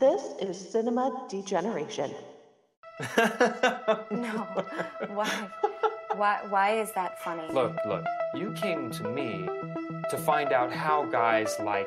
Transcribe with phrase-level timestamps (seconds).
[0.00, 2.10] This is cinema degeneration.
[4.10, 4.46] No.
[5.08, 5.48] Why?
[6.16, 6.40] Why?
[6.48, 7.52] Why is that funny?
[7.52, 9.46] Look, look, you came to me
[10.08, 11.86] to find out how guys like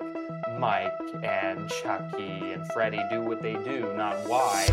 [0.59, 4.67] Mike and Chucky and Freddy do what they do, not why.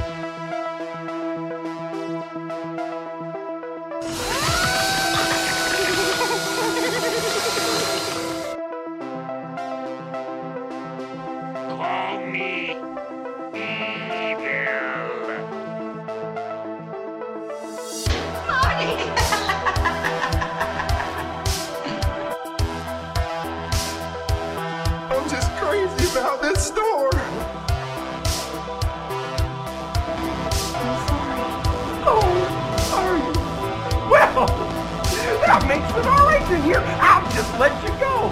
[36.52, 38.28] I'll just let you go.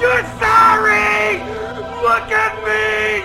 [0.00, 1.36] You're sorry.
[2.02, 3.24] Look at me.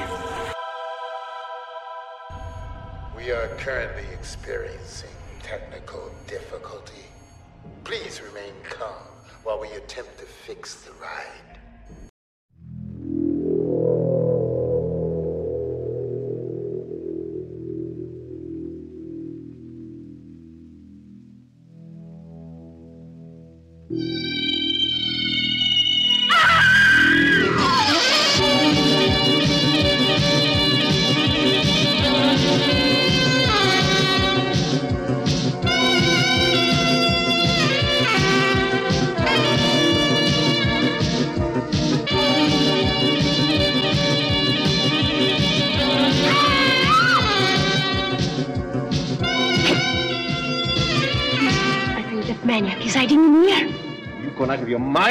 [3.16, 5.10] We are currently experiencing
[5.42, 7.06] technical difficulty.
[7.86, 9.08] Please remain calm
[9.44, 11.31] while we attempt to fix the ride.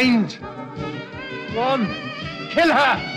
[0.03, 0.39] Mind.
[1.53, 1.87] Go on.
[2.51, 3.10] Kill her.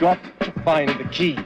[0.00, 1.36] Got to find the key.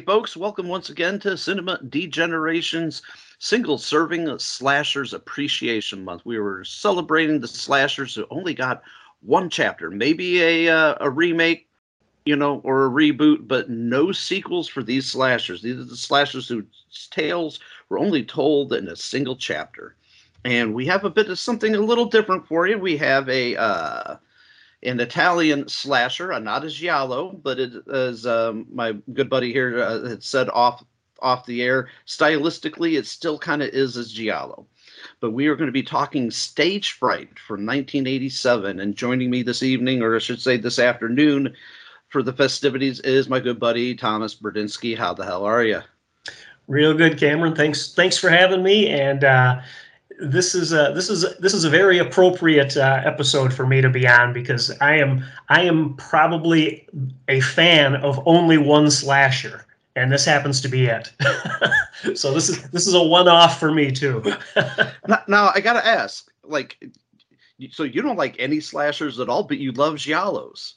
[0.00, 3.02] Folks, welcome once again to Cinema Degeneration's
[3.38, 6.22] single serving slashers appreciation month.
[6.24, 8.82] We were celebrating the slashers who only got
[9.20, 11.68] one chapter, maybe a uh, a remake,
[12.24, 15.62] you know, or a reboot, but no sequels for these slashers.
[15.62, 16.64] These are the slashers whose
[17.10, 19.94] tales were only told in a single chapter.
[20.44, 22.78] And we have a bit of something a little different for you.
[22.78, 24.16] We have a uh,
[24.84, 29.82] an Italian slasher, uh, not as giallo, but it, as um, my good buddy here
[29.82, 30.84] uh, had said off
[31.20, 34.66] off the air, stylistically, it still kind of is as giallo.
[35.20, 39.62] But we are going to be talking Stage Fright from 1987, and joining me this
[39.62, 41.54] evening, or I should say this afternoon,
[42.08, 44.96] for the festivities is my good buddy Thomas Berdinsky.
[44.96, 45.80] How the hell are you?
[46.66, 47.54] Real good, Cameron.
[47.54, 48.88] Thanks, thanks for having me.
[48.88, 49.60] And uh,
[50.20, 53.90] this is a this is this is a very appropriate uh, episode for me to
[53.90, 56.86] be on because I am I am probably
[57.28, 59.66] a fan of only one slasher,
[59.96, 61.12] and this happens to be it.
[62.14, 64.22] so this is this is a one off for me too.
[65.06, 66.82] Now, now I got to ask, like,
[67.70, 70.74] so you don't like any slashers at all, but you love giallos.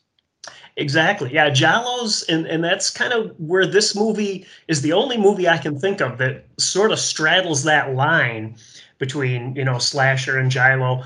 [0.75, 1.33] Exactly.
[1.33, 5.57] Yeah, Giallos, and and that's kind of where this movie is the only movie I
[5.57, 8.57] can think of that sort of straddles that line
[8.97, 11.03] between you know slasher and Giallo.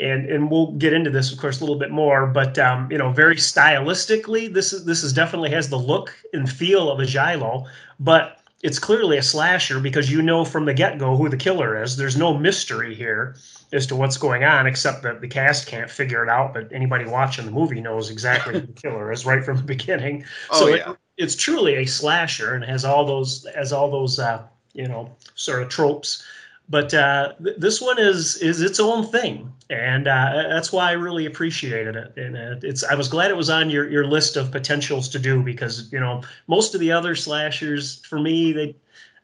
[0.00, 2.26] And and we'll get into this, of course, a little bit more.
[2.26, 6.48] But um, you know, very stylistically, this is this is definitely has the look and
[6.50, 7.66] feel of a Giallo.
[7.98, 11.80] But it's clearly a slasher because you know from the get go who the killer
[11.80, 11.96] is.
[11.96, 13.36] There's no mystery here
[13.72, 16.54] as to what's going on, except that the cast can't figure it out.
[16.54, 20.24] But anybody watching the movie knows exactly who the killer is right from the beginning.
[20.50, 20.90] Oh, so yeah.
[20.90, 24.42] it, it's truly a slasher and has all those has all those uh,
[24.74, 26.24] you know sort of tropes.
[26.68, 30.92] But uh, th- this one is is its own thing, and uh, that's why I
[30.92, 32.16] really appreciated it.
[32.16, 35.18] And uh, it's I was glad it was on your your list of potentials to
[35.18, 38.76] do because you know most of the other slashers for me they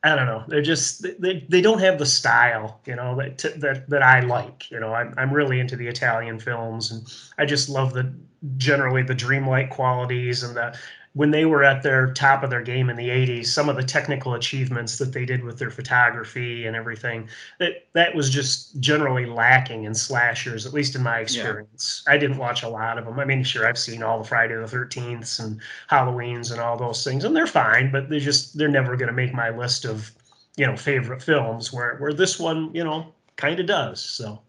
[0.04, 3.90] I don't know they're just they, they don't have the style you know that that
[3.90, 4.70] that I like.
[4.70, 7.06] You know I'm I'm really into the Italian films and
[7.38, 8.10] I just love the
[8.56, 10.78] generally the dreamlike qualities and the
[11.14, 13.82] when they were at their top of their game in the 80s some of the
[13.82, 17.28] technical achievements that they did with their photography and everything
[17.58, 22.04] that that was just generally lacking in slashers at least in my experience.
[22.06, 24.54] I didn't watch a lot of them i mean sure i've seen all the friday
[24.54, 28.68] the 13th and halloweens and all those things and they're fine but they're just they're
[28.68, 30.12] never going to make my list of
[30.56, 34.40] you know favorite films where where this one you know kind of does so.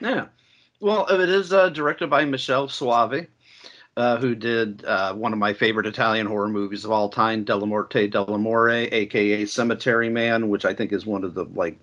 [0.00, 0.26] Yeah.
[0.80, 3.26] Well, it is uh, directed by Michelle Soavi,
[3.96, 8.10] uh, who did uh, one of my favorite Italian horror movies of all time, Dellamorte
[8.12, 11.78] Dellamore, aka Cemetery Man, which I think is one of the like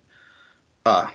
[0.86, 1.10] uh,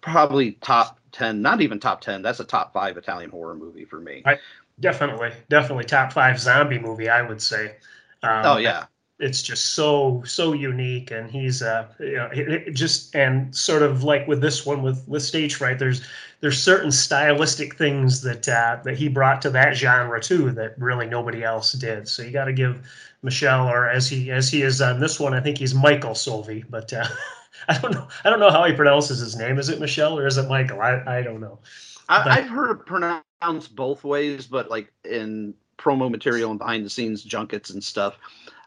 [0.00, 2.22] probably top ten, not even top ten.
[2.22, 4.26] That's a top five Italian horror movie for me.
[4.26, 4.38] I-
[4.80, 7.76] definitely definitely top five zombie movie i would say
[8.22, 8.86] um, oh yeah,
[9.22, 13.82] it's just so so unique and he's uh you know it, it just and sort
[13.82, 16.02] of like with this one with with stage fright there's
[16.40, 21.06] there's certain stylistic things that uh that he brought to that genre too that really
[21.06, 22.08] nobody else did.
[22.08, 22.82] So you got to give
[23.22, 26.64] michelle or as he as he is on this one i think he's michael Soavi
[26.68, 27.06] but uh
[27.68, 29.58] i don't know i don't know how he pronounces his name.
[29.58, 30.80] Is it michelle or is it michael?
[30.80, 31.60] I i don't know.
[32.08, 36.84] I, but- I've heard it pronounced both ways, but like in promo material and behind
[36.84, 38.16] the scenes junkets and stuff,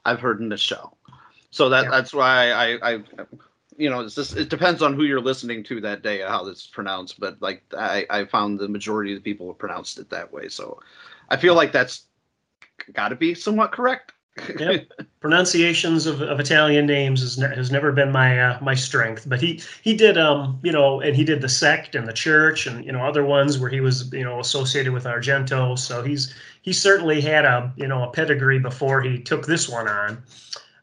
[0.06, 0.98] I've heard Michelle.
[1.52, 1.90] So that Yeah.
[1.90, 3.04] that's why I, I
[3.78, 6.68] you know, it's just it depends on who you're listening to that day how it's
[6.68, 7.20] pronounced.
[7.20, 10.50] But like I, I found the majority of the people have pronounced it that way.
[10.50, 10.80] So
[11.30, 12.06] I feel like that's
[12.94, 14.14] got to be somewhat correct.
[14.60, 14.88] Yep.
[15.22, 19.28] pronunciations of, of Italian names has, ne- has never been my uh, my strength.
[19.28, 22.68] But he he did um you know and he did the sect and the church
[22.68, 25.80] and you know other ones where he was you know associated with Argento.
[25.80, 26.34] So he's
[26.66, 30.24] he certainly had a you know a pedigree before he took this one on.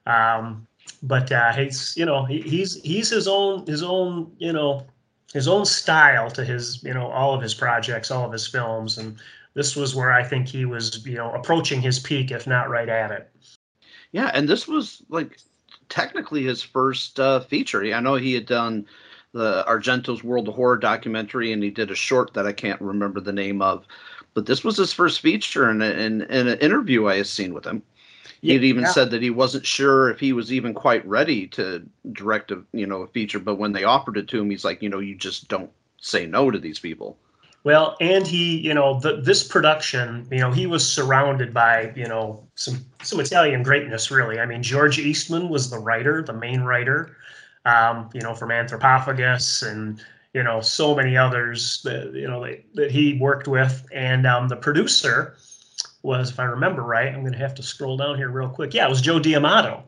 [0.06, 0.66] Um,
[1.02, 4.86] but uh, he's you know he, he's he's his own his own you know
[5.34, 8.96] his own style to his you know all of his projects, all of his films
[8.96, 9.18] and.
[9.54, 12.88] This was where I think he was, you know, approaching his peak, if not right
[12.88, 13.30] at it.
[14.10, 15.36] Yeah, and this was like
[15.90, 17.84] technically his first uh, feature.
[17.94, 18.86] I know he had done
[19.32, 23.20] the Argento's World of Horror documentary, and he did a short that I can't remember
[23.20, 23.84] the name of.
[24.34, 27.66] But this was his first feature in, in, in an interview I had seen with
[27.66, 27.82] him.
[28.40, 28.90] He'd even Yeah.
[28.90, 31.82] said that he wasn't sure if he was even quite ready to
[32.12, 34.82] direct a you know a feature, but when they offered it to him, he's like,
[34.82, 35.70] you know, you just don't
[36.00, 37.16] say no to these people.
[37.64, 42.08] Well, and he, you know, the, this production, you know, he was surrounded by, you
[42.08, 44.40] know, some some Italian greatness, really.
[44.40, 47.16] I mean, George Eastman was the writer, the main writer,
[47.64, 50.02] um, you know, from Anthropophagus and
[50.34, 54.48] you know so many others that you know that, that he worked with, and um,
[54.48, 55.36] the producer
[56.02, 58.74] was, if I remember right, I'm going to have to scroll down here real quick.
[58.74, 59.84] Yeah, it was Joe D'Amato.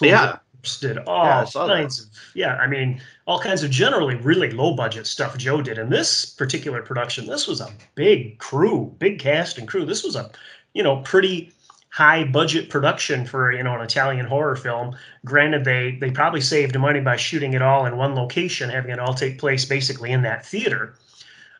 [0.00, 0.38] who Yeah.
[0.80, 1.74] did all Yeah, saw that.
[1.76, 2.56] kinds of yeah.
[2.56, 5.76] I mean, all kinds of generally really low budget stuff Joe did.
[5.76, 9.84] In this particular production, this was a big crew, big cast and crew.
[9.84, 10.30] This was a,
[10.72, 11.52] you know, pretty
[11.94, 14.96] high budget production for you know an Italian horror film.
[15.24, 18.98] Granted, they they probably saved money by shooting it all in one location, having it
[18.98, 20.94] all take place basically in that theater.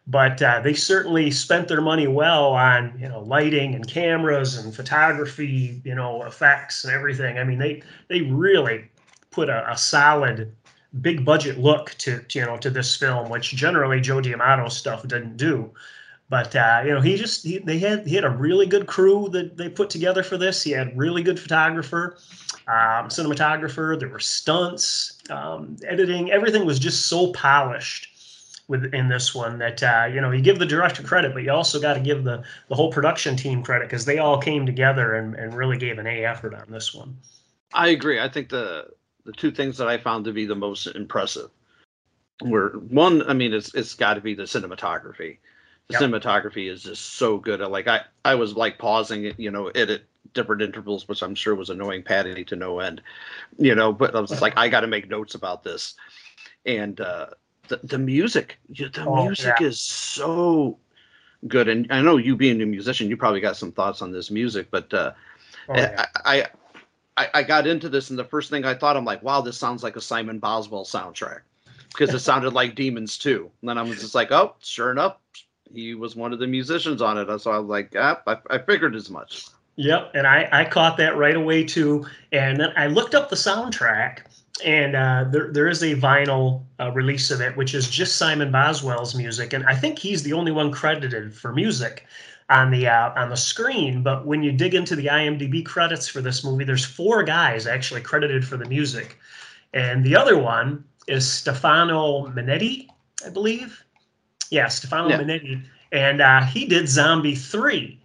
[0.09, 4.75] But uh, they certainly spent their money well on you know lighting and cameras and
[4.75, 7.39] photography, you know effects and everything.
[7.39, 8.91] I mean they they really
[9.31, 10.53] put a, a solid
[11.01, 15.07] big budget look to, to, you know to this film, which generally Joe D'Amato stuff
[15.07, 15.71] didn't do.
[16.31, 19.29] But uh, you know, he just he, they had he had a really good crew
[19.31, 20.63] that they put together for this.
[20.63, 22.17] He had really good photographer,
[22.67, 23.99] um, cinematographer.
[23.99, 26.31] There were stunts, um, editing.
[26.31, 28.09] Everything was just so polished
[28.69, 31.79] within this one that uh, you know you give the director credit, but you also
[31.81, 35.35] got to give the the whole production team credit because they all came together and,
[35.35, 37.17] and really gave an A effort on this one.
[37.75, 38.19] I agree.
[38.19, 38.89] I think the
[39.25, 41.51] the two things that I found to be the most impressive
[42.43, 43.29] were one.
[43.29, 45.39] I mean, it's it's got to be the cinematography.
[45.89, 46.01] The Yep.
[46.05, 47.61] cinematography is just so good.
[47.61, 51.35] Like I I was like pausing it, you know, it at different intervals, which I'm
[51.35, 53.03] sure was annoying Patty to no end,
[53.59, 53.93] you know.
[53.93, 55.95] But I was like, I got to make notes about this,
[56.67, 57.29] and uh,
[57.69, 59.61] the the music, the Oh, music yeah.
[59.61, 60.79] is so
[61.49, 61.69] good.
[61.69, 64.69] And I know you being a musician, you probably got some thoughts on this music,
[64.71, 65.13] but uh,
[65.69, 65.99] Oh, yeah.
[65.99, 66.47] I, I
[67.17, 69.59] I, I got into this, and the first thing I thought, I'm like, wow, this
[69.59, 71.43] sounds like a Simon Boswell soundtrack
[71.93, 73.51] because it sounded like Demons 2.
[73.63, 75.17] And then I was just like, oh, sure enough,
[75.75, 77.39] he was one of the musicians on it.
[77.41, 79.47] So I was like, ah, I, I figured as much.
[79.77, 82.07] Yep, and I, I caught that right away too.
[82.33, 84.21] And then I looked up the soundtrack,
[84.65, 88.53] and uh, there there is a vinyl uh, release of it, which is just Simon
[88.53, 92.07] Boswell's music, and I think he's the only one credited for music
[92.51, 94.03] on the uh, on the screen.
[94.03, 98.01] But when you dig into the IMDb credits for this movie, there's four guys actually
[98.01, 99.19] credited for the music,
[99.73, 102.87] and the other one is Stefano Mainetti,
[103.27, 103.84] I believe.
[104.55, 105.21] Yeah, Stefano Yeah.
[105.21, 107.99] Mainetti, and uh, he did Zombie Three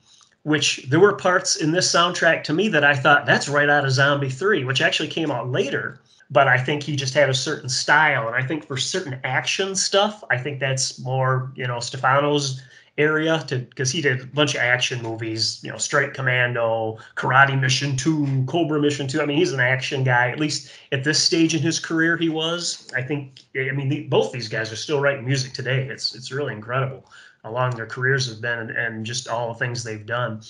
[0.44, 3.86] which there were parts in this soundtrack to me that I thought that's right out
[3.86, 6.00] of Zombie 3, which actually came out later.
[6.32, 8.28] But I think he just had a certain style.
[8.28, 12.62] And I think for certain action stuff, I think that's more, you know, Stefano's
[13.00, 17.60] area to because he did a bunch of action movies, you know, Strike Commando, Karate
[17.60, 19.22] Mission 2, Cobra Mission 2.
[19.22, 22.30] I mean, he's an action guy, at least at this stage in his career, he
[22.30, 22.92] was.
[22.96, 25.88] I think, I mean, the, both these guys are still writing music today.
[25.88, 27.06] It's, it's really incredible
[27.46, 30.42] along their careers have been and, and just all the things they've done.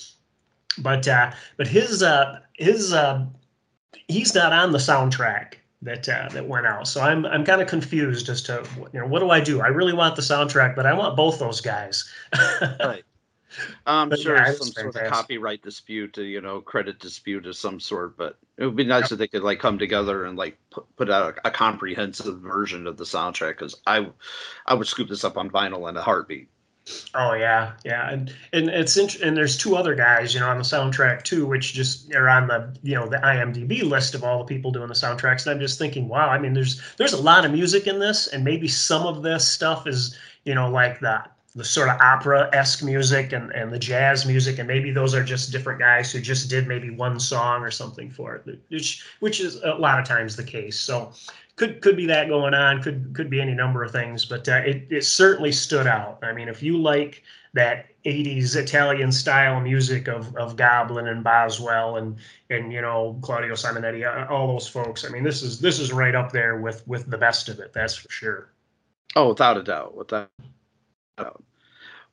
[0.80, 3.26] But uh, but his uh, his uh,
[4.08, 6.88] he's not on the soundtrack that uh, that went out.
[6.88, 9.62] So I'm I'm kind of confused as to you know what do I do?
[9.62, 12.10] I really want the soundtrack, but I want both those guys.
[12.80, 13.04] Right.
[13.86, 17.56] I'm But sure yeah, some sort of copyright dispute, uh, you know, credit dispute of
[17.56, 18.16] some sort.
[18.18, 21.10] But it would be nice if they could like come together and like put, put
[21.10, 23.52] out a, a comprehensive version of the soundtrack.
[23.58, 24.10] Because I,
[24.68, 26.50] I would scoop this up on vinyl in a heartbeat.
[27.14, 30.58] Oh yeah, yeah, and and it's int- and there's two other guys, you know, on
[30.58, 34.40] the soundtrack too, which just are on the you know the IMDb list of all
[34.40, 35.46] the people doing the soundtracks.
[35.46, 38.28] And I'm just thinking, wow, I mean, there's there's a lot of music in this,
[38.28, 41.24] and maybe some of this stuff is you know like the
[41.56, 45.24] the sort of opera esque music and and the jazz music, and maybe those are
[45.24, 49.40] just different guys who just did maybe one song or something for it, which which
[49.40, 50.80] is a lot of times the case.
[50.80, 51.12] So
[51.60, 54.62] could could be that going on could could be any number of things but uh,
[54.66, 57.22] it, it certainly stood out i mean if you like
[57.54, 62.18] that 80s italian style music of, of goblin and boswell and
[62.50, 65.94] and you know claudio simonetti uh, all those folks i mean this is this is
[65.94, 68.52] right up there with with the best of it that's for sure
[69.16, 70.30] Oh, without a doubt, without
[71.18, 71.44] a doubt.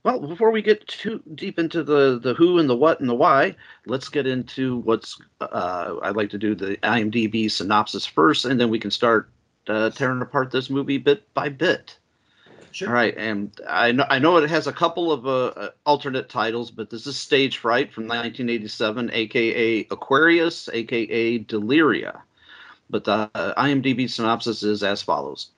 [0.03, 3.15] Well, before we get too deep into the the who and the what and the
[3.15, 5.21] why, let's get into what's.
[5.41, 9.29] Uh, I'd like to do the IMDb synopsis first, and then we can start
[9.69, 11.97] uh, tearing apart this movie bit by bit.
[12.73, 15.71] sure All right, and I know I know it has a couple of uh, uh,
[15.85, 22.21] alternate titles, but this is Stage Fright from 1987, aka Aquarius, aka Deliria.
[22.89, 25.51] But the uh, IMDb synopsis is as follows: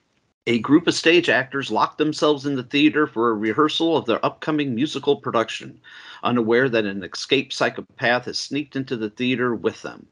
[0.47, 4.23] A group of stage actors lock themselves in the theater for a rehearsal of their
[4.25, 5.79] upcoming musical production,
[6.23, 10.07] unaware that an escaped psychopath has sneaked into the theater with them.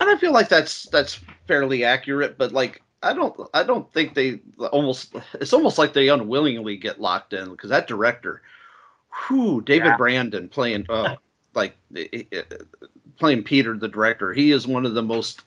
[0.00, 4.14] And I feel like that's that's fairly accurate, but like I don't I don't think
[4.14, 4.40] they
[4.70, 8.42] almost it's almost like they unwillingly get locked in because that director,
[9.08, 9.96] who David Yeah.
[9.96, 11.16] Brandon playing uh,
[11.54, 11.76] like
[13.18, 15.42] playing Peter the director, he is one of the most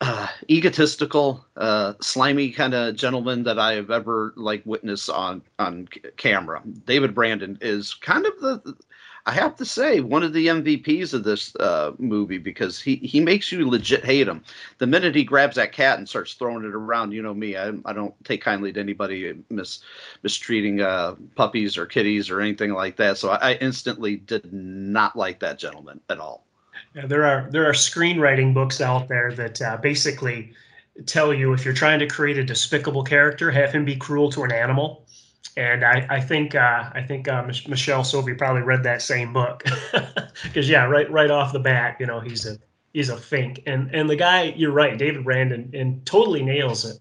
[0.00, 5.88] uh, egotistical, uh, slimy kind of gentleman that I have ever like witnessed on on
[6.16, 6.62] camera.
[6.86, 8.76] David Brandon is kind of the
[9.24, 13.20] I have to say one of the MVPs of this uh, movie because he he
[13.20, 14.42] makes you legit hate him.
[14.78, 17.72] The minute he grabs that cat and starts throwing it around, you know me, I,
[17.84, 19.80] I don't take kindly to anybody mis,
[20.24, 23.16] mistreating uh, puppies or kitties or anything like that.
[23.16, 26.44] So I, I instantly did not like that gentleman at all.
[26.94, 30.52] Yeah, there are there are screenwriting books out there that uh, basically
[31.06, 34.42] tell you if you're trying to create a despicable character, have him be cruel to
[34.42, 35.01] an animal.
[35.56, 39.64] And I, I think uh, I think uh, Michelle Soavi probably read that same book
[40.42, 42.56] because yeah, right right off the bat, you know he's a
[42.92, 46.98] he's a fink, and and the guy you're right, David Brandon, and totally nails it.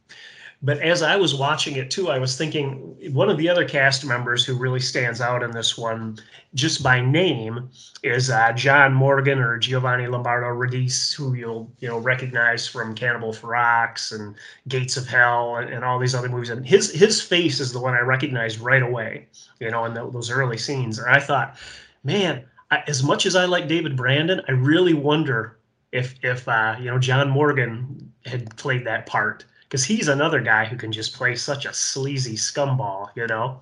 [0.63, 4.05] But as I was watching it too, I was thinking one of the other cast
[4.05, 6.19] members who really stands out in this one,
[6.53, 7.69] just by name,
[8.03, 13.33] is uh, John Morgan or Giovanni Lombardo Radice, who you'll you know recognize from Cannibal
[13.33, 14.35] Ferox and
[14.67, 16.51] Gates of Hell and, and all these other movies.
[16.51, 19.27] And his his face is the one I recognized right away,
[19.59, 20.99] you know, in tho- those early scenes.
[20.99, 21.57] And I thought,
[22.03, 25.57] man, I, as much as I like David Brandon, I really wonder
[25.91, 30.65] if if uh, you know John Morgan had played that part because he's another guy
[30.65, 33.61] who can just play such a sleazy scumball, you know.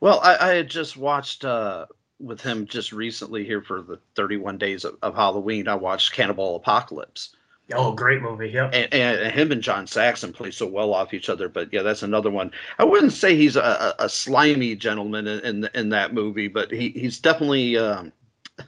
[0.00, 1.84] Well, I, I had just watched uh,
[2.18, 5.68] with him just recently here for the 31 days of, of Halloween.
[5.68, 7.36] I watched Cannibal Apocalypse,
[7.74, 8.48] Oh, great movie.
[8.48, 8.70] Yep.
[8.72, 11.50] and, and him and John Saxon play so well off each other.
[11.50, 12.50] But yeah, that's another one.
[12.78, 16.70] I wouldn't say he's a, a, a slimy gentleman in, in in that movie, but
[16.70, 18.10] he he's definitely um,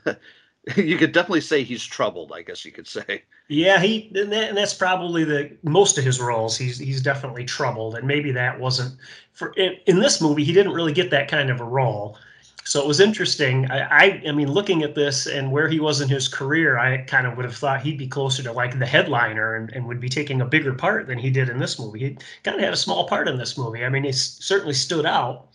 [0.76, 2.32] you could definitely say he's troubled.
[2.34, 3.22] I guess you could say.
[3.48, 6.56] Yeah, he and, that, and that's probably the most of his roles.
[6.56, 8.96] He's he's definitely troubled, and maybe that wasn't
[9.32, 10.44] for in, in this movie.
[10.44, 12.16] He didn't really get that kind of a role,
[12.64, 13.70] so it was interesting.
[13.70, 16.98] I, I I mean, looking at this and where he was in his career, I
[16.98, 20.00] kind of would have thought he'd be closer to like the headliner and, and would
[20.00, 21.98] be taking a bigger part than he did in this movie.
[21.98, 23.84] He kind of had a small part in this movie.
[23.84, 25.48] I mean, he certainly stood out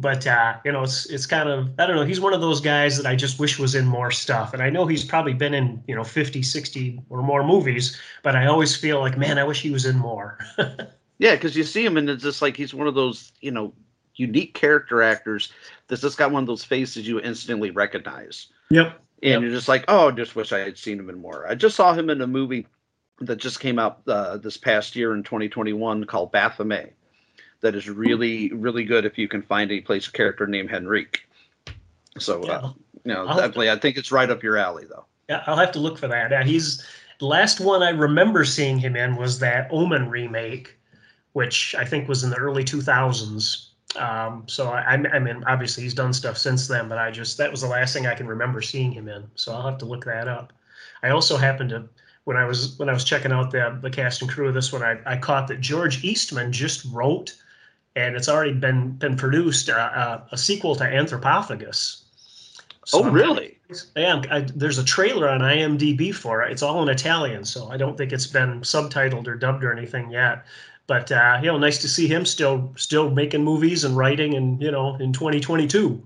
[0.00, 2.04] but uh, you know, it's it's kind of I don't know.
[2.04, 4.54] He's one of those guys that I just wish was in more stuff.
[4.54, 8.34] And I know he's probably been in you know 50, 60 or more movies, but
[8.34, 10.38] I always feel like, man, I wish he was in more.
[11.18, 13.72] yeah, because you see him and it's just like he's one of those you know
[14.16, 15.52] unique character actors
[15.88, 18.48] that's just got one of those faces you instantly recognize.
[18.70, 19.00] Yep.
[19.22, 19.40] And yep.
[19.42, 21.46] you're just like, oh, I just wish I had seen him in more.
[21.46, 22.66] I just saw him in a movie
[23.20, 26.94] that just came out uh, this past year in 2021 called Baphomet
[27.62, 31.20] that is really really good if you can find a place a character named Henrique.
[32.18, 32.52] So yeah.
[32.52, 32.72] uh,
[33.04, 35.06] you know, I'll definitely, to, I think it's right up your alley though.
[35.28, 36.30] Yeah, I'll have to look for that.
[36.30, 36.84] Yeah, he's
[37.18, 40.76] the last one I remember seeing him in was that Omen remake,
[41.32, 43.66] which I think was in the early 2000s.
[43.96, 47.50] Um, so I, I mean, obviously he's done stuff since then, but I just that
[47.50, 49.28] was the last thing I can remember seeing him in.
[49.34, 50.52] So I'll have to look that up.
[51.02, 51.88] I also happened to
[52.24, 54.72] when I was when I was checking out the the cast and crew of this
[54.72, 57.34] one, I, I caught that George Eastman just wrote
[57.96, 62.02] and it's already been been produced uh, uh, a sequel to Anthropophagus.
[62.84, 63.58] So oh, really?
[63.94, 66.50] Yeah, I, there's a trailer on IMDb for it.
[66.50, 70.10] It's all in Italian, so I don't think it's been subtitled or dubbed or anything
[70.10, 70.44] yet.
[70.86, 74.60] But uh, you know, nice to see him still still making movies and writing, and
[74.60, 76.02] you know, in 2022.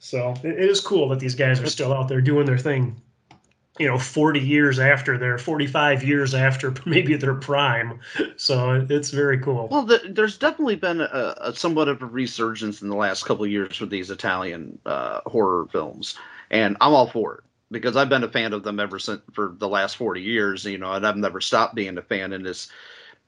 [0.00, 3.00] So it, it is cool that these guys are still out there doing their thing
[3.78, 8.00] you know 40 years after their 45 years after maybe their prime.
[8.36, 9.68] So it's very cool.
[9.68, 13.44] Well the, there's definitely been a, a, somewhat of a resurgence in the last couple
[13.44, 16.16] of years for these italian uh, horror films
[16.50, 19.54] and i'm all for it because i've been a fan of them ever since for
[19.58, 22.70] the last 40 years you know and i've never stopped being a fan and it's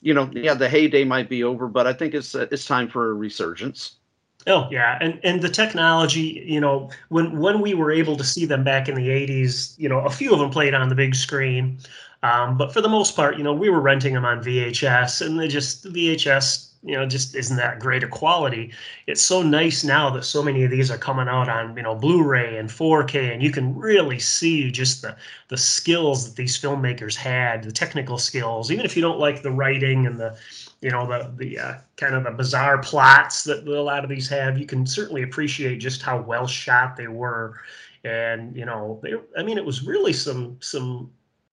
[0.00, 2.88] you know yeah the heyday might be over but i think it's uh, it's time
[2.88, 3.96] for a resurgence
[4.48, 8.44] Oh yeah, and and the technology, you know, when when we were able to see
[8.46, 11.16] them back in the '80s, you know, a few of them played on the big
[11.16, 11.78] screen,
[12.22, 15.38] um, but for the most part, you know, we were renting them on VHS, and
[15.40, 18.72] they just VHS, you know, just isn't that great a quality.
[19.08, 21.96] It's so nice now that so many of these are coming out on you know
[21.96, 25.16] Blu-ray and 4K, and you can really see just the
[25.48, 29.50] the skills that these filmmakers had, the technical skills, even if you don't like the
[29.50, 30.36] writing and the
[30.82, 34.28] you know the the uh, kind of the bizarre plots that a lot of these
[34.28, 34.58] have.
[34.58, 37.60] You can certainly appreciate just how well shot they were.
[38.04, 41.10] And you know they i mean it was really some some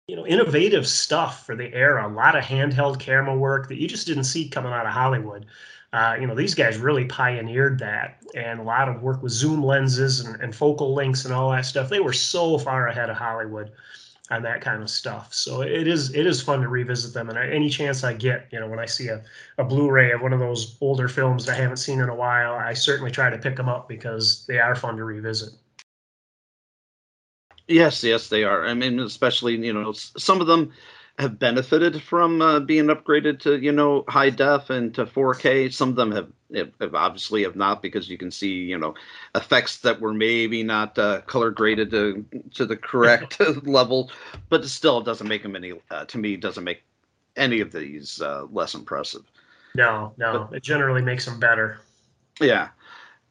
[0.09, 2.09] you know innovative stuff for the era.
[2.09, 5.47] A lot of handheld camera work that you just didn't see coming out of hollywood.
[5.93, 8.19] Uh, you know these guys really pioneered that.
[8.35, 11.67] And a lot of work with zoom lenses and, and focal lengths and all that
[11.67, 11.89] stuff.
[11.89, 13.71] They were so far ahead of hollywood
[14.31, 15.35] on that kind of stuff.
[15.35, 18.47] So it is it is fun to revisit them, and I, any chance I get,
[18.53, 19.23] you know, when I see a,
[19.59, 22.55] a Blu-ray of one of those older films that I haven't seen in a while,
[22.55, 25.51] I certainly try to pick them up because they are fun to revisit.
[27.67, 28.67] Yes, yes, they are.
[28.67, 30.73] I mean, especially you know, some of them
[31.21, 35.73] have benefited from uh, being upgraded to you know high def and to 4K.
[35.73, 38.95] Some of them have, have, have, obviously have not because you can see you know
[39.35, 44.11] effects that were maybe not uh, color graded to to the correct level,
[44.49, 46.83] but still it doesn't make them any uh, to me doesn't make
[47.37, 49.23] any of these uh, less impressive.
[49.75, 51.81] No, no, but, it generally makes them better.
[52.41, 52.69] Yeah,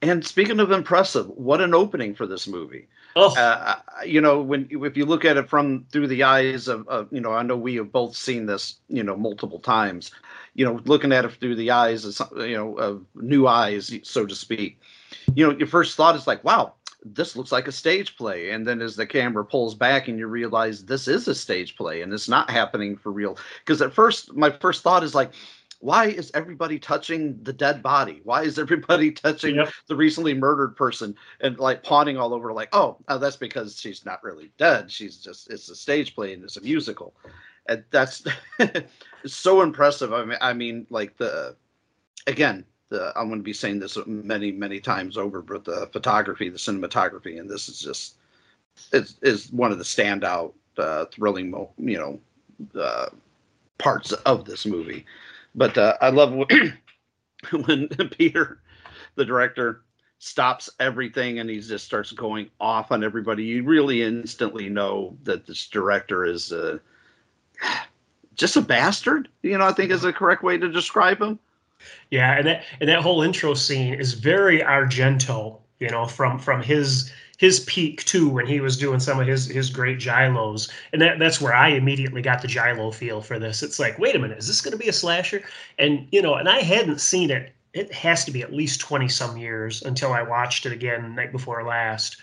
[0.02, 2.88] and speaking of impressive, what an opening for this movie.
[3.16, 3.36] Oh.
[3.36, 7.08] Uh, you know, when if you look at it from through the eyes of, of,
[7.12, 10.12] you know, I know we have both seen this, you know, multiple times.
[10.56, 14.26] You know, looking at it through the eyes of, you know, of new eyes, so
[14.26, 14.80] to speak.
[15.34, 18.52] You know, your first thought is like, wow, this looks like a stage play.
[18.52, 22.02] And then as the camera pulls back and you realize this is a stage play
[22.02, 23.38] and it's not happening for real.
[23.60, 25.32] Because at first, my first thought is like,
[25.80, 28.20] why is everybody touching the dead body?
[28.24, 29.72] Why is everybody touching yep.
[29.88, 32.52] the recently murdered person and like pawning all over?
[32.52, 34.92] Like, oh, oh, that's because she's not really dead.
[34.92, 37.14] She's just it's a stage play and it's a musical,
[37.68, 38.26] and that's
[39.26, 40.14] so impressive.
[40.14, 41.56] I mean, I mean, like the
[42.28, 46.50] again, the I'm going to be saying this many many times over, but the photography,
[46.50, 48.16] the cinematography, and this is just
[48.92, 52.20] is is one of the standout uh, thrilling, you know,
[52.82, 53.10] uh,
[53.78, 55.06] parts of this movie.
[55.56, 56.34] But uh, I love
[57.66, 58.62] when Peter,
[59.16, 59.82] the director,
[60.20, 63.44] stops everything and he just starts going off on everybody.
[63.44, 66.78] You really instantly know that this director is uh,
[68.36, 69.30] just a bastard.
[69.42, 71.40] You know, I think is the correct way to describe him.
[72.12, 75.60] Yeah, and that and that whole intro scene is very Argento.
[75.80, 79.46] You know, from from his his peak too when he was doing some of his
[79.46, 83.64] his great giallos, and that that's where I immediately got the giallo feel for this.
[83.64, 85.42] It's like, wait a minute, is this going to be a slasher?
[85.78, 87.54] And you know, and I hadn't seen it.
[87.74, 91.32] It has to be at least twenty some years until I watched it again night
[91.32, 92.18] before last.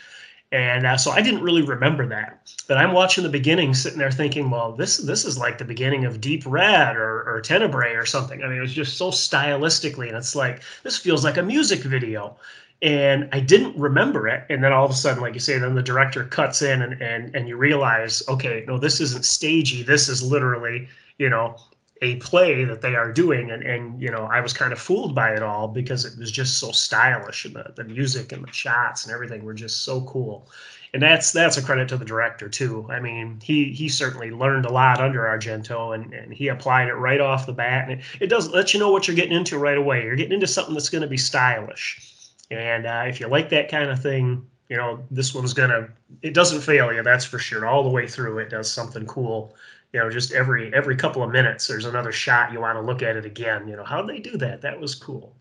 [0.53, 2.53] And uh, so I didn't really remember that.
[2.69, 6.05] But I'm watching the beginning, sitting there thinking, well, this this is like the beginning
[6.05, 8.43] of Deep Red or, or Tenebrae or something.
[8.43, 11.81] I mean, it was just so stylistically, and it's like this feels like a music
[11.81, 12.37] video.
[12.83, 14.45] And I didn't remember it.
[14.51, 17.01] And then all of a sudden, like you say, then the director cuts in and
[17.01, 19.83] and and you realize, okay, no, this isn't stagey.
[19.83, 21.57] This is literally, you know,
[22.03, 23.51] a play that they are doing.
[23.51, 26.31] And and you know i was kind of fooled by it all because it was
[26.31, 30.03] just so stylish and the, the music and the shots and everything were just so
[30.03, 30.47] cool.
[30.93, 32.87] And that's that's a credit to the director too.
[32.91, 36.95] I mean he he certainly learned a lot under argento and, and he applied it
[36.95, 37.89] right off the bat.
[37.89, 40.05] And it, it does let you know what you're getting into right away.
[40.05, 42.13] You're getting into something that's going to be stylish
[42.51, 45.89] and uh, if you like that kind of thing you know this one's gonna
[46.23, 47.67] it doesn't fail you that's for sure.
[47.67, 49.55] All the way through it does something cool.
[49.93, 53.03] You know just every every couple of minutes there's another shot you want to look
[53.03, 54.61] at it again you know how they do that?
[54.63, 55.35] That was cool.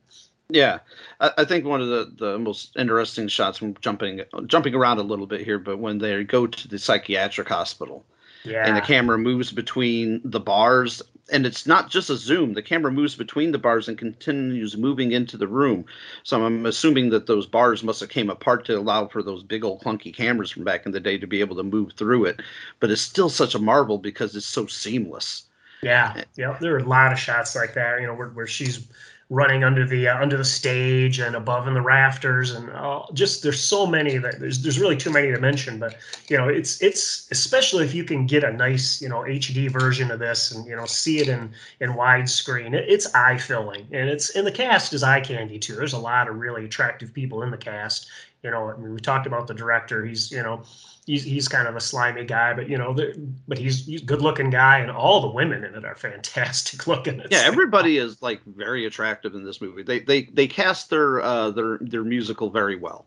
[0.47, 0.79] Yeah,
[1.19, 5.03] I, I think one of the, the most interesting shots from jumping jumping around a
[5.03, 8.05] little bit here, but when they go to the psychiatric hospital
[8.43, 12.53] yeah and the camera moves between the bars, and it's not just a zoom.
[12.53, 15.85] The camera moves between the bars and continues moving into the room.
[16.23, 19.63] So I'm assuming that those bars must have came apart to allow for those big
[19.63, 22.41] old clunky cameras from back in the day to be able to move through it.
[22.79, 25.43] But it's still such a marvel because it's so seamless.
[25.81, 26.57] Yeah, yeah.
[26.59, 28.01] There are a lot of shots like that.
[28.01, 28.87] You know, where, where she's
[29.29, 33.41] running under the uh, under the stage and above in the rafters, and uh, just
[33.41, 35.79] there's so many that there's there's really too many to mention.
[35.79, 35.97] But
[36.29, 40.11] you know, it's it's especially if you can get a nice you know HD version
[40.11, 42.73] of this and you know see it in in widescreen.
[42.73, 45.75] It, it's eye filling, and it's and the cast is eye candy too.
[45.75, 48.07] There's a lot of really attractive people in the cast.
[48.43, 50.05] You know, I mean, we talked about the director.
[50.05, 50.63] He's you know
[51.05, 53.15] he's he's kind of a slimy guy, but you know, the,
[53.47, 56.87] but he's he's a good looking guy, and all the women in it are fantastic
[56.87, 57.19] looking.
[57.19, 59.83] It's Yeah, everybody is like very attractive in this movie.
[59.83, 63.05] They they they cast their uh their their musical very well.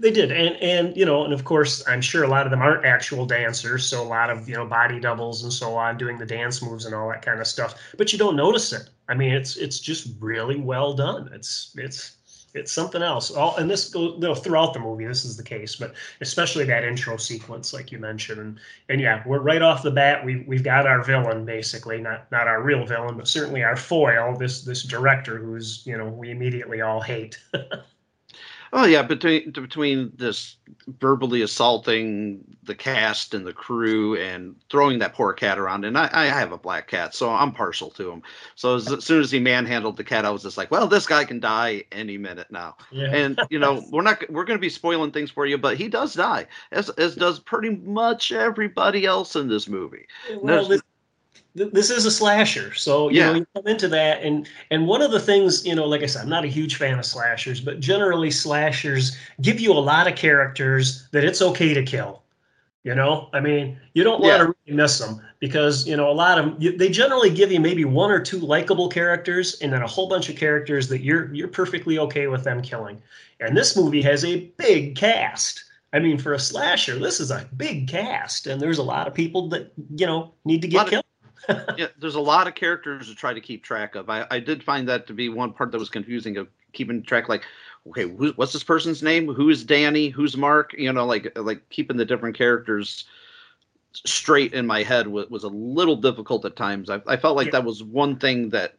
[0.00, 2.62] they did, and and you know, and of course, I'm sure a lot of them
[2.62, 6.18] aren't actual dancers, so a lot of you know body doubles and so on, doing
[6.18, 7.74] the dance moves and all that kind of stuff.
[7.98, 8.88] But you don't notice it.
[9.08, 11.30] I mean, it's it's just really well done.
[11.32, 12.16] It's it's
[12.54, 13.30] it's something else.
[13.32, 15.04] All and this goes you know, throughout the movie.
[15.04, 19.22] This is the case, but especially that intro sequence, like you mentioned, and and yeah,
[19.26, 20.24] we're right off the bat.
[20.24, 24.36] We we've got our villain basically, not not our real villain, but certainly our foil.
[24.36, 27.38] This this director who's you know we immediately all hate.
[28.72, 30.56] Oh yeah, between between this
[30.98, 36.08] verbally assaulting the cast and the crew and throwing that poor cat around, and I,
[36.12, 38.22] I have a black cat, so I'm partial to him.
[38.54, 41.06] So as, as soon as he manhandled the cat, I was just like, well, this
[41.06, 42.76] guy can die any minute now.
[42.90, 43.14] yeah.
[43.14, 45.88] And you know, we're not we're going to be spoiling things for you, but he
[45.88, 50.06] does die, as as does pretty much everybody else in this movie.
[50.40, 50.82] well, this,
[51.56, 53.26] th- this is a slasher, so you Yeah.
[53.30, 56.06] know you come into that, and and one of the things you know, like I
[56.06, 60.06] said, I'm not a huge fan of slashers, but generally slashers give you a lot
[60.08, 62.22] of characters that it's okay to kill.
[62.84, 64.38] You know, I mean, you don't want Yeah.
[64.38, 67.58] to really miss them because you know a lot of you, they generally give you
[67.60, 71.32] maybe one or two likable characters, and then a whole bunch of characters that you're
[71.34, 73.00] you're perfectly okay with them killing.
[73.40, 75.64] And this movie has a big cast.
[75.94, 79.14] I mean, for a slasher, this is a big cast, and there's a lot of
[79.14, 81.04] people that you know need to get killed.
[81.76, 84.08] Yeah, there's a lot of characters to try to keep track of.
[84.10, 87.28] I, I did find that to be one part that was confusing of keeping track.
[87.28, 87.44] Like,
[87.88, 89.32] okay, who, what's this person's name?
[89.32, 90.08] Who is Danny?
[90.08, 90.74] Who's Mark?
[90.76, 93.04] You know, like like keeping the different characters
[93.92, 96.90] straight in my head was, was a little difficult at times.
[96.90, 97.52] I, I felt like Yeah.
[97.52, 98.74] that was one thing that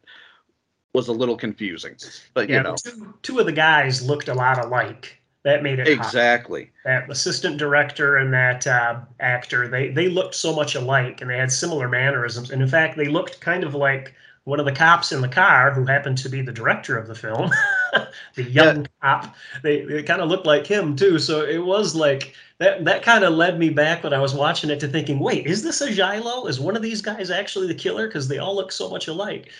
[0.92, 1.96] was a little confusing.
[2.34, 5.20] But Yeah, you know, two, two of the guys looked a lot alike.
[5.46, 6.72] That made it exactly.
[6.84, 11.36] That assistant director and that uh, actor, they they looked so much alike, and they
[11.36, 12.50] had similar mannerisms.
[12.50, 15.70] And in fact, they looked kind of like one of the cops in the car,
[15.70, 17.52] who happened to be the director of the film,
[18.34, 19.36] the young cop.
[19.62, 21.20] They they kind of looked like him too.
[21.20, 22.84] So it was like that.
[22.84, 25.62] That kind of led me back when I was watching it to thinking, wait, is
[25.62, 26.46] this a giallo?
[26.46, 28.08] Is one of these guys actually the killer?
[28.08, 29.52] Because they all look so much alike.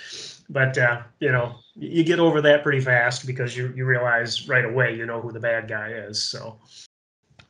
[0.49, 4.65] But uh, you know, you get over that pretty fast because you you realize right
[4.65, 6.23] away you know who the bad guy is.
[6.23, 6.59] So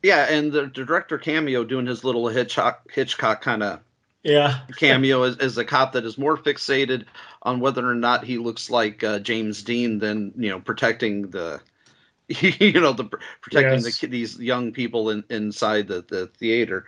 [0.02, 3.80] Yeah, and the, the director cameo doing his little Hitchcock Hitchcock kind of
[4.22, 7.04] yeah, cameo as, as a cop that is more fixated
[7.42, 11.60] on whether or not he looks like uh, James Dean than you know protecting the
[12.28, 13.04] you know the
[13.40, 13.98] protecting the Yes.
[13.98, 16.86] kid these young people in, inside the, the theater.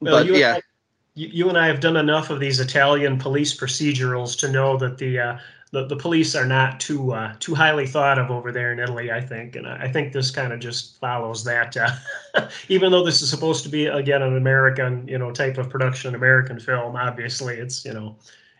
[0.00, 0.62] Well, but yeah, I-
[1.16, 4.98] you, you and I have done enough of these Italian police procedurals to know that
[4.98, 5.38] the uh,
[5.72, 9.10] the, the police are not too uh, too highly thought of over there in Italy,
[9.10, 11.76] I think, and I I think this kind of just follows that.
[11.76, 15.68] Uh, even though this is supposed to be again an American, you know, type of
[15.68, 18.16] production, American film, obviously it's you know,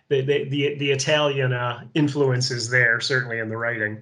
[0.09, 4.01] the the the, the Italian uh, influence is there certainly in the writing.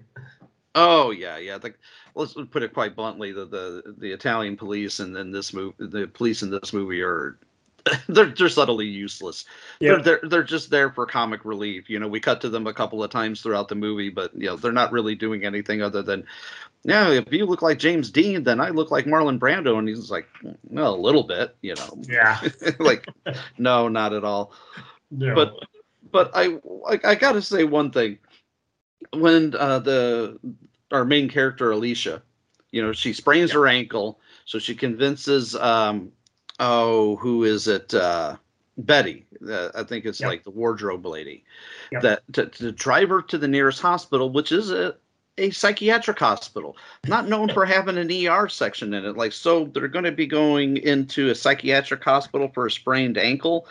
[0.77, 1.59] Oh yeah, yeah.
[1.59, 1.75] The,
[2.15, 6.07] let's put it quite bluntly: the the, the Italian police and then this movie, the
[6.07, 7.39] police in this movie are
[8.09, 9.45] they're they're subtly useless.
[9.79, 9.97] Yeah.
[9.97, 11.91] They're, they're they're just there for comic relief.
[11.91, 14.47] You know, we cut to them a couple of times throughout the movie, but you
[14.47, 16.25] know, they're not really doing anything other than,
[16.85, 20.11] yeah, if you look like James Dean, then I look like Marlon Brando, and he's
[20.11, 20.27] like,
[20.65, 22.41] well, a little bit, you know, Yeah,
[22.79, 23.07] like,
[23.59, 24.53] no, not at all.
[25.11, 25.35] no.
[25.35, 25.55] But
[26.11, 28.19] but I I, I got to say one thing.
[29.13, 30.39] When uh, the
[30.91, 32.23] our main character Alicia,
[32.71, 36.13] you know, she sprains her ankle, so she convinces um
[36.61, 38.37] oh who is it uh
[38.77, 40.29] Betty, uh, I think it's Yep.
[40.29, 41.45] like the wardrobe lady,
[41.93, 42.03] Yep.
[42.03, 44.97] that to, to drive her to the nearest hospital, which is a
[45.37, 46.77] a psychiatric hospital,
[47.09, 49.17] not known for having an ER section in it.
[49.17, 53.67] Like, so they're going to be going into a psychiatric hospital for a sprained ankle.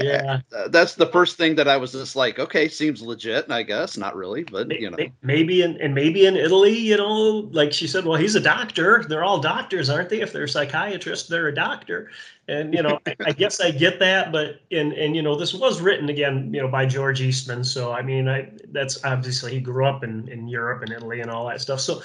[0.00, 0.40] Yeah.
[0.56, 3.96] uh, that's the first thing that I was just like, okay, seems legit, I guess.
[3.96, 7.86] Not really, but you know, maybe in and maybe in Italy, you know, like she
[7.86, 9.04] said, well, he's a doctor.
[9.08, 10.20] They're all doctors, aren't they?
[10.20, 12.10] If they're psychiatrists, they're a doctor.
[12.48, 15.52] And you know, I, I guess I get that, but and and you know, this
[15.54, 17.64] was written again, you know, by George Eastman.
[17.64, 21.30] So I mean, I that's obviously he grew up in in Europe and Italy and
[21.30, 21.80] all that stuff.
[21.80, 22.02] So,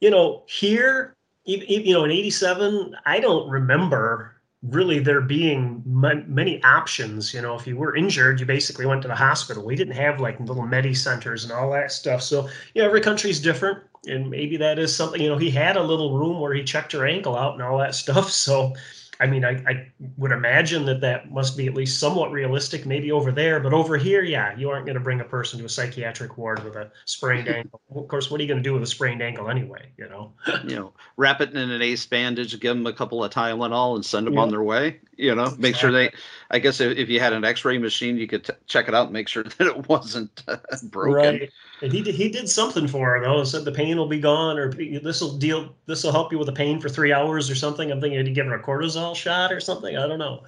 [0.00, 6.62] you know, here, you know, in '87, I don't remember really there being ma- many
[6.64, 7.32] options.
[7.32, 9.64] You know, if you were injured, you basically went to the hospital.
[9.64, 12.22] We didn't have like little medi centers and all that stuff.
[12.22, 13.78] So, you know, every country's different.
[14.06, 16.92] And maybe that is something, you know, he had a little room where he checked
[16.92, 18.30] her ankle out and all that stuff.
[18.48, 18.74] So,
[19.20, 23.10] I mean, I, I would imagine that that must be at least somewhat realistic, maybe
[23.10, 23.58] over there.
[23.58, 26.62] But over here, yeah, you aren't going to bring a person to a psychiatric ward
[26.62, 27.80] with a sprained ankle.
[27.94, 29.88] Of course, what are you going to do with a sprained ankle anyway?
[29.96, 30.32] You know?
[30.64, 34.06] you know, wrap it in an ace bandage, give them a couple of Tylenol, and
[34.06, 34.40] send them Yeah.
[34.40, 35.00] on their way.
[35.16, 36.12] You know, make sure they.
[36.50, 39.04] I guess if, if you had an X-ray machine, you could t- check it out
[39.04, 41.40] and make sure that it wasn't uh, broken.
[41.40, 41.50] Right.
[41.80, 43.44] And he did, he did something for her though.
[43.44, 45.72] Said the pain will be gone, or this will deal.
[45.86, 47.92] This will help you with the pain for three hours or something.
[47.92, 49.96] I'm thinking, did he give her a cortisol shot or something?
[49.96, 50.42] I don't know.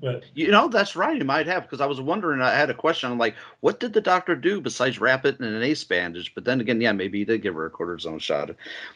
[0.00, 1.16] But You know, that's right.
[1.16, 2.40] He might have because I was wondering.
[2.40, 3.10] I had a question.
[3.10, 6.34] I'm like, what did the doctor do besides wrap it in an ace bandage?
[6.34, 8.50] But then again, yeah, maybe he did give her a cortisone shot.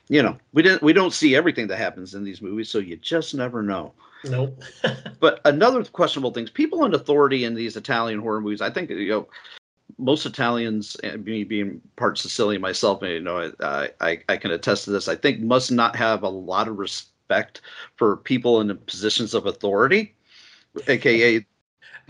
[0.08, 0.82] You know, we didn't.
[0.82, 3.92] We don't see everything that happens in these movies, so you just never know.
[4.24, 4.60] nope.
[5.20, 8.60] But another questionable thing: people in authority in these Italian horror movies.
[8.60, 9.28] I think you know
[9.98, 14.84] most Italians, and me being part Sicilian myself, you know, I, I I can attest
[14.84, 15.08] to this.
[15.08, 17.62] I think must not have a lot of respect
[17.96, 20.14] for people in the positions of authority,
[20.86, 21.44] aka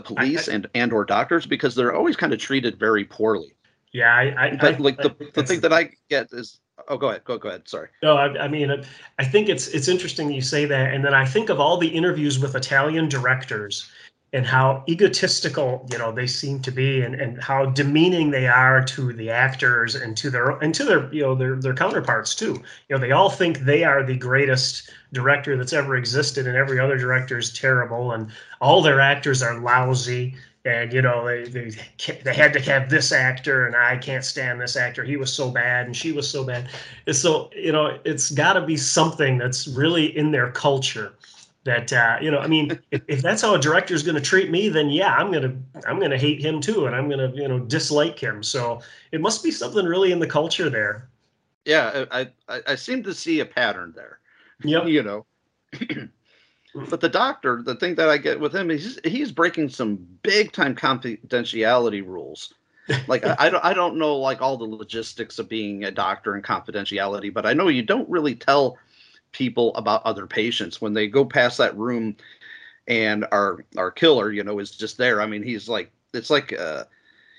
[0.04, 3.54] police and and or doctors, because they're always kind of treated very poorly.
[3.92, 4.52] Yeah, I.
[4.52, 7.38] I But like I the the thing that I get is, oh, go ahead, go
[7.38, 7.68] go ahead.
[7.68, 7.88] Sorry.
[8.02, 8.84] No, I, I mean,
[9.18, 11.88] I think it's it's interesting you say that, and then I think of all the
[11.88, 13.90] interviews with Italian directors
[14.32, 18.84] and how egotistical you know they seem to be, and, and how demeaning they are
[18.84, 22.62] to the actors and to their and to their you know their their counterparts too.
[22.88, 26.78] You know, they all think they are the greatest director that's ever existed, and every
[26.78, 31.70] other director is terrible, and all their actors are lousy and you know they, they
[32.24, 35.04] they had to have this actor and i can't stand this actor.
[35.04, 36.68] He was so bad and she was so bad.
[37.06, 41.14] And so you know it's got to be something that's really in their culture
[41.68, 44.20] that uh, you know i mean if, if that's how a director is going to
[44.20, 47.08] treat me then yeah i'm going to i'm going to hate him too and i'm
[47.08, 48.80] going to you know dislike him so
[49.12, 51.08] it must be something really in the culture there
[51.68, 54.20] Yeah, I I, I seem to see a pattern there.
[54.64, 55.26] yep you know.
[56.88, 59.96] but the doctor, the thing that I get with him is he's, he's breaking some
[60.22, 62.54] big time confidentiality rules.
[63.06, 66.34] Like I, I don't I don't know like all the logistics of being a doctor
[66.34, 68.78] and confidentiality, but I know you don't really tell
[69.32, 72.16] people about other patients when they go past that room
[72.86, 75.20] and our our killer, you know, is just there.
[75.20, 76.84] I mean, he's like it's like uh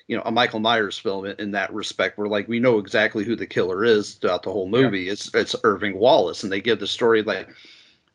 [0.07, 3.35] you know a Michael Myers film in, that respect, where like we know exactly who
[3.35, 5.09] the killer is throughout the whole movie.
[5.09, 7.49] It's it's Irving Wallace, and they give the story like,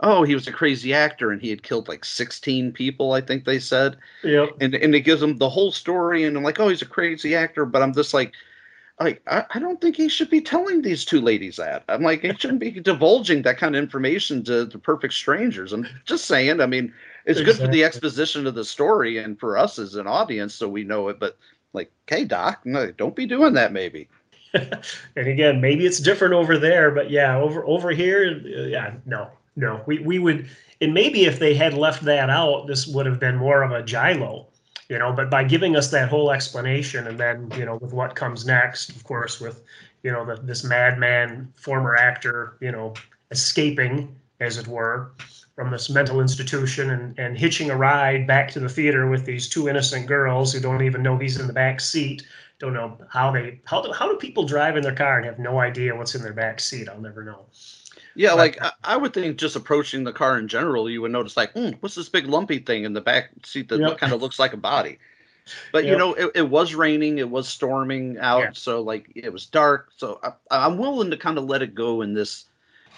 [0.00, 3.44] oh, he was a crazy actor and he had killed like sixteen people, I think
[3.44, 6.68] they said, yep and and it gives them the whole story, and I'm like, oh,
[6.68, 8.34] he's a crazy actor, but I'm just like.
[9.00, 11.84] Like I, I don't think he should be telling these two ladies that.
[11.88, 15.72] I'm like, he shouldn't be divulging that kind of information to, to perfect strangers.
[15.72, 16.60] I'm just saying.
[16.60, 16.92] I mean,
[17.26, 20.68] it's good for the exposition of the story and for us as an audience, so
[20.68, 21.18] we know it.
[21.18, 21.36] But
[21.72, 23.72] like, hey, Doc, no, don't be doing that.
[23.72, 24.08] Maybe.
[24.54, 28.24] and again, maybe it's different over there, but yeah, over over here,
[28.68, 30.48] yeah, no, no, we we would,
[30.80, 33.82] and maybe if they had left that out, this would have been more of a
[33.82, 34.46] giallo,
[34.88, 35.12] you know.
[35.12, 38.90] But by giving us that whole explanation, and then you know with what comes next,
[38.90, 39.62] of course, with
[40.02, 42.94] you know the, this madman former actor, you know,
[43.30, 45.12] escaping as it were
[45.54, 49.48] from this mental institution and, and hitching a ride back to the theater with these
[49.48, 52.26] two innocent girls who don't even know he's in the back seat
[52.58, 55.38] don't know how they how do, how do people drive in their car and have
[55.38, 57.46] no idea what's in their back seat i'll never know
[58.16, 61.36] Yeah, like I, I would think just approaching the car in general, you would notice
[61.36, 63.98] like, hmm, what's this big lumpy thing in the back seat that Yep.
[63.98, 64.98] kind of looks like a body?
[65.72, 68.50] But you know, it, it was raining, it was storming out, Yeah.
[68.54, 69.90] so like it was dark.
[69.96, 72.46] So I, I'm willing to kind of let it go in this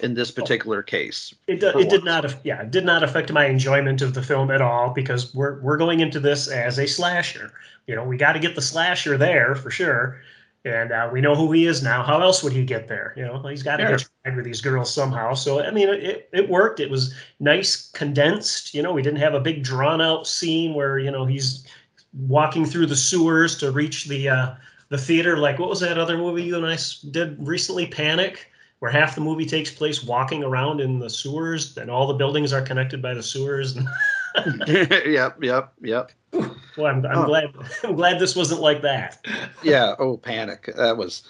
[0.01, 0.43] in this Oh.
[0.43, 1.35] particular case.
[1.49, 4.51] it, do- it did not yeah it did not affect my enjoyment of the film
[4.51, 7.51] at all because we're we're going into this as a slasher
[7.87, 10.21] you know we got to get the slasher there for sure
[10.67, 12.03] and uh, we know who he is now.
[12.03, 13.15] How else would he get there?
[13.17, 13.97] You know he's got to Sure.
[13.97, 15.33] get tried with these girls somehow.
[15.35, 16.81] So i mean it, it worked.
[16.81, 18.93] It was nice condensed you know.
[18.93, 21.67] We didn't have a big drawn out scene where you know he's
[22.13, 24.55] walking through the sewers to reach the uh
[24.89, 25.39] the theater.
[25.39, 26.77] Like what was that other movie you and I
[27.11, 27.87] did recently?
[27.87, 28.51] Panic
[28.81, 32.53] where half the movie takes place walking around in the sewers and all the buildings
[32.53, 33.75] are connected by the sewers.
[33.77, 33.89] and
[34.67, 36.13] yep, yep, yep.
[36.33, 37.27] well i'm, I'm Oh.
[37.27, 37.45] glad
[37.85, 39.25] i'm glad this wasn't like that
[39.63, 39.95] Yeah.
[39.99, 40.71] Oh, panic.
[40.77, 41.23] That was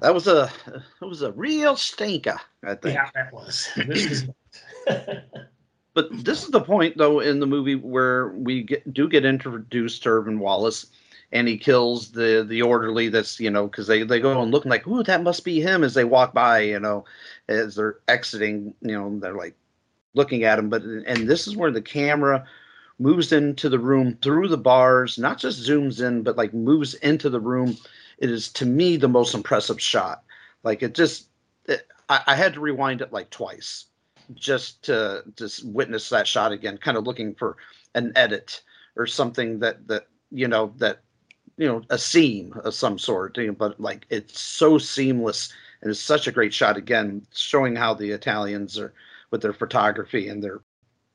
[0.00, 0.50] that was a
[1.00, 2.40] that was a real stinker.
[2.64, 2.94] I think.
[2.94, 4.28] yeah that was this is
[5.94, 10.02] But this is the point, though, in the movie where we get, do get introduced
[10.02, 10.86] to Irvin Wallace,
[11.30, 13.08] and he kills the the orderly.
[13.08, 15.84] That's you know because they they go and look like, ooh, that must be him
[15.84, 16.60] as they walk by.
[16.60, 17.04] You know,
[17.48, 18.74] as they're exiting.
[18.80, 19.54] You know, they're like
[20.14, 20.68] looking at him.
[20.68, 22.46] But and this is where the camera
[22.98, 27.28] moves into the room through the bars, not just zooms in, but like moves into
[27.28, 27.76] the room.
[28.18, 30.22] It is to me the most impressive shot.
[30.62, 31.28] Like it just,
[31.66, 33.86] it, I, I had to rewind it like twice
[34.34, 37.56] just to just witness that shot again, kind of looking for
[37.94, 38.62] an edit
[38.96, 41.00] or something that that you know that
[41.56, 43.36] you know a seam of some sort.
[43.36, 47.76] you know, But like it's so seamless and it's such a great shot again, showing
[47.76, 48.94] how the Italians are
[49.34, 50.60] with their photography and their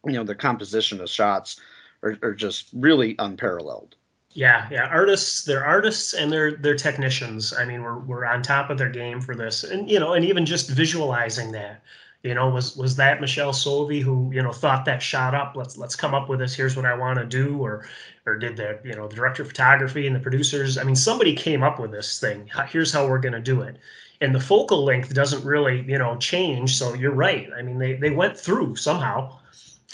[0.05, 1.58] you know their composition of shots
[2.03, 3.95] are, are just really unparalleled.
[4.34, 4.88] Yeah, yeah.
[4.88, 7.53] Artists, they're artists and they're they're technicians.
[7.53, 9.63] I mean, we're we're on top of their game for this.
[9.63, 11.82] And you know, and even just visualizing that.
[12.21, 15.77] You know, was was that Michelle Soavi who, you know, thought that shot up, let's
[15.77, 17.88] let's come up with this, here's what I want to do, or
[18.25, 21.34] or did the, you know, the director of photography and the producers, I mean, somebody
[21.34, 22.51] came up with this thing.
[22.67, 23.77] Here's how we're gonna do it.
[24.21, 26.77] And the focal length doesn't really, you know, change.
[26.77, 27.49] So you're right.
[27.58, 29.39] I mean, they they went through somehow.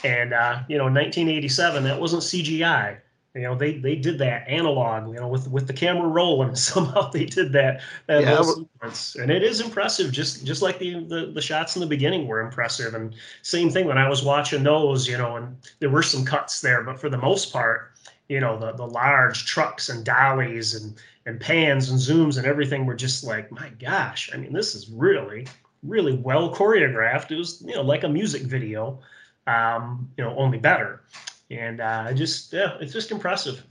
[0.04, 3.02] And uh, you know, 1987, that wasn't CGI
[3.36, 7.10] you know they they did that analog you know with with the camera rolling somehow
[7.12, 11.04] they did that that Yeah, whole sequence and it is impressive just just like the,
[11.06, 14.64] the the shots in the beginning were impressive and same thing when i was watching
[14.64, 17.92] those you know and there were some cuts there but for the most part
[18.30, 22.86] you know the the large trucks and dollies and and pans and zooms and everything
[22.86, 25.48] were just like my gosh i mean this is really
[25.84, 29.00] really well choreographed it was you know like a music video
[29.48, 31.04] um you know only better
[31.52, 33.64] and uh just yeah it's just impressive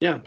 [0.00, 0.20] Yeah.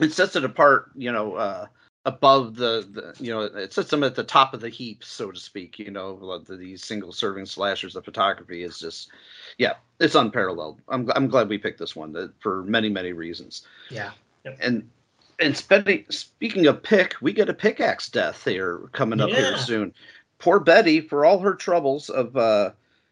[0.00, 1.66] it sets it apart, you know, uh,
[2.04, 5.32] above the, the, you know, it sets them at the top of the heap, so
[5.32, 5.78] to speak.
[5.78, 7.96] You know, the, these single serving slashers.
[7.96, 9.10] of photography is just,
[9.58, 10.80] yeah, it's unparalleled.
[10.88, 13.66] I'm I'm glad we picked this one that, for many many reasons.
[13.90, 14.12] yeah
[14.60, 14.88] And
[15.38, 19.36] and spending, speaking of pick, we get a pickaxe death here coming up Yeah.
[19.36, 19.94] here soon.
[20.38, 22.70] Poor Betty, for all her troubles of, uh,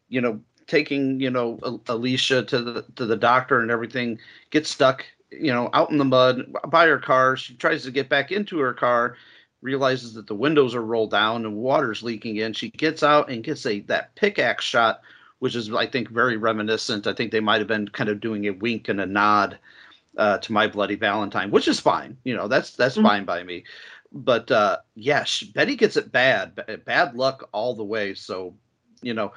[0.08, 1.58] you know, taking you know
[1.88, 4.18] Alicia to the to the doctor and everything,
[4.50, 7.36] gets stuck you know out in the mud by her car.
[7.36, 9.16] She tries to get back into her car,
[9.62, 12.52] realizes that the windows are rolled down and water's leaking in.
[12.52, 15.02] She gets out and gets a that pickaxe shot,
[15.38, 17.06] which is I think very reminiscent.
[17.06, 19.58] I think they might have been kind of doing a wink and a nod
[20.16, 22.16] uh, to My Bloody Valentine, which is fine.
[22.24, 23.02] You know that's that's Mhm.
[23.02, 23.64] fine by me.
[24.12, 28.14] But uh, yes, Betty gets it bad, bad luck all the way.
[28.14, 28.54] So
[29.02, 29.32] you know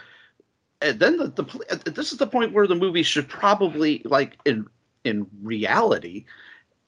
[0.81, 4.37] and then the, the uh, this is the point where the movie should probably like
[4.45, 4.65] in
[5.03, 6.25] in reality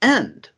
[0.00, 0.50] end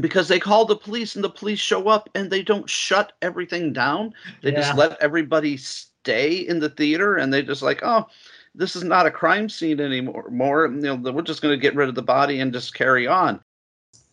[0.00, 3.72] because they call the police and the police show up and they don't shut everything
[3.72, 8.06] down they just let everybody stay in the theater and they just like oh
[8.54, 11.74] this is not a crime scene anymore more you know we're just going to get
[11.74, 13.40] rid of the body and just carry on.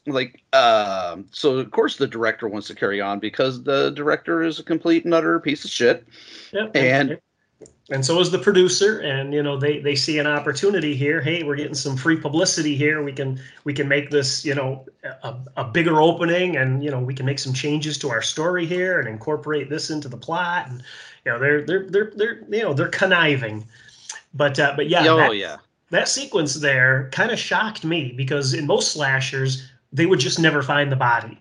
[0.07, 4.59] Like um so of course the director wants to carry on because the director is
[4.59, 6.07] a complete and utter piece of shit.
[6.53, 6.75] Yep.
[6.75, 7.19] And-
[7.91, 11.21] and so is the producer and you know they they see an opportunity here.
[11.21, 13.03] Hey we're getting some free publicity here.
[13.03, 16.99] We can we can make this you know a, a bigger opening and you know
[16.99, 20.69] we can make some changes to our story here and incorporate this into the plot.
[20.69, 20.81] And
[21.25, 23.67] you know they're they're they're, they're you know they're conniving
[24.33, 25.57] but uh but yeah oh that- yeah
[25.91, 30.61] that sequence there kind of shocked me because in most slashers they would just never
[30.61, 31.37] find the body.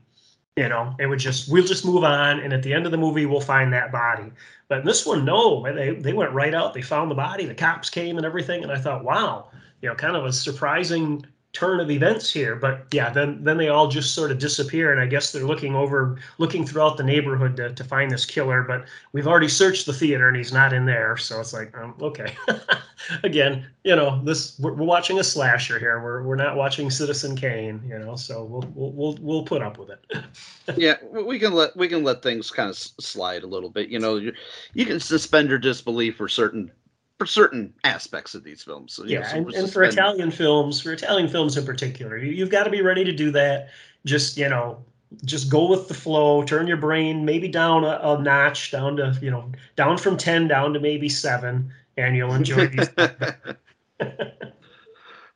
[0.57, 2.99] You know, it would just we'll just move on, and at the end of the
[2.99, 4.33] movie we'll find that body.
[4.69, 6.75] But in this one, no, they they went right out.
[6.75, 7.47] They found the body.
[7.47, 11.25] The cops came and everything, and I thought, wow, you know, kind of a surprising
[11.53, 12.55] turn of events here.
[12.55, 15.75] But yeah, then then they all just sort of disappear, and I guess they're looking
[15.75, 18.63] over, looking throughout the neighborhood to, to find this killer.
[18.63, 21.17] But we've already searched the theater, and he's not in there.
[21.17, 22.37] So it's like, um, okay,
[23.25, 26.01] again, you know, this we're, we're, watching a slasher here.
[26.03, 28.15] We're we're not watching Citizen Kane, you know.
[28.17, 30.25] So we'll we'll we'll, we'll put up with it.
[30.77, 33.89] yeah, we can let we can let things kind of slide a little bit.
[33.89, 34.33] You know, you,
[34.75, 36.71] you can suspend your disbelief for certain
[37.21, 38.95] for certain aspects of these films.
[38.95, 42.33] So, yeah, know, so and, and for Italian films, for Italian films in particular, you,
[42.33, 43.69] you've got to be ready to do that.
[44.07, 44.83] Just you know,
[45.27, 46.43] just go with the flow.
[46.43, 50.49] Turn your brain maybe down a, a notch, down to you know, down from ten
[50.49, 52.89] down to maybe seven, and you'll enjoy these.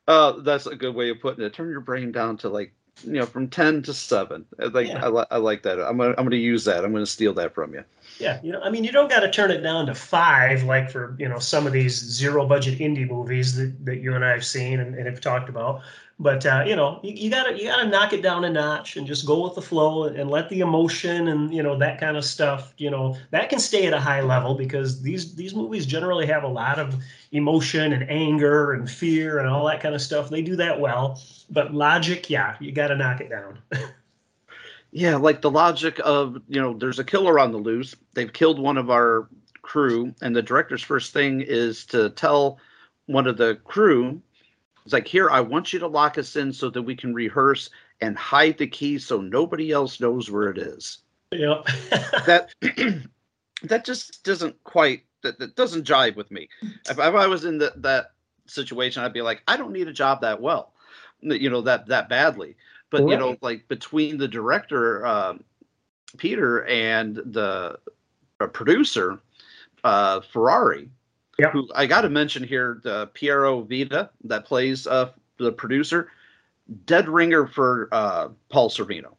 [0.07, 1.53] uh, that's a good way of putting it.
[1.53, 2.73] Turn your brain down to like
[3.03, 5.03] you know from 10 to 7 like yeah.
[5.03, 7.53] I, li- I like that i'm gonna i'm gonna use that i'm gonna steal that
[7.53, 7.83] from you
[8.19, 8.39] yeah.
[8.43, 11.15] You know i mean you don't got to turn it down to five like for
[11.19, 14.45] you know some of these zero budget indie movies that, that you and i have
[14.45, 15.81] seen and, and have talked about.
[16.17, 19.05] But uh, you know you, you, gotta you gotta knock it down a notch and
[19.05, 22.23] just go with the flow and, let the emotion and you know that kind of
[22.23, 26.25] stuff you know that can stay at a high level because these these movies generally
[26.25, 26.95] have a lot of
[27.33, 30.29] emotion and anger and fear and all that kind of stuff.
[30.29, 31.21] They do that well.
[31.49, 33.59] But logic yeah you gotta knock it down
[34.95, 38.59] yeah like the logic of you know there's a killer on the loose they've killed
[38.59, 39.29] one of our
[39.61, 42.59] crew and the director's first thing is to tell
[43.07, 44.21] one of the crew
[44.85, 47.71] it's like, here, I want you to lock us in so that we can rehearse
[48.01, 50.99] and hide the key so nobody else knows where it is.
[51.31, 51.61] Yeah.
[52.27, 52.53] that
[53.63, 56.47] that just doesn't quite that, that doesn't jive with me.
[56.87, 58.11] If, if I was in the, that
[58.45, 60.73] situation, I'd be like, I don't need a job that well,
[61.21, 62.55] you know, that that badly.
[62.95, 63.11] But right.
[63.11, 65.43] you know, like between the director um,
[66.17, 67.77] Peter and the
[68.39, 69.19] uh, producer
[69.83, 70.89] uh, Ferrari,
[71.37, 71.51] Yep.
[71.51, 76.11] Who I got to mention here, the Piero Vida that plays uh, the producer,
[76.85, 79.14] dead ringer for uh, Paul Sorvino.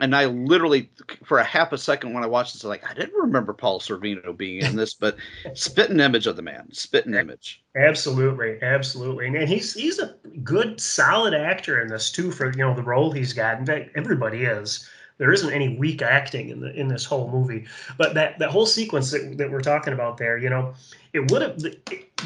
[0.00, 0.90] And I literally,
[1.24, 3.80] for a half a second when I watched this, I'm like, I didn't remember Paul
[3.80, 5.16] Sorvino being in this, but
[5.54, 7.64] spitting image of the man, spitting image.
[7.76, 12.30] Absolutely, absolutely, and he's he's a good, solid actor in this too.
[12.30, 13.58] For you know the role he's got.
[13.58, 14.88] In fact, everybody is
[15.18, 17.66] there isn't any weak acting in the in this whole movie.
[17.96, 20.74] But that that whole sequence that, that we're talking about there, you know,
[21.12, 21.62] it would have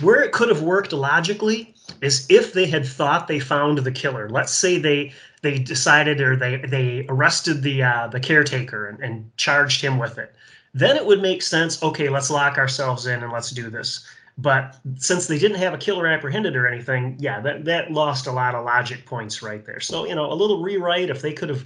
[0.02, 4.28] where it could have worked logically is if they had thought they found the killer.
[4.28, 5.12] Let's say they
[5.42, 10.18] they decided or they they arrested the uh, the caretaker and, and charged him with
[10.18, 10.34] it.
[10.74, 11.82] Then it would make sense.
[11.82, 14.06] Okay, let's lock ourselves in and let's do this.
[14.38, 18.32] But since they didn't have a killer apprehended or anything, yeah, that that lost a
[18.32, 19.80] lot of logic points right there.
[19.80, 21.64] So you know, a little rewrite if they could have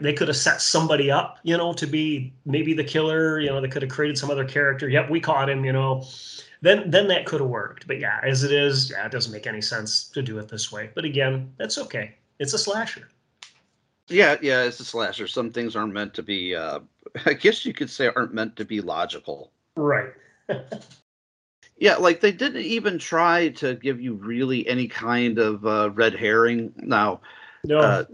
[0.00, 3.38] they could have set somebody up, you know, to be maybe the killer.
[3.38, 4.88] You know, they could have created some other character.
[4.88, 5.64] Yep, we caught him.
[5.64, 6.04] You know,
[6.62, 7.86] then then that could have worked.
[7.86, 10.72] But yeah, as it is, yeah, it doesn't make any sense to do it this
[10.72, 10.90] way.
[10.94, 12.16] But again, that's okay.
[12.40, 13.08] It's a slasher.
[14.08, 15.28] Yeah, yeah, it's a slasher.
[15.28, 16.56] Some things aren't meant to be.
[16.56, 16.80] Uh,
[17.24, 19.52] I guess you could say aren't meant to be logical.
[19.76, 20.12] Right.
[21.80, 26.14] Yeah, like they didn't even try to give you really any kind of uh, red
[26.14, 26.72] herring.
[26.76, 27.20] Now,
[27.64, 27.78] no.
[27.78, 28.04] Uh,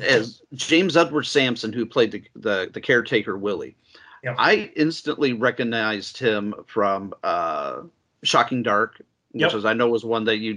[0.00, 3.76] as James Edward Sampson, who played the the, the caretaker Willie,
[4.24, 4.36] yep.
[4.38, 7.82] I instantly recognized him from uh,
[8.24, 9.64] Shocking Dark, which yep.
[9.66, 10.54] I know was one that you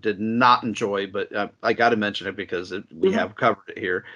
[0.00, 3.18] did not enjoy, but uh, I got to mention it because it, we mm-hmm.
[3.18, 4.06] have covered it here.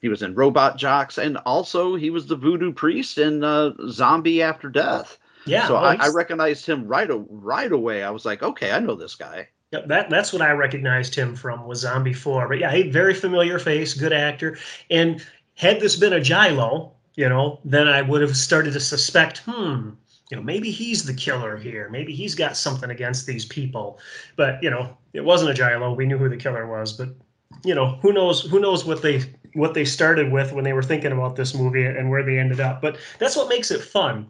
[0.00, 4.42] He was in Robot Jox, and also he was the voodoo priest in uh, Zombie
[4.42, 5.18] After Death.
[5.46, 5.68] Yeah.
[5.68, 8.02] So well, I, I, recognized him right right away.
[8.02, 9.48] I was like, okay, I know this guy.
[9.72, 12.48] Yep, that that's what I recognized him from was Zombie Four.
[12.48, 14.58] But yeah, he very familiar face, good actor.
[14.90, 15.24] And
[15.54, 19.90] had this been a giallo, you know, then I would have started to suspect, hmm,
[20.30, 21.88] you know, maybe he's the killer here.
[21.90, 23.98] Maybe he's got something against these people.
[24.36, 25.94] But you know, it wasn't a giallo.
[25.94, 26.92] We knew who the killer was.
[26.92, 27.10] But
[27.64, 28.42] you know, who knows?
[28.42, 29.22] Who knows what they
[29.54, 32.60] what they started with when they were thinking about this movie and where they ended
[32.60, 32.82] up.
[32.82, 34.28] But that's what makes it fun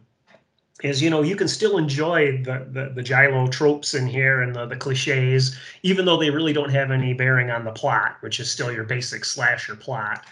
[0.83, 4.55] is you know you can still enjoy the the, the giallo tropes in here and
[4.55, 8.41] the, the cliches even though they really don't have any bearing on the plot which
[8.41, 10.27] is still your basic slasher plot.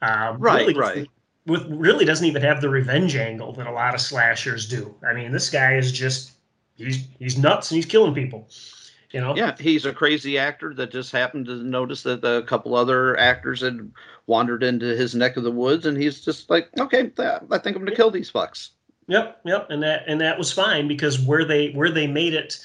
[0.00, 1.08] Um, right really, right.
[1.46, 4.94] with really doesn't even have the revenge angle that a lot of slashers do.
[5.06, 6.32] I mean this guy is just
[6.76, 8.48] he's he's nuts and he's killing people
[9.10, 9.34] you know?
[9.34, 13.62] Yeah he's a crazy actor that just happened to notice that a couple other actors
[13.62, 13.90] had
[14.26, 17.84] wandered into his neck of the woods and he's just like okay i think i'm
[17.84, 18.70] gonna kill these fucks
[19.08, 22.58] Yep, yep, and that and that was fine because where they where they made it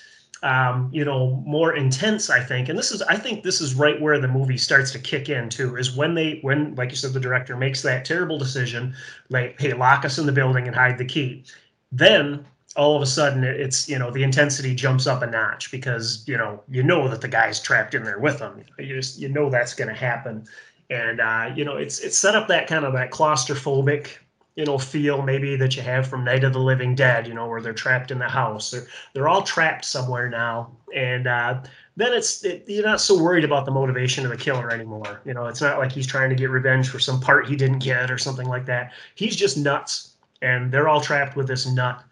[0.43, 2.29] um, you know, more intense.
[2.29, 4.99] I think, and this is, I think, this is right where the movie starts to
[4.99, 5.77] kick in too.
[5.77, 8.93] Is when they, when, like you said, the director makes that terrible decision,
[9.29, 11.45] like, hey, lock us in the building and hide the key.
[11.93, 16.25] Then all of a sudden, it's you know, the intensity jumps up a notch because
[16.27, 18.61] you know, you know that the guy's trapped in there with them.
[18.77, 20.45] You just, you know, that's going to happen,
[20.89, 24.17] and uh, you know, it's it's set up that kind of that claustrophobic
[24.55, 27.47] you know feel maybe that you have from Night of the Living Dead, you know,
[27.47, 28.71] where they're trapped in the house.
[28.71, 31.63] They're they're all trapped somewhere now, and uh,
[31.95, 35.21] then it's it, you're not so worried about the motivation of the killer anymore.
[35.25, 37.79] You know, it's not like he's trying to get revenge for some part he didn't
[37.79, 38.93] get or something like that.
[39.15, 42.03] He's just nuts, and they're all trapped with this nut,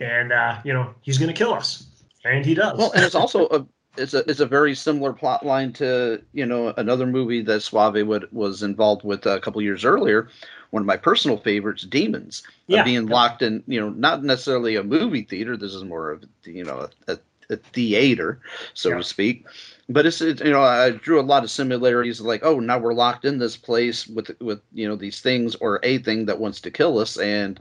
[0.00, 1.86] and uh, you know he's going to kill us,
[2.24, 2.78] and he does.
[2.78, 3.66] Well, and it's also a
[3.98, 8.06] it's a it's a very similar plot line to you know another movie that Soavi
[8.06, 10.28] would, was involved with a couple years earlier,
[10.70, 12.84] one of my personal favorites, Demons, Yeah.
[12.84, 15.56] being locked in, you know, not necessarily a movie theater.
[15.56, 17.18] This is more of, you know, a,
[17.50, 18.40] a theater,
[18.74, 18.96] so Yeah.
[18.98, 19.46] to speak.
[19.88, 22.94] But it's, it, you know, I drew a lot of similarities, like, oh, now we're
[22.94, 26.60] locked in this place with, with, you know, these things or a thing that wants
[26.62, 27.60] to kill us, and,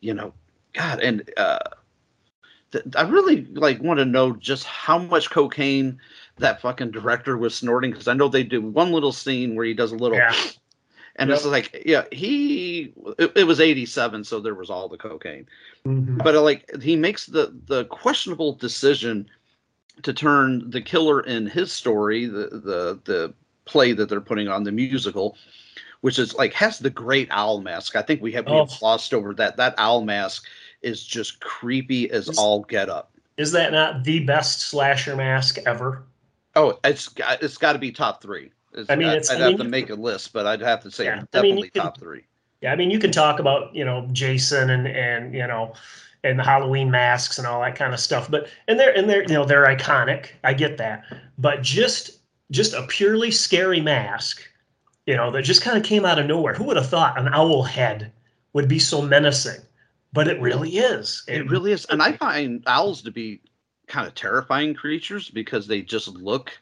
[0.00, 0.34] you know,
[0.72, 1.58] God, and uh,
[2.72, 5.98] th- I really like want to know just how much cocaine
[6.38, 9.74] that fucking director was snorting because I know they do one little scene where he
[9.74, 10.34] does a little yeah,
[11.16, 11.36] and Yep.
[11.36, 15.46] it's like, yeah, he it, it was 87, so there was all the cocaine.
[15.86, 16.22] Mhm.
[16.22, 19.28] But uh, like he makes the the questionable decision
[20.02, 23.34] to turn the killer in his story, the the the
[23.64, 25.36] play that they're putting on the musical,
[26.00, 27.94] which is like has the great owl mask.
[27.96, 28.76] I think we have, we have Oh.
[28.78, 29.56] glossed over that.
[29.56, 30.46] That owl mask
[30.82, 33.10] is just creepy as Is- all get up.
[33.36, 36.02] is that not the best slasher mask ever?
[36.56, 38.50] Oh, it's got it's got to be top three.
[38.74, 40.90] It's, I mean, I'd I mean, have to make a list, but I'd have to
[40.90, 42.24] say Yeah, I mean, definitely can- top three.
[42.62, 45.74] Yeah, I mean, you can talk about you know Jason and and you know
[46.24, 49.22] and the Halloween masks and all that kind of stuff, but and they're and they're
[49.22, 50.28] you know they're iconic.
[50.44, 51.04] I get that,
[51.38, 52.20] but just
[52.50, 54.42] just a purely scary mask,
[55.06, 56.54] you know, that just kind of came out of nowhere.
[56.54, 58.12] Who would have thought an owl head
[58.52, 59.60] would be so menacing?
[60.12, 61.24] But it really is.
[61.26, 63.40] It really is, and I find owls to be
[63.88, 66.52] kind of terrifying creatures because they just look,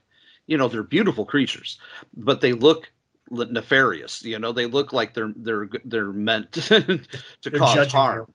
[0.51, 1.78] you know, they're beautiful creatures,
[2.16, 2.90] but they look
[3.30, 4.22] nefarious.
[4.24, 7.01] You know, they look like they're they're they're meant to
[7.44, 8.34] They're cause harm.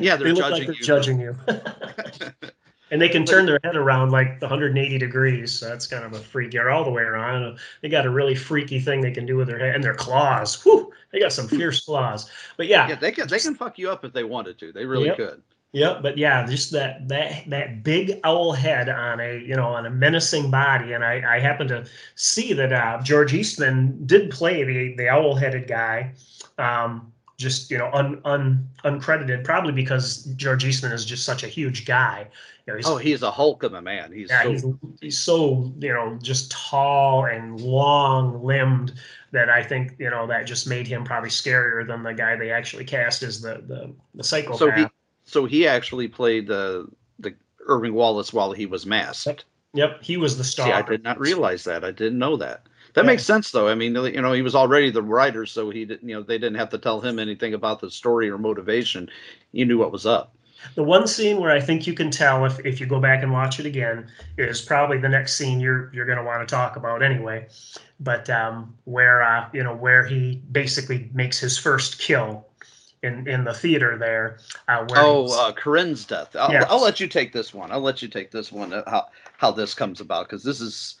[0.00, 0.84] Yeah, they're they look judging like they're you.
[0.84, 1.36] judging you.
[2.92, 5.58] and they can turn their head around like 180 degrees.
[5.58, 6.54] So that's kind of a freak.
[6.54, 7.58] Or all the way around.
[7.82, 10.62] They got a really freaky thing they can do with their head and their claws.
[10.62, 12.30] Whew, they got some fierce claws.
[12.56, 14.70] But yeah, yeah, they can they can fuck you up if they wanted to.
[14.72, 15.16] They really Yep.
[15.16, 15.42] could.
[15.72, 19.84] Yeah, but yeah, just that that that big owl head on a you know on
[19.84, 20.94] a menacing body.
[20.94, 25.34] And I I happen to see that uh, George Eastman did play the the owl
[25.34, 26.14] headed guy.
[26.56, 31.48] Um, just you know un, un uncredited probably because George Eastman is just such a
[31.48, 32.26] huge guy.
[32.66, 34.10] You know, he's Oh, he's a hulk of a man.
[34.10, 34.64] He's yeah, so he's,
[35.02, 38.94] he's so you know just tall and long limbed
[39.32, 42.50] that I think you know that just made him probably scarier than the guy they
[42.50, 44.58] actually cast as the the, the psychopath.
[44.58, 44.86] so he
[45.28, 47.34] so he actually played the the
[47.66, 49.44] Irving Wallace while he was masked.
[49.74, 50.66] yep, he was the star.
[50.66, 51.84] See, I did not realize that.
[51.84, 52.62] I didn't know that.
[52.94, 53.08] That Yeah.
[53.08, 53.68] makes sense, though.
[53.68, 56.08] I mean, you know, he was already the writer, so he didn't.
[56.08, 59.10] You know, they didn't have to tell him anything about the story or motivation.
[59.52, 60.34] You knew what was up.
[60.74, 63.30] The one scene where I think you can tell if, if you go back and
[63.32, 64.08] watch it again
[64.38, 67.46] is probably the next scene you're you're going to want to talk about anyway.
[68.00, 72.47] But um, where uh, you know where he basically makes his first kill
[73.02, 74.38] in in the theater there.
[74.68, 76.34] Uh, where Oh, uh, Corinne's death.
[76.36, 76.50] I'll.
[76.68, 77.70] I'll let you take this one.
[77.72, 78.72] I'll let you take this one.
[78.72, 80.96] uh, How how this comes about because this is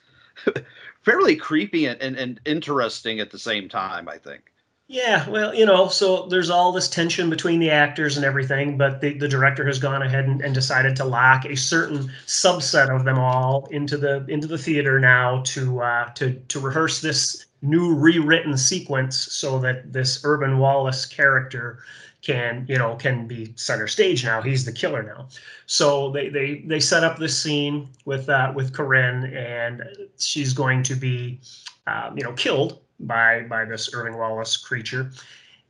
[1.02, 4.08] fairly creepy and, and, and interesting at the same time.
[4.08, 4.42] I think.
[4.90, 9.02] Yeah, well, you know, so there's all this tension between the actors and everything, but
[9.02, 13.04] the, the director has gone ahead and, and decided to lock a certain subset of
[13.04, 17.94] them all into the into the theater now to uh, to to rehearse this new
[17.94, 21.80] rewritten sequence so that this Irving Wallace character
[22.22, 24.42] can you know can be center stage now.
[24.42, 25.28] He's the killer now.
[25.66, 29.82] So they they they set up this scene with uh, with Corinne, and
[30.18, 31.40] she's going to be
[31.86, 35.10] um, you know killed by by this Irving Wallace creature.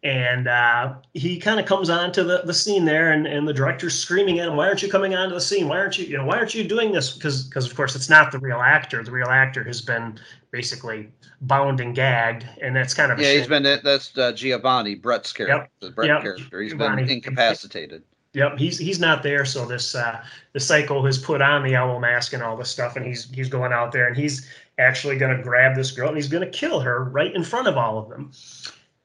[0.05, 3.99] And uh, he kind of comes onto the, the scene there, and, and the director's
[3.99, 5.67] screaming at him, "Why aren't you coming onto the scene?
[5.67, 8.09] Why aren't you, you know, why aren't you doing this?" Because because of course it's
[8.09, 9.03] not the real actor.
[9.03, 10.17] The real actor has been
[10.53, 11.09] basically
[11.41, 13.63] bound and gagged, and that's kind of a Yeah, he's shame.
[13.63, 13.81] been.
[13.83, 15.69] That's uh, Giovanni, Brett's character.
[15.81, 16.23] The Brett Yep.
[16.23, 16.63] character.
[16.63, 17.03] He's Giovanni.
[17.03, 18.05] been incapacitated.
[18.35, 19.45] Yep, he's he's not there.
[19.45, 20.23] So this uh,
[20.53, 23.49] the psycho has put on the owl mask and all this stuff, and he's he's
[23.49, 26.51] going out there and he's actually going to grab this girl and he's going to
[26.57, 28.31] kill her right in front of all of them,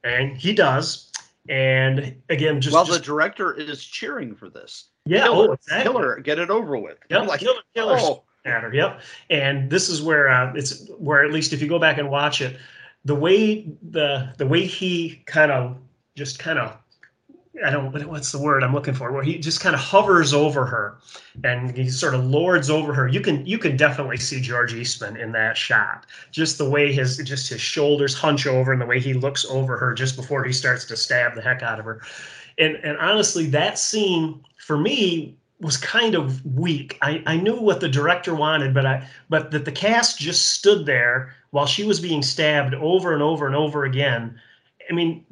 [0.04, 1.10] and he does.
[1.48, 4.88] And again, just, well, just the director is cheering for this.
[5.04, 5.82] Yeah, kill oh, exactly.
[5.82, 6.98] kill her, get it over with.
[7.10, 8.72] Yep, I'm like, kill her, kill oh, matter.
[8.72, 9.00] Yep.
[9.28, 12.40] And this is where uh, it's where at least if you go back and watch
[12.40, 12.56] it,
[13.04, 15.76] the way the the way he kind of
[16.16, 16.78] just kind of
[17.64, 20.32] I don't what- what's the word I'm looking for where he just kind of hovers
[20.32, 20.96] over her
[21.44, 23.06] and he sort of lords over her.
[23.06, 26.06] You can you can definitely see George Eastman in that shot.
[26.32, 29.76] Just the way his just his shoulders hunch over and the way he looks over
[29.76, 32.02] her just before he starts to stab the heck out of her.
[32.58, 36.98] And and honestly, that scene for me was kind of weak.
[37.00, 40.86] I, I knew what the director wanted, but I but that the cast just stood
[40.86, 44.40] there while she was being stabbed over and over and over again.
[44.90, 45.24] I mean,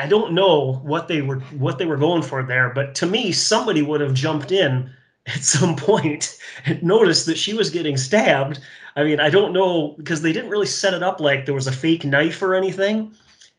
[0.00, 3.32] I don't know what they were what they were going for there, but to me,
[3.32, 4.90] somebody would have jumped in
[5.26, 8.60] at some point and noticed that she was getting stabbed.
[8.96, 11.66] I mean, I don't know because they didn't really set it up like there was
[11.66, 13.12] a fake knife or anything.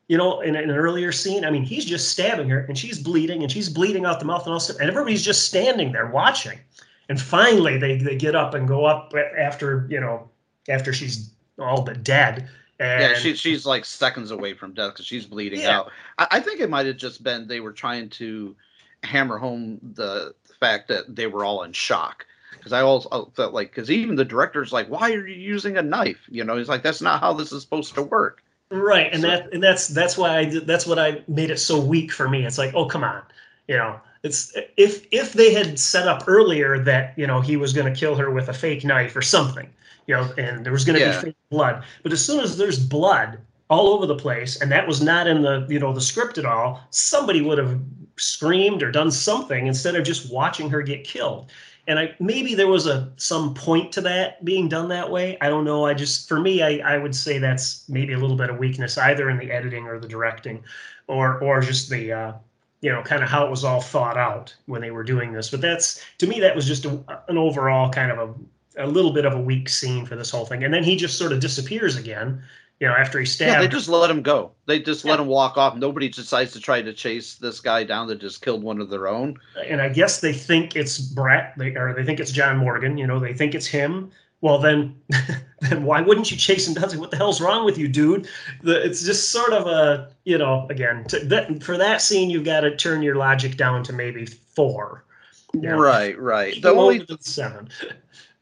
[0.07, 2.99] You know, in, in an earlier scene, I mean, he's just stabbing her and she's
[2.99, 6.07] bleeding and she's bleeding out the mouth and all stuff, and everybody's just standing there
[6.07, 6.59] watching.
[7.07, 10.27] And finally, they they get up and go up after you know
[10.67, 11.29] after she's
[11.59, 12.49] all but dead.
[12.81, 15.79] And yeah, she, she's like seconds away from death because she's bleeding Yeah.
[15.79, 15.91] out.
[16.17, 18.55] I, I think it might have just been they were trying to
[19.03, 22.23] hammer home the, fact that they were all in shock.
[22.51, 25.81] Because I also felt like, because even the director's like, why are you using a
[25.81, 26.19] knife?
[26.29, 28.43] You know, he's like, that's not how this is supposed to work.
[28.69, 31.57] right and So- that and that's that's why i did that's what i made it
[31.59, 33.21] so weak for me it's like oh come on
[33.67, 37.73] you know it's if if they had set up earlier that you know he was
[37.73, 39.69] going to kill her with a fake knife or something
[40.07, 41.19] you know and there was going to Yeah.
[41.19, 44.87] be fake blood but as soon as there's blood all over the place and that
[44.87, 47.79] was not in the you know the script at all somebody would have
[48.17, 51.51] screamed or done something instead of just watching her get killed
[51.87, 55.35] and I maybe there was a some point to that being done that way.
[55.41, 55.85] I don't know.
[55.85, 58.99] I just for me, I, I would say that's maybe a little bit of weakness
[58.99, 60.63] either in the editing or the directing,
[61.07, 62.33] or or just the uh,
[62.81, 65.49] you know kind of how it was all thought out when they were doing this.
[65.49, 68.33] But that's to me that was just a, an overall kind of a
[68.77, 70.63] a little bit of a weak scene for this whole thing.
[70.63, 72.41] And then he just sort of disappears again.
[72.79, 73.51] You know, after he stabbed.
[73.51, 74.53] Yeah, they just let him go.
[74.65, 75.75] They just let him walk off.
[75.75, 79.07] Nobody decides to try to chase this guy down that just killed one of their
[79.07, 79.37] own.
[79.67, 82.97] and I guess they think it's Brett, they, or they think it's John Morgan.
[82.97, 84.09] You know, they think it's him.
[84.41, 84.99] Well, then,
[85.61, 86.89] then why wouldn't you chase him down?
[86.89, 88.27] Say, what the hell's wrong with you, dude?
[88.63, 92.45] The, it's just sort of a, you know, again, to, that, for that scene, you've
[92.45, 95.05] got to turn your logic down to maybe four.
[95.53, 95.71] Yeah.
[95.71, 96.61] Right, right.
[96.61, 97.69] The only seven.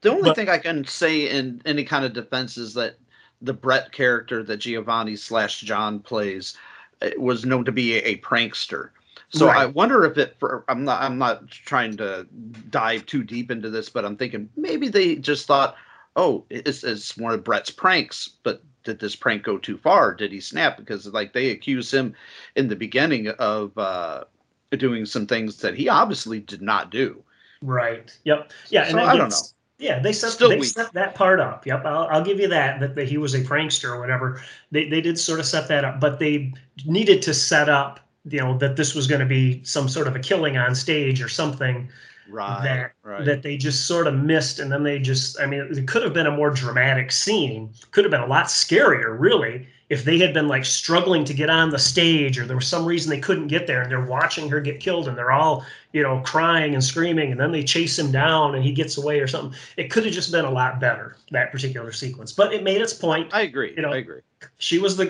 [0.01, 2.95] The only But- thing I can say in any kind of defense is that
[3.41, 6.55] the Brett character that Giovanni slash John plays
[7.01, 8.91] uh, was known to be a, a prankster.
[9.31, 10.35] So I wonder if it.
[10.39, 11.01] For, I'm not.
[11.03, 12.25] I'm not trying to
[12.71, 15.75] dive too deep into this, but I'm thinking maybe they just thought,
[16.15, 18.29] oh, it's, it's one of Brett's pranks.
[18.43, 20.13] But did this prank go too far?
[20.13, 20.77] Did he snap?
[20.77, 22.13] Because like they accuse him
[22.55, 24.23] in the beginning of uh,
[24.71, 27.23] doing some things that he obviously did not do.
[27.61, 28.15] Right.
[28.23, 28.51] Yep.
[28.69, 28.85] Yeah.
[28.85, 29.37] So and I don't know.
[29.79, 30.65] Yeah, they set Still they weak.
[30.65, 31.65] set that part up.
[31.65, 34.43] Yep, I'll, I'll give you that, that that he was a prankster or whatever.
[34.71, 36.53] They they did sort of set that up, but they
[36.85, 40.17] needed to set up, you know, that this was going to be some sort of
[40.17, 41.89] a killing on stage or something
[42.29, 42.63] Right.
[42.63, 43.25] that right.
[43.25, 46.13] that they just sort of missed, and then they just, I mean, it could have
[46.13, 47.71] been a more dramatic scene.
[47.91, 51.49] Could have been a lot scarier, really, if they had been like struggling to get
[51.49, 54.49] on the stage, or there was some reason they couldn't get there, and they're watching
[54.49, 57.97] her get killed, and they're all you know, crying and screaming, and then they chase
[57.97, 59.57] him down and he gets away or something.
[59.77, 62.31] It could have just been a lot better, that particular sequence.
[62.31, 63.33] But it made its point.
[63.33, 63.73] I agree.
[63.75, 64.21] you know, I agree.
[64.59, 65.07] She was the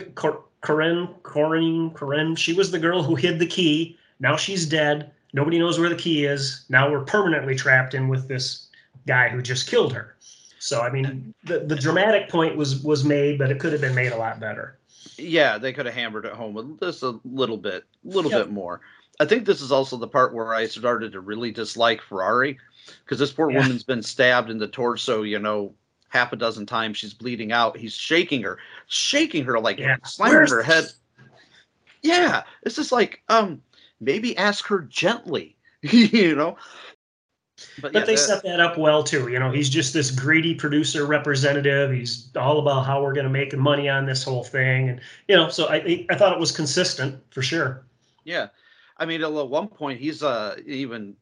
[0.62, 2.36] Corinne, Corinne, Corinne.
[2.36, 3.98] She was the girl who hid the key.
[4.20, 5.12] Now she's dead.
[5.34, 6.66] Nobody knows where the key is.
[6.70, 8.68] Now we're permanently trapped in with this
[9.08, 10.16] guy who just killed her.
[10.60, 13.96] So I mean, the, the dramatic point was was made, but it could have been
[13.96, 14.78] made a lot better.
[15.18, 18.46] Yeah, they could have hammered it home with just a little bit, a little Yep.
[18.48, 18.82] bit more.
[19.20, 22.58] I think this is also the part where I started to really dislike Ferrari
[23.04, 23.60] because this poor Yeah.
[23.62, 25.74] woman's been stabbed in the torso, you know,
[26.10, 26.98] half a dozen times.
[26.98, 27.78] She's bleeding out.
[27.78, 28.58] He's shaking her,
[28.88, 29.98] shaking her like Yeah.
[30.04, 30.86] slamming Where's her head.
[30.86, 31.24] the-
[32.02, 33.62] Yeah, it's just like um,
[34.00, 36.58] maybe ask her gently, you know.
[37.82, 39.28] But yeah, they that- set that up well too.
[39.28, 41.92] You know, he's just this greedy producer representative.
[41.92, 45.36] He's all about how we're going to make money on this whole thing, and you
[45.36, 47.86] know, so I I thought it was consistent for sure.
[48.24, 48.48] Yeah,
[48.98, 51.16] I mean, at one point he's uh even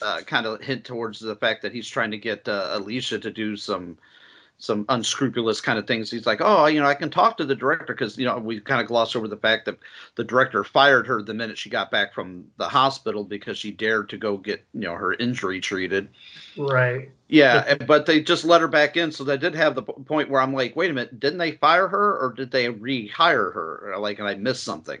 [0.00, 3.30] uh, kind of hint towards the fact that he's trying to get uh, Alicia to
[3.30, 3.98] do some
[4.62, 6.08] some unscrupulous kind of things.
[6.08, 8.60] He's like, oh, you know, I can talk to the director because you know we
[8.60, 9.76] kind of gloss over the fact that
[10.14, 14.08] the director fired her the minute she got back from the hospital because she dared
[14.10, 16.08] to go get you know her injury treated.
[16.56, 17.10] Right.
[17.26, 20.40] Yeah, but they just let her back in, so they did have the point where
[20.40, 23.96] I'm like, wait a minute, didn't they fire her or did they rehire her?
[23.98, 25.00] Like, and I missed something.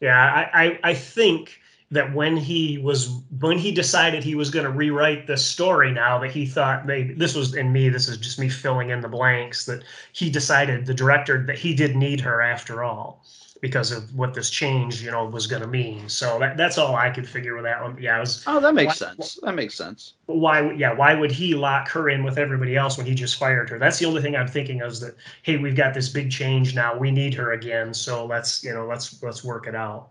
[0.00, 1.60] Yeah, I, I, I think
[1.90, 6.18] that when he was when he decided he was going to rewrite the story now
[6.18, 9.08] that he thought maybe this was in me this is just me filling in the
[9.08, 9.82] blanks that
[10.12, 13.22] he decided the director that he did need her after all
[13.62, 16.08] because of what this change you know was going to mean.
[16.10, 17.96] So that, that's all i could figure with that one.
[18.00, 19.38] Yeah was Oh, that makes Why- sense.
[19.42, 20.14] That makes sense.
[20.26, 23.70] why yeah why would he lock her in with everybody else when he just fired
[23.70, 23.78] her?
[23.78, 26.98] That's the only thing i'm thinking is that hey we've got this big change now.
[26.98, 27.94] We need her again.
[27.94, 30.08] So let's you know let's let's work it out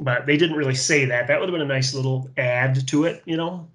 [0.00, 3.04] but they didn't really say that that would have been a nice little add to
[3.04, 3.68] it you know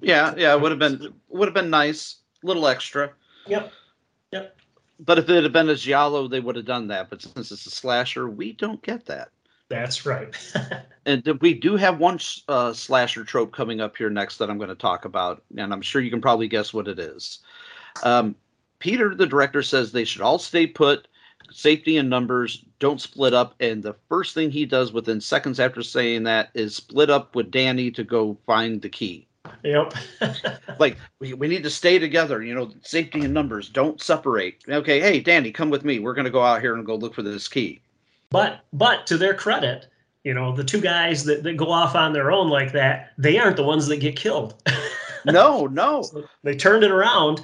[0.00, 3.10] Yeah, yeah, it would have been would have been nice, little extra.
[3.46, 3.72] yep
[4.32, 4.56] Yep.
[5.00, 7.10] But if it had been a giallo, they would have done that.
[7.10, 9.28] But since it's a slasher, we don't get that.
[9.68, 10.34] that's right
[11.06, 14.70] And we do have one uh, slasher trope coming up here next that I'm going
[14.70, 17.40] to talk about, and I'm sure you can probably guess what it is.
[18.02, 18.34] Um,
[18.78, 21.06] Peter, the director, says they should all stay put,
[21.50, 23.54] safety in numbers, don't split up.
[23.60, 27.50] And the first thing he does within seconds after saying that is split up with
[27.50, 29.26] Danny to go find the key.
[29.62, 29.92] yep
[30.78, 34.62] Like we, we need to stay together, you know, safety in numbers, don't separate.
[34.68, 35.98] Okay, hey Danny, come with me.
[35.98, 37.80] We're going to go out here and go look for this key.
[38.30, 39.88] but but to their credit
[40.24, 43.38] you know the two guys that, that go off on their own like that they
[43.38, 44.54] aren't the ones that get killed
[45.26, 46.02] No, no.
[46.02, 47.40] So they turned it around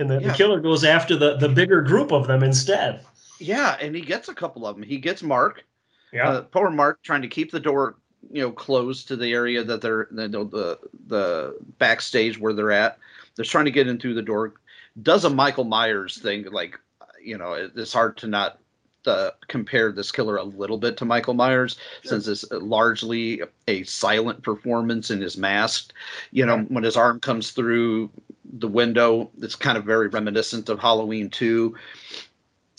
[0.00, 0.28] and the, Yeah.
[0.28, 3.00] the killer goes after the, the bigger group of them instead
[3.38, 4.82] Yeah, and he gets a couple of them.
[4.82, 5.64] He gets Mark.
[6.12, 7.96] yeah Uh, poor Mark trying to keep the door,
[8.32, 12.98] you know, closed to the area that they're the the, the backstage where they're at.
[13.36, 14.54] They're trying to get in through the door.
[15.02, 16.78] Does a Michael Myers thing, like,
[17.22, 18.58] you know, it- it's hard to not
[19.06, 24.42] uh, compare this killer a little bit to Michael Myers since it's largely a silent
[24.42, 25.94] performance and is masked.
[26.32, 28.10] You know, when his arm comes through
[28.52, 31.74] the window, it's kind of very reminiscent of Halloween 2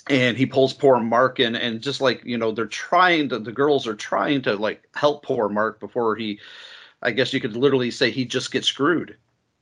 [0.10, 3.52] and he pulls poor Mark in, and just like you know, they're trying to the
[3.52, 6.40] girls are trying to like help poor Mark before he,
[7.02, 9.16] I guess you could literally say he just gets screwed.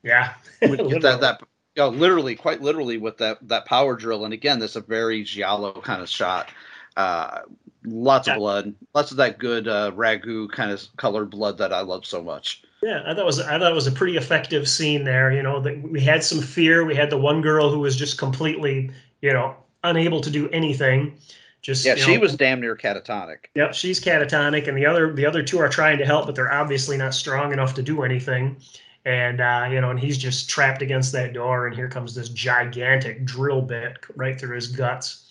[0.04, 0.34] Yeah.
[0.62, 1.42] With, that that
[1.76, 5.24] you know, literally quite literally with that that power drill, and again, that's a very
[5.24, 6.50] giallo kind of shot.
[6.96, 7.42] Uh,
[7.86, 11.82] lots of blood, lots of that good uh, ragu kind of colored blood that I
[11.82, 12.64] love so much.
[12.82, 15.32] Yeah, I thought it was I thought it was a pretty effective scene there.
[15.32, 16.86] You know, that we had some fear.
[16.86, 21.18] We had the one girl who was just completely, you know, unable to do anything.
[21.62, 23.48] Just Yeah, she know, was damn near catatonic.
[23.56, 26.52] Yep, she's catatonic, and the other the other two are trying to help, but they're
[26.52, 28.58] obviously not strong enough to do anything.
[29.06, 32.30] And uh, you know, and he's just trapped against that door, and here comes this
[32.30, 35.26] gigantic drill bit right through his guts.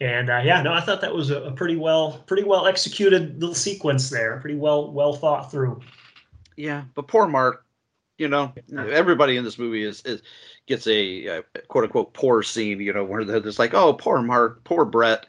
[0.00, 3.38] And uh, yeah, no, I thought that was a, a pretty well pretty well executed
[3.40, 5.82] little sequence there, pretty well well thought through.
[6.56, 7.64] Yeah, but poor Mark,
[8.18, 10.22] you know, everybody in this movie is, is
[10.66, 14.22] gets a uh, quote unquote poor scene, you know, where they're just like, oh, poor
[14.22, 15.26] Mark, poor Brett.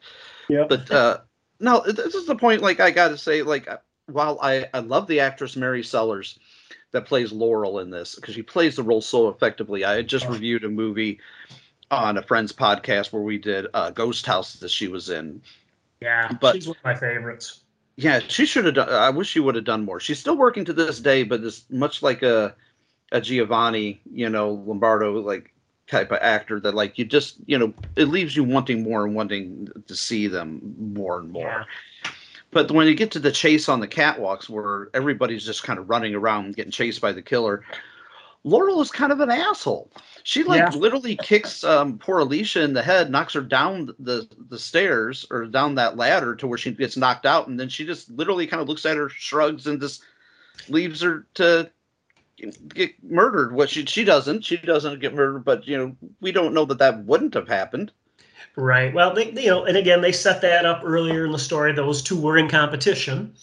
[0.49, 0.65] Yeah.
[0.69, 1.17] But uh,
[1.59, 2.61] no, this is the point.
[2.61, 6.39] Like, I got to say, like, uh, while I I love the actress Mary Sellers
[6.91, 9.84] that plays Laurel in this because she plays the role so effectively.
[9.84, 10.32] I had just Oh.
[10.32, 11.19] reviewed a movie
[11.91, 15.41] on a friend's podcast where we did uh, Ghost House that she was in.
[15.99, 17.61] Yeah, But- she's one of my favorites.
[17.97, 18.89] Yeah, she should have done.
[18.89, 19.99] I wish she would have done more.
[19.99, 22.55] She's still working to this day, but it's much like a
[23.11, 25.53] a Giovanni, you know, Lombardo like
[25.87, 29.15] type of actor that like you just you know it leaves you wanting more and
[29.15, 31.65] wanting to see them more and more.
[32.03, 32.11] Yeah.
[32.51, 35.89] But when you get to the chase on the catwalks where everybody's just kind of
[35.89, 37.63] running around getting chased by the killer,
[38.43, 39.89] Laurel is kind of an asshole.
[40.28, 40.78] She like Yeah.
[40.78, 45.45] literally kicks um, poor Alicia in the head, knocks her down the the stairs or
[45.45, 48.61] down that ladder to where she gets knocked out, and then she just literally kind
[48.61, 50.03] of looks at her, shrugs, and just
[50.67, 51.71] leaves her to
[52.75, 53.53] get murdered.
[53.53, 54.43] What she she doesn't.
[54.43, 57.93] She doesn't get murdered, but you know we don't know that that wouldn't have happened.
[58.57, 58.93] Right.
[58.93, 61.71] Well, they, you know, and again, they set that up earlier in the story.
[61.71, 63.34] Those two were in competition,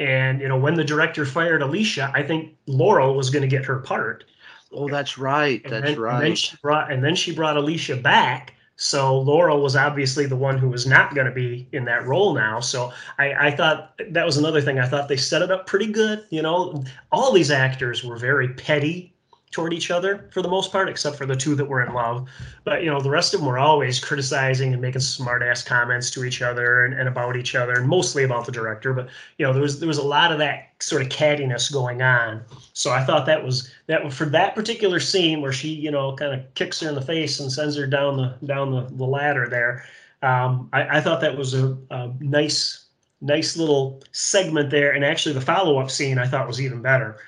[0.00, 3.64] and you know, when the director fired Alicia, I think Laurel was going to get
[3.64, 4.24] her part.
[4.72, 5.62] Oh, that's right.
[5.64, 6.14] And That's then, right.
[6.14, 8.54] And then she brought, and then she brought Alicia back.
[8.76, 12.34] So Laurel was obviously the one who was not going to be in that role
[12.34, 12.58] now.
[12.58, 14.78] So I, I thought that was another thing.
[14.78, 16.26] I thought they set it up pretty good.
[16.30, 19.11] You know, all these actors were very petty
[19.52, 22.28] toward each other for the most part, except for the two that were in love.
[22.64, 26.10] But you know, the rest of them were always criticizing and making smart ass comments
[26.12, 28.92] to each other and, and about each other, and mostly about the director.
[28.92, 32.02] But you know, there was there was a lot of that sort of cattiness going
[32.02, 32.42] on.
[32.72, 36.34] So I thought that was that for that particular scene where she, you know, kind
[36.34, 39.48] of kicks her in the face and sends her down the down the, the ladder
[39.48, 39.84] there.
[40.22, 42.86] Um, I, I thought that was a, a nice
[43.20, 47.18] nice little segment there, and actually the follow up scene I thought was even better.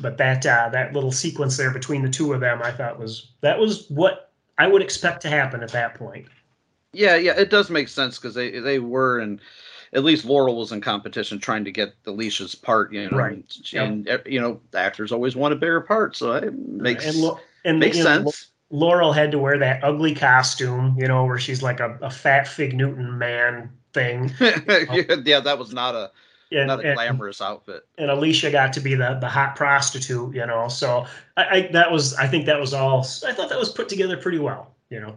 [0.00, 3.32] But that uh, that little sequence there between the two of them, I thought was
[3.40, 6.26] that was what I would expect to happen at that point.
[6.92, 9.40] Yeah, yeah, it does make sense because they they were in
[9.92, 12.92] at least Laurel was in competition trying to get Alicia's part.
[12.92, 13.56] You know, Right.
[13.74, 17.40] and, and, you know actors always want a bigger part, so it makes and, Lo-
[17.64, 18.50] and makes you know, sense.
[18.70, 22.46] Laurel had to wear that ugly costume, you know, where she's like a, a fat
[22.46, 24.32] Fig Newton man thing.
[24.40, 26.10] yeah, that was not a
[26.52, 27.86] And, not a and- glamorous outfit.
[27.98, 30.68] and Alicia got to be the the hot prostitute, you know.
[30.68, 33.88] So I, I that was I think that was all I thought that was put
[33.88, 35.16] together pretty well, you know.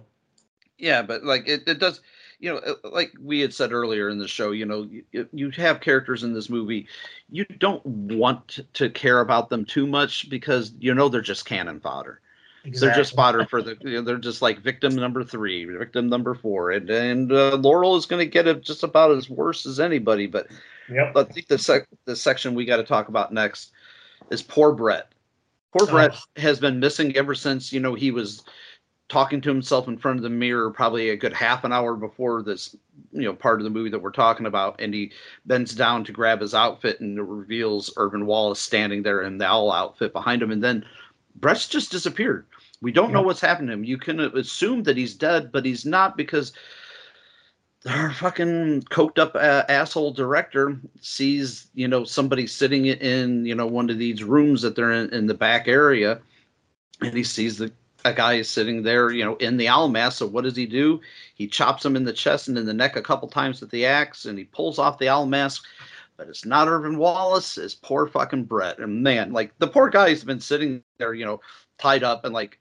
[0.77, 2.01] Yeah, but like it, it does,
[2.39, 5.49] you know, uh, like we had said earlier in the show, you know, you, you
[5.51, 6.87] have characters in this movie,
[7.29, 11.79] you don't want to care about them too much because you know they're just cannon
[11.79, 12.19] fodder.
[12.65, 12.87] Exactly.
[12.87, 13.77] They're just fodder for the.
[13.81, 17.97] You know, they're just like victim number three, victim number four, and and uh, Laurel
[17.97, 20.27] is going to get it just about as worse as anybody.
[20.27, 20.47] But
[20.89, 21.15] Yep.
[21.15, 23.71] I think the sec the section we got to talk about next
[24.29, 25.11] is poor Brett.
[25.77, 26.41] Poor Brett Oh.
[26.41, 28.43] has been missing ever since you know he was
[29.09, 32.41] talking to himself in front of the mirror probably a good half an hour before
[32.41, 32.75] this
[33.11, 35.11] you know part of the movie that we're talking about and he
[35.45, 39.45] bends down to grab his outfit and it reveals Irvin Wallace standing there in the
[39.45, 40.85] owl outfit behind him and then
[41.35, 42.45] Brett's just disappeared.
[42.81, 43.83] We don't know what's happened to him.
[43.83, 46.53] You can assume that he's dead, but he's not because
[47.87, 53.67] our fucking coked up uh, asshole director sees you know somebody sitting in you know
[53.67, 56.19] one of these rooms that they're in in the back area
[57.01, 57.71] and he sees the
[58.05, 60.17] a guy is sitting there you know in the owl mask.
[60.17, 60.99] So what does he do?
[61.35, 63.85] He chops him in the chest and in the neck a couple times with the
[63.85, 65.63] axe and he pulls off the owl mask.
[66.17, 68.79] But it's not Irvin Wallace it's poor fucking Brett.
[68.79, 71.41] And man like the poor guy's been sitting there you know
[71.77, 72.59] tied up and like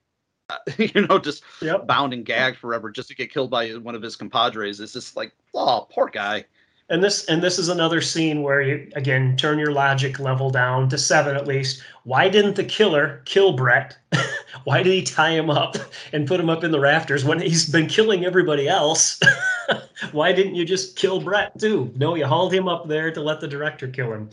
[0.78, 1.86] you know just Yep.
[1.86, 4.80] bound and gagged forever just to get killed by one of his compadres.
[4.80, 6.44] It's just like, oh, poor guy.
[6.88, 10.88] And this and this is another scene where you again turn your logic level down
[10.90, 11.82] to seven at least.
[12.04, 13.96] Why didn't the killer kill Brett?
[14.64, 15.76] Why did he tie him up
[16.12, 19.18] and put him up in the rafters when he's been killing everybody else?
[20.12, 21.90] Why didn't you just kill Brett too?
[21.96, 24.28] No, you hauled him up there to let the director kill him.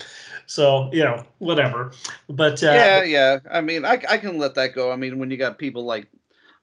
[0.50, 1.91] So you know whatever.
[2.28, 3.39] But uh, yeah, yeah.
[3.52, 4.91] I mean, I, I can let that go.
[4.91, 6.08] I mean, when you got people like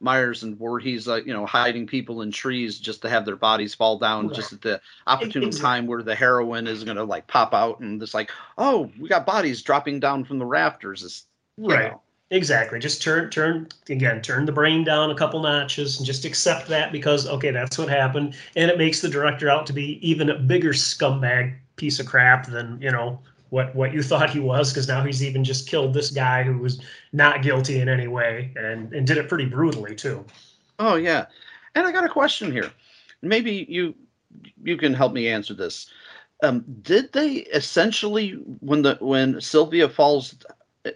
[0.00, 3.76] Myers and Voorhees, like you know, hiding people in trees just to have their bodies
[3.76, 5.62] fall down just at the opportune Exactly.
[5.62, 9.24] time where the heroine is gonna like pop out and it's like, oh, we got
[9.24, 11.04] bodies dropping down from the rafters.
[11.04, 11.26] It's
[11.56, 11.92] Right.
[11.92, 12.02] know.
[12.32, 12.80] Exactly.
[12.80, 16.90] Just turn, turn again, turn the brain down a couple notches and just accept that
[16.90, 18.34] because, okay, that's what happened.
[18.56, 22.46] And it makes the director out to be even a bigger scumbag piece of crap
[22.46, 23.20] than, you know,
[23.50, 24.72] what, what you thought he was.
[24.72, 26.80] Cause now he's even just killed this guy who was
[27.12, 30.24] not guilty in any way and, and did it pretty brutally too.
[30.78, 31.26] Oh yeah,
[31.74, 32.70] and I got a question here.
[33.22, 33.94] Maybe you
[34.62, 35.90] you can help me answer this.
[36.42, 40.34] Um, did they essentially when the when Sylvia falls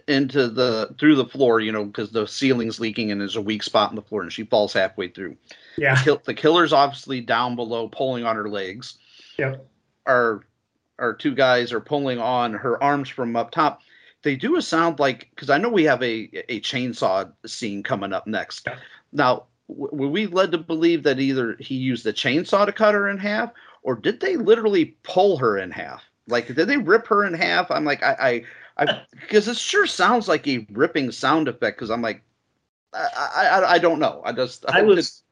[0.07, 3.63] into the through the floor, you know, because the ceiling's leaking and there's a weak
[3.63, 5.35] spot in the floor, and she falls halfway through.
[5.77, 6.01] Yeah.
[6.03, 8.97] Kill, the killer's obviously down below, pulling on her legs.
[9.37, 9.65] Yep.
[10.05, 10.41] Our
[11.01, 13.81] our two guys are pulling on her arms from up top.
[14.23, 18.13] They do a sound like because I know we have a a chainsaw scene coming
[18.13, 18.67] up next.
[19.11, 23.09] Now, were we led to believe that either he used the chainsaw to cut her
[23.09, 26.03] in half, or did they literally pull her in half?
[26.27, 27.71] Like, did they rip her in half?
[27.71, 28.43] I'm like, I,
[28.77, 31.77] I, I because it sure sounds like a ripping sound effect.
[31.77, 32.21] Because I'm like,
[32.93, 34.21] I, I, I don't know.
[34.23, 35.23] I just, I was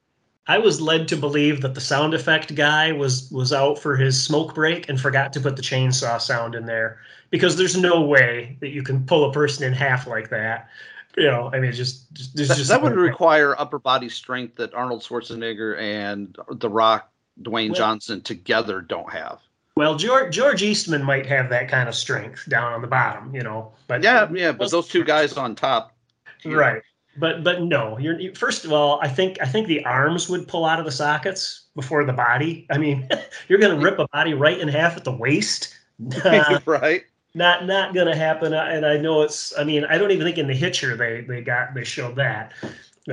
[0.49, 4.21] I was led to believe that the sound effect guy was was out for his
[4.21, 6.97] smoke break and forgot to put the chainsaw sound in there
[7.29, 10.67] because there's no way that you can pull a person in half like that.
[11.15, 14.55] You know, I mean, just, just there's that, just that would require upper body strength
[14.55, 19.39] that Arnold Schwarzenegger and The Rock, Dwayne Well- Johnson together don't have.
[19.75, 23.43] Well, George George Eastman might have that kind of strength down on the bottom, you
[23.43, 25.95] know, but Yeah, yeah, but those two guys on top,
[26.43, 26.81] know, right.
[27.17, 30.47] But but no, you're you, first of all, I think I think the arms would
[30.47, 32.65] pull out of the sockets before the body.
[32.69, 33.07] I mean,
[33.47, 35.75] you're going to rip a body right in half at the waist.
[36.23, 37.03] Uh, right?
[37.35, 40.37] not not gonna happen Uh, and i know it's i mean i don't even think
[40.37, 42.53] in the hitcher they they got they showed that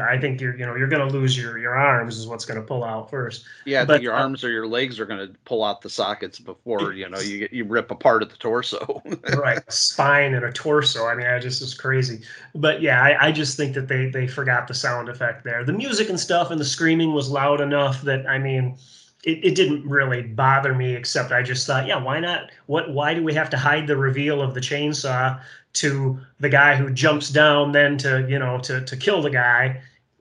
[0.03, 2.85] i think you're you know you're gonna lose your your arms is what's gonna pull
[2.85, 3.45] out first.
[3.65, 6.39] Yeah, But, your uh, arms or your legs are going to pull out the sockets
[6.39, 9.03] before you know you you rip apart at the torso.
[9.37, 11.07] right a spine and a torso.
[11.07, 12.21] I mean i just is crazy.
[12.55, 15.65] But yeah I, I just think that they they forgot the sound effect there.
[15.65, 18.77] The music and stuff and the screaming was loud enough that i mean
[19.25, 23.15] it, it didn't really bother me except i just thought yeah why not what why
[23.15, 25.41] do we have to hide the reveal of the chainsaw
[25.77, 29.81] to the guy who jumps down then to you know to to kill the guy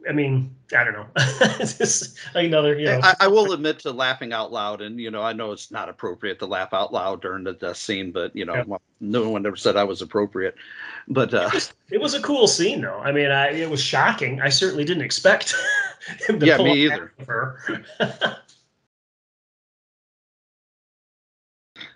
[0.10, 1.06] i mean i don't know
[1.60, 5.12] it's just another you know I, I will admit to laughing out loud, and you
[5.12, 8.36] know I know it's not appropriate to laugh out loud during the death scene, but
[8.36, 8.78] you know Yeah.
[9.00, 10.56] no one ever said I was appropriate.
[11.08, 11.50] But uh,
[11.92, 15.04] it was a cool scene though i mean i it was shocking i certainly didn't
[15.04, 15.56] expect
[16.28, 17.12] him to Yeah, me either.
[17.28, 17.60] her.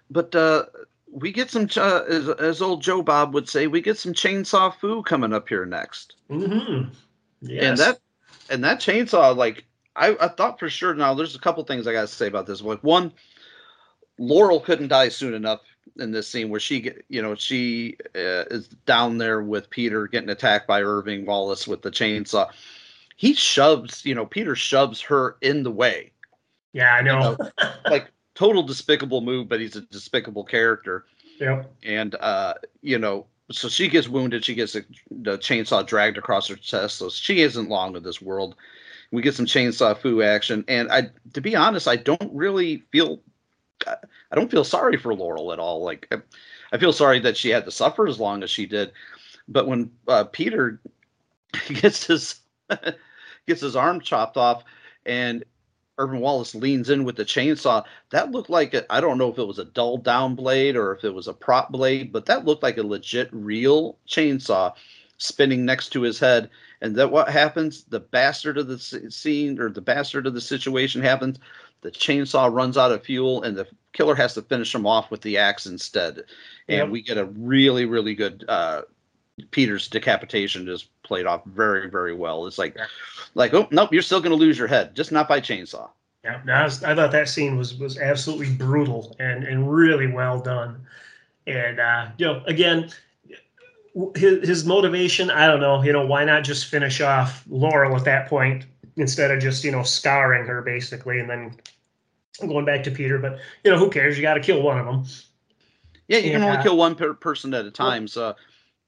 [0.09, 0.65] but uh,
[1.11, 4.73] we get some, uh, as, as old Joe Bob would say, we get some chainsaw
[4.73, 6.15] foo coming up here next.
[6.29, 6.89] Mm-hmm.
[7.41, 7.63] Yes.
[7.63, 7.99] And that
[8.49, 10.93] and that chainsaw, like I, I thought for sure.
[10.93, 12.61] Now there's a couple things I got to say about this.
[12.61, 13.11] Like one,
[14.17, 15.61] Laurel couldn't die soon enough
[15.97, 20.07] in this scene where she, get, you know, she uh, is down there with Peter
[20.07, 22.49] getting attacked by Irving Wallace with the chainsaw.
[23.15, 26.11] He shoves, you know, Peter shoves her in the way.
[26.73, 27.37] yeah, I know.
[27.85, 31.05] Like total despicable move, but he's a despicable character.
[31.41, 31.69] yep.
[31.83, 34.45] And uh, you know, so she gets wounded.
[34.45, 36.95] She gets a, the chainsaw dragged across her chest.
[36.95, 38.55] So she isn't long in this world.
[39.11, 43.19] We get some chainsaw foo action, and I, to be honest, I don't really feel,
[43.87, 45.83] I don't feel sorry for Laurel at all.
[45.83, 46.17] Like, I,
[46.71, 48.91] I feel sorry that she had to suffer as long as she did.
[49.47, 50.79] But when uh, Peter
[51.73, 52.39] gets his
[53.47, 54.63] gets his arm chopped off,
[55.07, 55.43] and
[55.99, 57.83] Irving Wallace leans in with the chainsaw.
[58.11, 60.93] That looked like I I don't know if it was a dull down blade or
[60.95, 64.73] if it was a prop blade, but that looked like a legit real chainsaw
[65.17, 66.49] spinning next to his head.
[66.81, 67.83] And that what happens?
[67.85, 71.39] The bastard of the scene or the bastard of the situation happens.
[71.81, 75.21] The chainsaw runs out of fuel, and the killer has to finish him off with
[75.21, 76.23] the axe instead.
[76.69, 76.89] And Yep.
[76.91, 78.83] we get a really, really good uh,
[79.51, 82.45] Peter's decapitation just played off very, very well.
[82.47, 82.77] It's like,
[83.35, 85.89] like, oh nope, you're still going to lose your head, just not by chainsaw.
[86.23, 90.07] Yeah, no, I, was, I thought that scene was was absolutely brutal and and really
[90.07, 90.85] well done.
[91.47, 92.91] And uh, you know, again,
[94.15, 98.05] his his motivation, I don't know, you know, why not just finish off Laurel at
[98.05, 98.65] that point
[98.97, 101.55] instead of just you know scarring her basically and then
[102.41, 103.17] going back to Peter.
[103.17, 104.17] But you know, who cares?
[104.17, 105.05] You got to kill one of them.
[106.07, 106.63] Yeah, you can only Yeah.
[106.63, 108.07] kill one per person at a time.
[108.07, 108.35] So,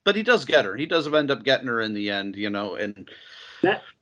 [0.04, 0.76] but he does get her.
[0.76, 2.76] He does end up getting her in the end, you know.
[2.76, 3.10] And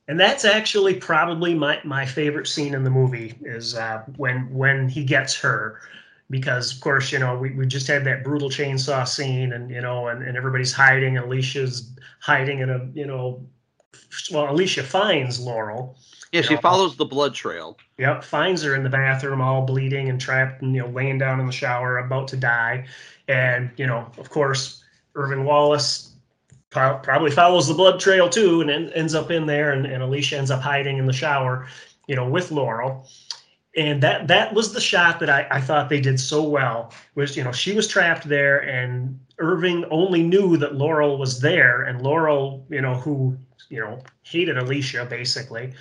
[0.08, 4.88] And that's actually probably my, my favorite scene in the movie is uh, when when
[4.88, 5.80] he gets her,
[6.30, 9.80] because of course you know we, we just had that brutal chainsaw scene and you
[9.80, 11.16] know and, and everybody's hiding.
[11.16, 13.46] Alicia's hiding in a you know,
[14.32, 15.96] well Alicia finds Laurel.
[16.32, 16.60] yeah, she Yeah.
[16.60, 17.76] follows the blood trail.
[17.98, 21.38] Yep, finds her in the bathroom, all bleeding and trapped, and you know, laying down
[21.38, 22.86] in the shower, about to die.
[23.28, 24.79] And you know, of course,
[25.20, 26.14] Irving Wallace
[26.70, 30.02] pro- probably follows the blood trail too, and en- ends up in there, and, and
[30.02, 31.66] Alicia ends up hiding in the shower,
[32.06, 33.06] you know, with Laurel.
[33.76, 36.92] And that that was the shot that I, I thought they did so well.
[37.14, 41.82] Was you know she was trapped there, and Irving only knew that Laurel was there,
[41.82, 45.72] and Laurel, you know, who you know hated Alicia basically,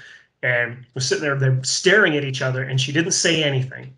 [0.43, 3.93] and was sitting there they're staring at each other and she didn't say anything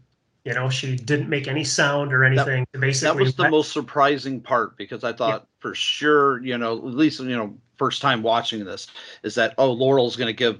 [0.46, 3.72] you know she didn't make any sound or anything That basically that was the most
[3.72, 8.24] surprising part because I thought for sure, you know, at least you know, first time
[8.24, 8.88] watching this,
[9.24, 10.60] is that oh, Laurel's going to give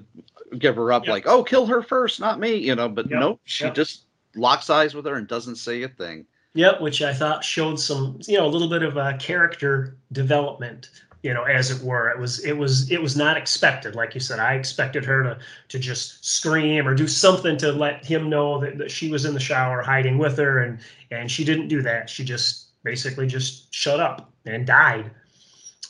[0.58, 1.12] give her up, Yep.
[1.12, 2.88] like oh, kill her first, not me, you know.
[2.88, 3.74] But Yep, nope, she yep.
[3.74, 4.04] just
[4.36, 6.24] locks eyes with her and doesn't say a thing.
[6.54, 10.88] yep which i thought showed some you know a little bit of a character development
[11.22, 12.10] you know as it were.
[12.10, 13.94] It was it was it was not expected.
[13.94, 18.04] Like you said i expected her to to just scream or do something to let
[18.04, 20.60] him know that, that she was in the shower hiding with her.
[20.60, 20.78] And
[21.10, 22.10] and she didn't do that.
[22.10, 25.10] She just basically just shut up and died.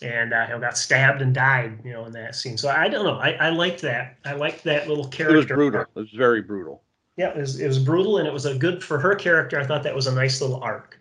[0.02, 2.58] And uh, got stabbed and died you know in that scene.
[2.58, 3.18] So i don't know.
[3.18, 4.18] I, I liked that.
[4.24, 5.34] I liked that little character.
[5.34, 5.80] It was brutal.
[5.82, 6.82] It was very brutal.
[7.16, 9.64] yeah it was, it was brutal and it was a good for her character i
[9.66, 10.98] thought that was a nice little arc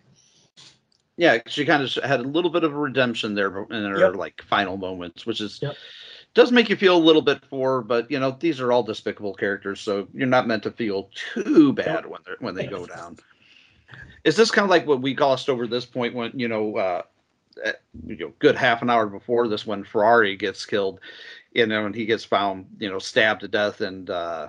[1.16, 4.16] Yeah, she kind of had a little bit of a redemption there in her Yep.
[4.16, 5.76] like final moments, which is Yep.
[6.34, 7.82] does make you feel a little bit for.
[7.82, 11.72] But you know, these are all despicable characters, so you're not meant to feel too
[11.72, 13.16] bad when they when they go down.
[14.24, 17.02] Is this kind of like what we glossed over this point when you know, uh,
[17.62, 21.00] at, you know, good half an hour before this when Ferrari gets killed,
[21.52, 24.48] you know, and he gets found, you know, stabbed to death and uh,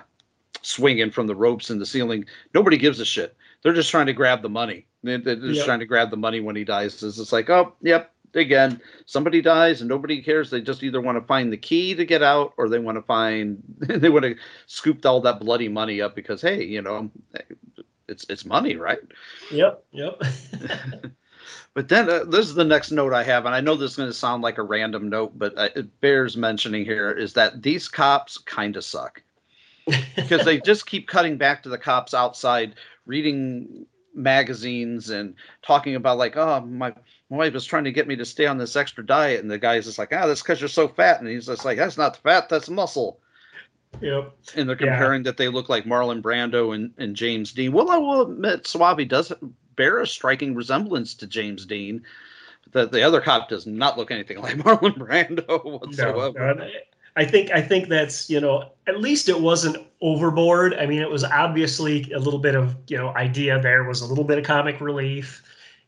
[0.62, 2.24] swinging from the ropes in the ceiling.
[2.54, 3.36] Nobody gives a shit.
[3.62, 4.86] They're just trying to grab the money.
[5.04, 5.66] They- They're just Yep.
[5.66, 7.02] trying to grab the money when he dies.
[7.02, 8.10] It's just like, oh, yep.
[8.36, 10.50] Again, somebody dies and nobody cares.
[10.50, 13.02] They just either want to find the key to get out, or they want to
[13.02, 14.34] find they want to
[14.66, 17.12] scoop all that bloody money up because hey, you know,
[18.08, 18.98] it's it's money, right?
[19.52, 20.20] yep yep
[21.74, 23.96] But then uh, this is the next note I have, and I know this is
[23.96, 27.62] going to sound like a random note, but uh, it bears mentioning here is that
[27.62, 29.22] these cops kind of suck
[30.16, 32.74] because they just keep cutting back to the cops outside
[33.06, 36.90] reading magazines and talking about like, oh, my,
[37.30, 39.58] my wife was trying to get me to stay on this extra diet, and the
[39.58, 42.16] guy's just like, ah, that's because you're so fat, and he's just like, that's not
[42.18, 43.20] fat, that's muscle.
[44.00, 44.86] yep And they're Yeah.
[44.86, 47.72] comparing that they look like Marlon Brando and, and James Dean.
[47.72, 49.32] Well, I will admit, Soavi does
[49.76, 52.04] bear a striking resemblance to James Dean.
[52.72, 56.54] The, the other cop does not look anything like Marlon Brando no, whatsoever.
[56.54, 56.66] no,
[57.16, 60.74] I think I think that's you know at least it wasn't overboard.
[60.74, 64.06] I mean, it was obviously a little bit of you know idea there was a
[64.06, 65.42] little bit of comic relief,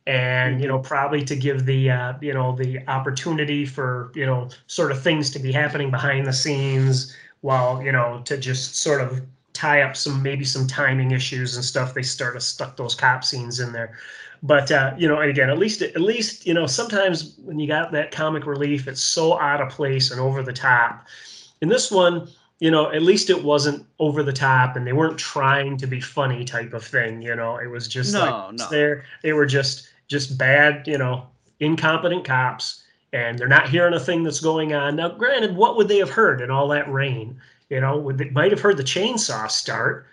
[0.06, 4.48] and you know probably to give the uh, you know the opportunity for you know
[4.68, 9.00] sort of things to be happening behind the scenes while you know to just sort
[9.00, 9.20] of
[9.52, 11.92] tie up some maybe some timing issues and stuff.
[11.92, 13.96] They sort of stuck those cop scenes in there
[14.46, 17.66] but uh, you know, and again, at least at least you know, sometimes when you
[17.66, 21.06] got that comic relief, it's so out of place and over the top.
[21.60, 22.28] In this one,
[22.60, 26.00] you know, at least it wasn't over the top, and they weren't trying to be
[26.00, 27.22] funny type of thing.
[27.22, 28.68] You know, it was just No, like no.
[28.70, 31.26] there they were just just bad, you know,
[31.60, 34.96] incompetent cops, and they're not hearing a thing that's going on.
[34.96, 37.40] Now, granted, what would they have heard in all that rain?
[37.70, 40.06] You know, would they might have heard the chainsaw start,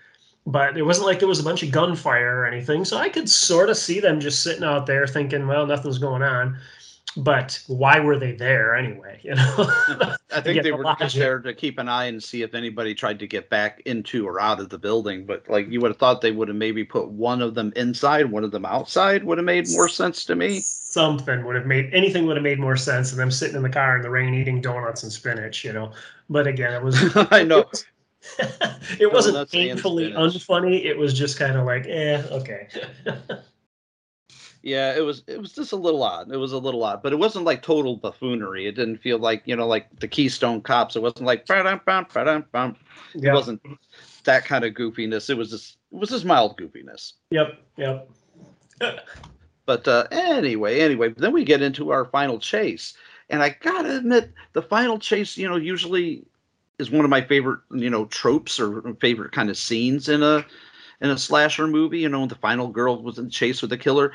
[0.46, 2.84] but it wasn't like there was a bunch of gunfire or anything.
[2.84, 6.22] So I could sort of see them just sitting out there thinking, well, nothing's going
[6.22, 6.58] on.
[7.16, 9.12] But why were they there anyway?
[9.24, 12.42] You know, I think they the were just there to keep an eye and see
[12.42, 15.26] if anybody tried to get back into or out of the building.
[15.26, 18.30] But like you would have thought they would have maybe put one of them inside,
[18.30, 20.60] one of them outside would have made more sense to me.
[20.60, 23.70] something would have made anything would have made more sense than them sitting in the
[23.70, 25.64] car in the rain eating donuts and spinach.
[25.64, 25.94] You know,
[26.30, 26.98] but again, it was
[27.32, 27.64] I know.
[29.00, 30.86] it wasn't Donuts painfully unfunny.
[30.86, 32.68] It was just kind of like, eh, okay.
[34.66, 36.32] Yeah, it was it was just a little odd.
[36.32, 38.66] It was a little odd, but it wasn't like total buffoonery.
[38.66, 40.96] It didn't feel like, you know, like the Keystone Cops.
[40.96, 42.78] It wasn't like ba-dum, bum, ba-dum, bum.
[43.14, 43.62] It wasn't
[44.24, 45.30] that kind of goofiness.
[45.30, 47.12] It was just it was just mild goofiness.
[47.32, 47.62] Yep.
[47.78, 48.10] Yep.
[49.66, 52.96] But uh, anyway, anyway, then we get into our final chase,
[53.30, 56.26] and I gotta admit, the final chase, you know, usually
[56.80, 60.46] is one of my favorite, you know, tropes or favorite kind of scenes in a
[61.02, 62.00] in a slasher movie.
[62.00, 64.12] You know, the final girl was in chase with the killer.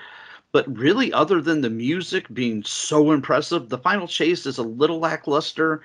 [0.50, 4.98] But really, other than the music being so impressive, the final chase is a little
[4.98, 5.82] lackluster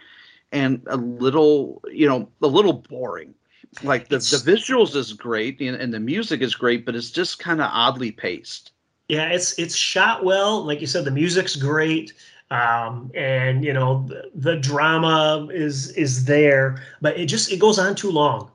[0.53, 3.33] and a little, you know, a little boring.
[3.81, 7.39] Like the, the visuals is great and, and the music is great, but it's just
[7.39, 8.71] kind of oddly paced.
[9.09, 10.63] Yeah, it's it's shot well.
[10.63, 12.13] Like you said, the music's great.
[12.51, 17.79] Um, and you know the, the drama is is there, but it just it goes
[17.79, 18.51] on too long.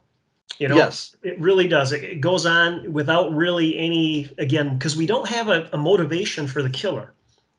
[0.59, 1.17] You know, yes.
[1.23, 1.93] It really does.
[1.93, 6.49] It, it goes on without really any, again, because we don't have a, a motivation
[6.49, 7.15] for the killer.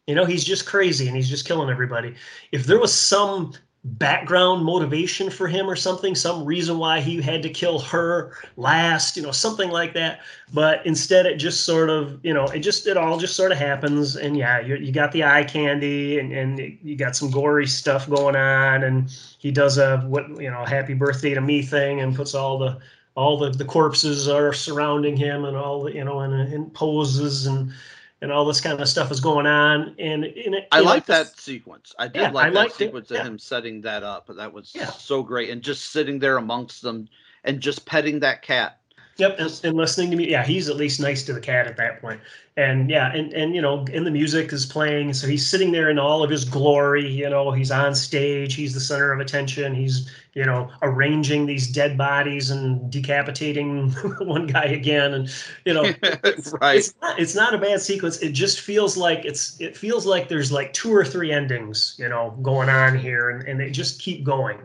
[0.05, 2.15] You know, he's just crazy and he's just killing everybody.
[2.51, 3.53] If there was some
[3.83, 9.15] background motivation for him or something, some reason why he had to kill her last,
[9.15, 10.19] you know, something like that.
[10.53, 13.57] But instead, it just sort of, you know, it just, it all just sort of
[13.57, 14.17] happens.
[14.17, 18.09] And yeah, you, you got the eye candy and, and you got some gory stuff
[18.09, 18.83] going on.
[18.83, 22.57] And he does a, what, you know, happy birthday to me thing and puts all
[22.57, 22.79] the,
[23.15, 27.47] all the, the corpses are surrounding him and all the, you know, and, and poses
[27.47, 27.71] and,
[28.21, 29.95] and all this kind of stuff is going on.
[29.97, 31.95] And, and it, I like that sequence.
[31.97, 33.23] I did Yeah, like I that liked it, sequence of yeah.
[33.23, 34.27] him setting that up.
[34.35, 34.87] That was Yeah.
[34.87, 35.49] so great.
[35.49, 37.07] And just sitting there amongst them
[37.43, 38.78] and just petting that cat.
[39.19, 40.29] Yep, and, and listening to me.
[40.29, 42.21] Yeah, he's at least nice to the cat at that point.
[42.55, 45.89] And yeah, and and you know, and the music is playing, so he's sitting there
[45.89, 47.05] in all of his glory.
[47.05, 48.55] You know, he's on stage.
[48.55, 49.75] He's the center of attention.
[49.75, 53.91] He's you know arranging these dead bodies and decapitating
[54.21, 55.13] one guy again.
[55.13, 55.29] And
[55.65, 55.83] you know,
[56.61, 56.77] right.
[56.77, 58.19] it's not it's not a bad sequence.
[58.19, 62.07] It just feels like it's it feels like there's like two or three endings, you
[62.07, 64.59] know, going on here, and, and they just keep going.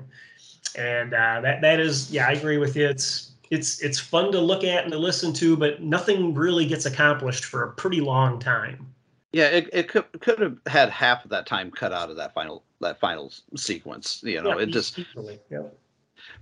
[0.76, 2.88] And uh, that that is yeah, I agree with you.
[2.88, 6.86] It's it's it's fun to look at and to listen to, but nothing really gets
[6.86, 8.86] accomplished for a pretty long time.
[9.32, 12.34] Yeah, it, it could could have had half of that time cut out of that
[12.34, 14.20] final that final sequence.
[14.24, 15.62] You know, Yeah, it just easily, yeah.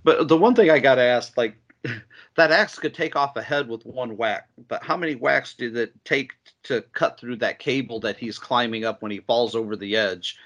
[0.04, 1.56] but the one thing I got asked, like
[2.36, 5.76] that axe could take off a head with one whack, but how many whacks did
[5.76, 6.32] it take
[6.64, 10.36] to cut through that cable that he's climbing up when he falls over the edge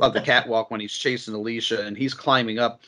[0.00, 2.80] of the catwalk when he's chasing Alicia and he's climbing up?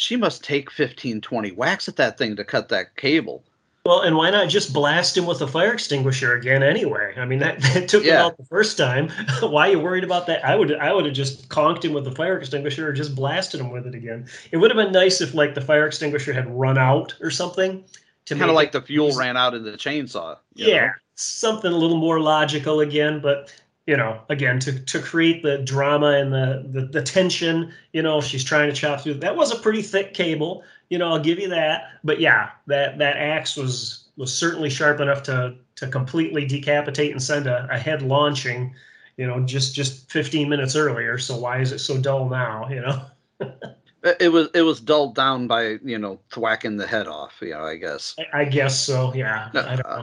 [0.00, 3.44] She must take 15, 20 whacks at that thing to cut that cable.
[3.84, 7.12] Well, and why not just blast him with a fire extinguisher again anyway?
[7.18, 9.10] I mean, that, that took him out the first time.
[9.42, 10.42] why are you worried about that?
[10.42, 13.60] I would I would have just conked him with the fire extinguisher or just blasted
[13.60, 14.26] him with it again.
[14.52, 17.84] It would have been nice if like the fire extinguisher had run out or something.
[18.24, 20.38] To Kind of like the fuel ran out in the chainsaw.
[20.54, 20.92] Yeah, know?
[21.16, 23.52] something a little more logical again, but
[23.86, 27.72] you know, again to to create the drama and the the, the tension.
[27.92, 29.14] You know, she's trying to chop through.
[29.14, 30.62] That was a pretty thick cable.
[30.88, 31.84] You know, I'll give you that.
[32.04, 37.22] But yeah, that that axe was was certainly sharp enough to to completely decapitate and
[37.22, 38.74] send a, a head launching.
[39.16, 41.18] You know, just just 15 minutes earlier.
[41.18, 42.68] So why is it so dull now?
[42.68, 43.02] You know.
[44.02, 47.36] It was it was dulled down by you know thwacking the head off.
[47.42, 48.16] You know, I guess.
[48.18, 49.12] I, I guess so.
[49.14, 49.50] Yeah.
[49.54, 50.02] I don't uh,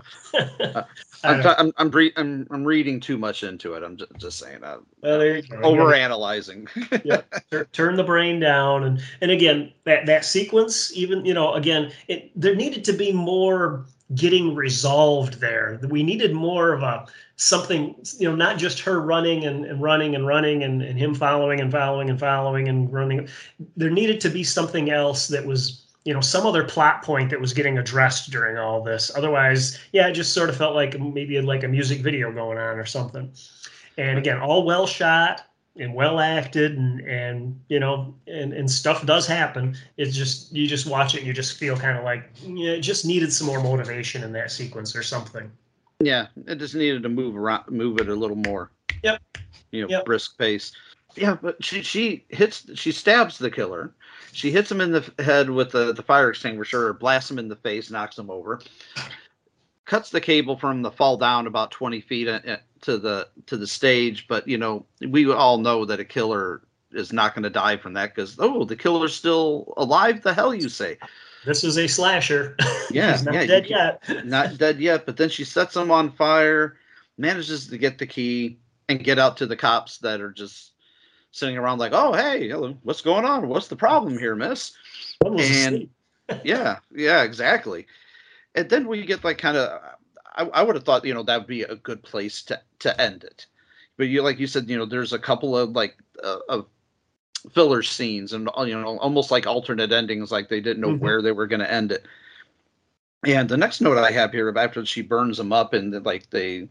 [0.60, 0.74] know.
[0.76, 0.86] I
[1.24, 3.84] I'm I'm I'm, re- I'm I'm reading too much into it.
[3.84, 4.64] I'm just, just saying.
[4.64, 5.57] Uh, well, there you go.
[5.57, 6.68] You over analyzing.
[7.52, 11.91] tur- turn the brain down, and and again that that sequence, even you know, again,
[12.07, 13.86] it there needed to be more
[14.16, 15.80] getting resolved there.
[15.90, 17.06] We needed more of a
[17.36, 21.14] something, you know, not just her running and, and running and running and, and him
[21.14, 23.28] following and following and following and running.
[23.76, 27.42] There needed to be something else that was you know some other plot point that
[27.42, 31.42] was getting addressed during all this otherwise yeah it just sort of felt like maybe
[31.42, 33.30] like a music video going on or something
[33.98, 35.42] and again all well shot
[35.80, 40.68] and well acted and and you know and and stuff does happen it's just you
[40.68, 43.48] just watch it and you just feel kind of like yeah it just needed some
[43.48, 45.52] more motivation in that sequence or something
[45.99, 48.72] yeah, it just needed to move around, move it a little more.
[49.04, 49.22] Yep.
[49.72, 50.06] You know, Yep.
[50.06, 50.72] brisk pace.
[51.16, 53.94] Yeah, but she she hits she stabs the killer.
[54.34, 57.48] She hits him in the head with the, the fire extinguisher, or blasts him in
[57.48, 58.62] the face, knocks him over.
[59.86, 63.58] Cuts the cable from the fall down about twenty feet uh, uh, to the to
[63.58, 67.49] the stage, but you know we all know that a killer is not going to
[67.49, 70.22] die from that because oh the killer's still alive.
[70.22, 70.98] The hell you say?
[71.45, 72.58] this is a slasher
[72.91, 76.12] Yeah, he's not yeah, dead yet not dead yet, but then she sets him on
[76.12, 76.78] fire,
[77.18, 78.60] manages to get the key
[78.90, 80.74] and get out to the cops that are just
[81.32, 83.48] sitting around like, "Oh, hey, hello, what's going on?
[83.48, 84.74] What's the problem here, miss?"
[85.26, 85.90] And-
[86.44, 87.88] yeah, yeah, exactly.
[88.56, 89.82] And then we get like kind of,
[90.38, 93.02] I, I would have thought you know that would be a good place to to
[93.02, 93.48] end it,
[93.98, 96.68] but you like you said, you know, there's a couple of like uh, of
[97.52, 101.00] filler scenes and you know almost like alternate endings, like they didn't know Mhm.
[101.00, 102.06] where they were going to end it.
[103.26, 106.68] And the next note I have here after she burns them up and like they,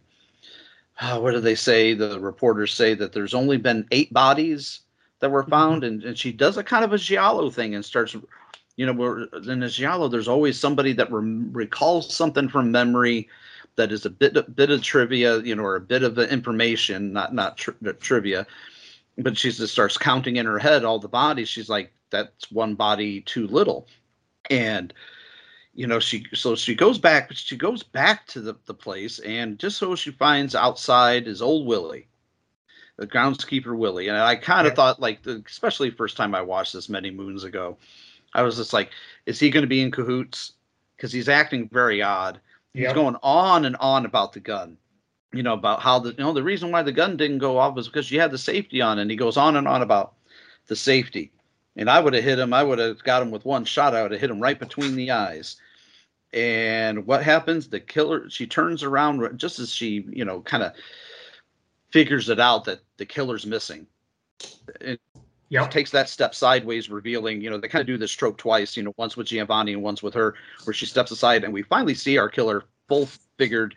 [1.00, 1.94] uh, what do they say?
[1.94, 4.80] The reporters say that there's only been eight bodies
[5.20, 8.16] that were found, and, and she does a kind of a giallo thing and starts
[8.76, 13.28] you know, where in a giallo, there's always somebody that rem- recalls something from memory
[13.76, 17.12] that is a bit a bit of trivia, you know, or a bit of information,
[17.12, 18.46] not not tri- trivia.
[19.18, 21.48] But she just starts counting in her head all the bodies.
[21.48, 23.88] She's like, "That's one body too little,"
[24.50, 24.92] and
[25.74, 29.18] you know, she so she goes back, but she goes back to the the place,
[29.20, 32.08] and just so she finds outside is old Willie.
[32.96, 36.72] The groundskeeper Willie, and I kind of thought, like, the, especially first time I watched
[36.72, 37.76] this many moons ago,
[38.32, 38.90] I was just like,
[39.26, 40.52] is he going to be in cahoots?
[40.96, 42.40] Because he's acting very odd.
[42.76, 44.76] He's going on and on about the gun.
[45.32, 47.74] You know, about how the you know the reason why the gun didn't go off
[47.74, 50.14] was because you had the safety on, and he goes on and on about
[50.66, 51.32] the safety.
[51.76, 52.54] And I would have hit him.
[52.54, 53.94] I would have got him with one shot.
[53.94, 55.56] I would have hit him right between the eyes.
[56.32, 57.68] And what happens?
[57.68, 58.30] The killer.
[58.30, 60.72] She turns around just as she, you know, kind of
[61.90, 63.86] figures it out that the killer's missing.
[64.80, 65.00] It
[65.48, 65.70] Yep.
[65.70, 68.82] takes that step sideways, revealing, you know, they kind of do this trope twice, you
[68.82, 71.94] know, once with Giovanni and once with her, where she steps aside, and we finally
[71.94, 73.08] see our killer full
[73.38, 73.74] figured,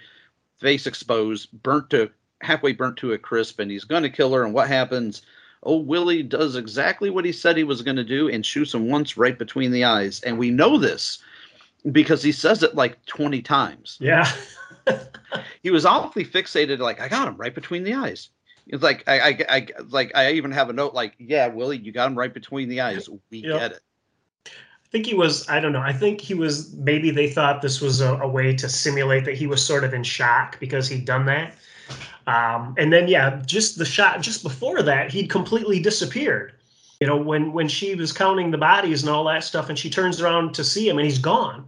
[0.59, 2.09] face exposed, burnt to
[2.41, 4.43] halfway burnt to a crisp, and he's going to kill her.
[4.43, 5.21] And what happens?
[5.63, 8.87] Oh, Willie does exactly what he said he was going to do and shoots him
[8.87, 10.21] once right between the eyes.
[10.21, 11.19] And we know this
[11.91, 13.97] because he says it like 20 times.
[13.99, 14.31] Yeah.
[15.61, 18.29] He was awfully fixated, like, I got him right between the eyes.
[18.69, 21.91] It's like I, I, I like I even have a note like, yeah, Willie, you
[21.91, 23.09] got him right between the eyes.
[23.29, 23.59] We Yep.
[23.59, 23.81] get it.
[24.45, 27.79] I think he was, I don't know, I think he was, maybe they thought this
[27.79, 31.05] was a, a way to simulate that he was sort of in shock because he'd
[31.05, 31.53] done that.
[32.25, 36.53] Um, and then, yeah, just the shot just before that, he'd completely disappeared.
[36.99, 39.89] You know, when when she was counting the bodies and all that stuff, and she
[39.89, 41.65] turns around to see him, and he's gone.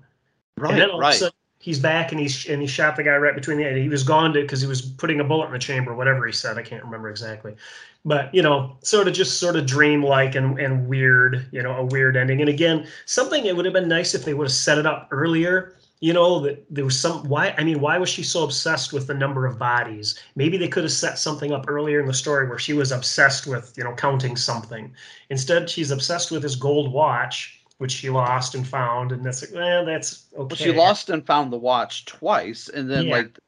[0.57, 1.30] Right, and then all of a sudden,
[1.61, 3.79] he's back, and he's and he shot the guy right between the.
[3.79, 6.33] He was gone to because he was putting a bullet in the chamber, whatever he
[6.33, 6.57] said.
[6.57, 7.55] I can't remember exactly,
[8.03, 11.47] but you know, sort of just sort of dreamlike and and weird.
[11.51, 12.41] You know, a weird ending.
[12.41, 15.07] And again, something it would have been nice if they would have set it up
[15.11, 15.75] earlier.
[16.01, 17.53] You know that there was some why.
[17.57, 20.19] I mean, why was she so obsessed with the number of bodies?
[20.35, 23.45] Maybe they could have set something up earlier in the story where she was obsessed
[23.45, 24.91] with you know counting something.
[25.29, 29.59] Instead, she's obsessed with his gold watch, which she lost and found, and that's like,
[29.59, 30.37] well, that's okay.
[30.37, 33.15] Well, she lost and found the watch twice, and then Yeah.
[33.15, 33.39] like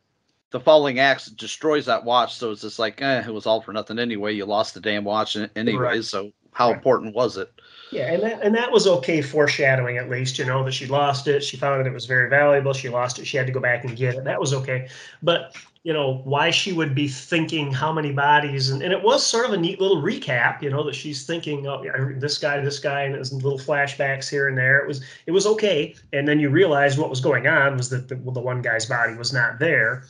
[0.50, 2.34] the falling axe destroys that watch.
[2.36, 4.34] So it's just like, eh, it was all for nothing anyway.
[4.34, 5.80] You lost the damn watch an- anyways.
[5.80, 6.04] Right.
[6.04, 6.76] So how Right.
[6.78, 7.52] important was it?
[7.92, 11.28] Yeah, and that and that was okay foreshadowing at least, you know, that she lost
[11.28, 11.44] it.
[11.44, 12.74] She found that it was very valuable.
[12.74, 13.28] She lost it.
[13.28, 14.24] She had to go back and get it.
[14.24, 14.88] That was okay.
[15.22, 19.26] But you know, why she would be thinking how many bodies and, and it was
[19.26, 22.60] sort of a neat little recap, you know, that she's thinking, oh yeah, this guy,
[22.62, 24.80] this guy, and there's little flashbacks here and there.
[24.80, 25.96] It was it was okay.
[26.14, 28.86] And then you realize what was going on was that the, well, the one guy's
[28.86, 30.06] body was not there.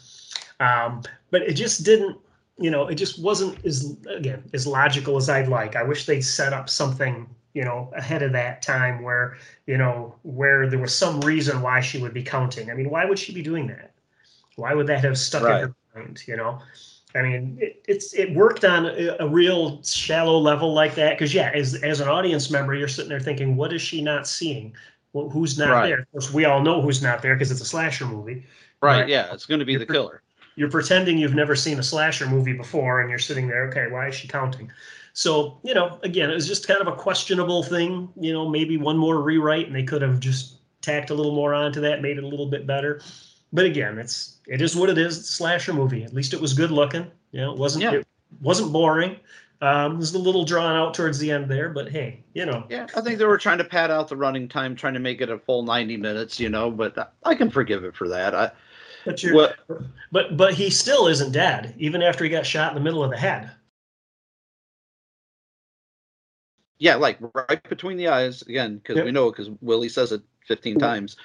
[0.60, 1.02] Um,
[1.32, 2.18] but it just didn't
[2.60, 5.76] you know, it just wasn't as again as logical as I'd like.
[5.76, 9.38] I wish they'd set up something you know, ahead of that time where,
[9.68, 12.72] you know, where there was some reason why she would be counting.
[12.72, 13.93] I mean, why would she be doing that?
[14.56, 15.64] Why would that have stuck Right.
[15.64, 16.60] in her mind, you know?
[17.16, 21.34] I mean, it, it's it worked on a, a real shallow level like that because
[21.34, 24.74] yeah, as as an audience member, you're sitting there thinking, what is she not seeing?
[25.14, 25.88] Well, who's not Right.
[25.90, 26.00] there?
[26.00, 28.46] Of course, we all know who's not there because it's a slasher movie.
[28.82, 29.02] Right.
[29.02, 29.08] Right.
[29.10, 29.32] Yeah.
[29.32, 30.24] It's going to be the killer.
[30.56, 34.08] You're pretending you've never seen a slasher movie before, and you're sitting there, okay, why
[34.08, 34.72] is she counting?
[35.14, 38.10] So you know, again, it was just kind of a questionable thing.
[38.20, 41.54] You know, maybe one more rewrite, and they could have just tacked a little more
[41.54, 43.02] onto that, made it a little bit better.
[43.54, 45.18] But again, it's it is what it is.
[45.20, 46.04] It's a slasher movie.
[46.04, 47.10] At least it was good looking.
[47.32, 47.94] You know, it wasn't Yeah.
[47.94, 48.08] it
[48.42, 49.18] wasn't boring.
[49.62, 52.66] Um, it was a little drawn out towards the end there, but hey, you know,
[52.70, 55.22] Yeah, I think they were trying to pad out the running time, trying to make
[55.22, 58.36] it a full 90 minutes, you know, but I can forgive it for that.
[58.36, 58.52] I,
[59.06, 59.56] but you're what,
[60.12, 63.12] but but he still isn't dead, even after he got shot in the middle of
[63.12, 63.52] the head.
[66.80, 69.06] yeah, like right between the eyes, again, because Yep.
[69.06, 71.16] we know, because Willie says it 15 times.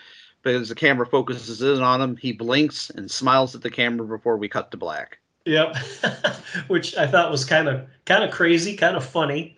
[0.54, 4.36] As the camera focuses in on him, he blinks and smiles at the camera before
[4.36, 5.18] we cut to black.
[5.44, 5.76] Yep,
[6.68, 9.56] which I thought was kind of kind of crazy, kind of funny.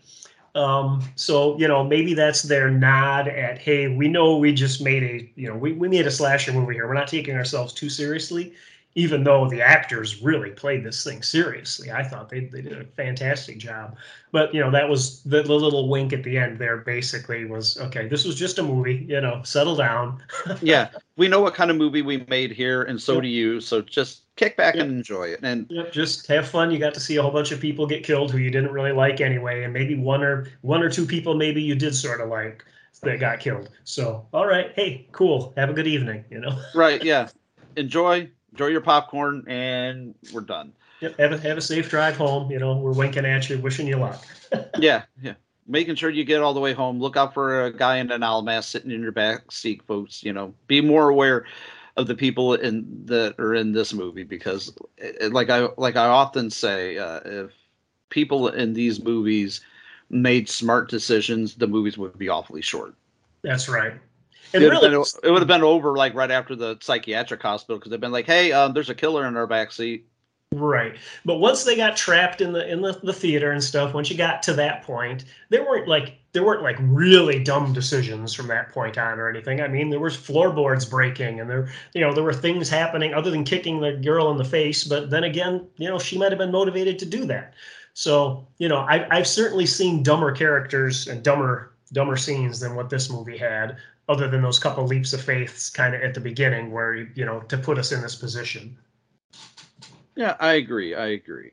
[0.54, 5.02] Um, so you know, maybe that's their nod at, hey, we know we just made
[5.02, 6.88] a, you know, we, we made a slasher movie here.
[6.88, 8.52] We're not taking ourselves too seriously,
[8.94, 11.92] even though the actors really played this thing seriously.
[11.92, 13.96] I thought they, they did a fantastic job.
[14.32, 17.78] But you know, that was the, the little wink at the end there basically was
[17.78, 20.22] okay, this was just a movie, you know, settle down.
[20.62, 23.22] yeah, we know what kind of movie we made here, and so Yep.
[23.22, 23.60] do you.
[23.60, 24.84] So just kick back Yep.
[24.84, 25.40] and enjoy it.
[25.42, 26.70] And Yep, just have fun.
[26.70, 28.92] You got to see a whole bunch of people get killed who you didn't really
[28.92, 32.28] like anyway, and maybe one or one or two people maybe you did sort of
[32.28, 32.64] like
[33.02, 33.70] that got killed.
[33.84, 35.54] So, all right, hey, cool.
[35.56, 36.24] Have a good evening.
[36.30, 37.28] You know, right, yeah,
[37.76, 40.72] enjoy, enjoy your popcorn, and we're done.
[41.00, 42.50] yep, have a have a safe drive home.
[42.50, 44.24] You know, we're winking at you, wishing you luck.
[44.78, 45.34] yeah, yeah.
[45.66, 47.00] Making sure you get all the way home.
[47.00, 50.22] Look out for a guy in an owl mask sitting in your back seat, folks.
[50.22, 51.46] You know, be more aware
[51.96, 56.06] of the people in that are in this movie because, eh, like I like I
[56.06, 57.52] often say, uh, if
[58.08, 59.60] people in these movies
[60.10, 62.94] made smart decisions, the movies would be awfully short.
[63.42, 63.94] That's right.
[64.52, 66.76] It And would, have really, been, it would have been over like right after the
[66.80, 70.06] psychiatric hospital because they've been like, "Hey, um, there's a killer in our back seat."
[70.52, 70.96] Right.
[71.24, 74.16] But once they got trapped in the in the, the theater and stuff, once you
[74.16, 78.72] got to that point, there weren't like there weren't like really dumb decisions from that
[78.72, 79.60] point on or anything.
[79.60, 83.30] I mean, there was floorboards breaking and there you know, there were things happening other
[83.30, 86.38] than kicking the girl in the face, but then again, you know, she might have
[86.38, 87.54] been motivated to do that.
[87.94, 92.90] So, you know, I I've certainly seen dumber characters and dumber dumber scenes than what
[92.90, 93.76] this movie had,
[94.10, 97.40] other than those couple leaps of faith kind of at the beginning where you know,
[97.42, 98.76] to put us in this position.
[100.16, 100.96] Yeah, I agree.
[100.96, 101.52] I agree.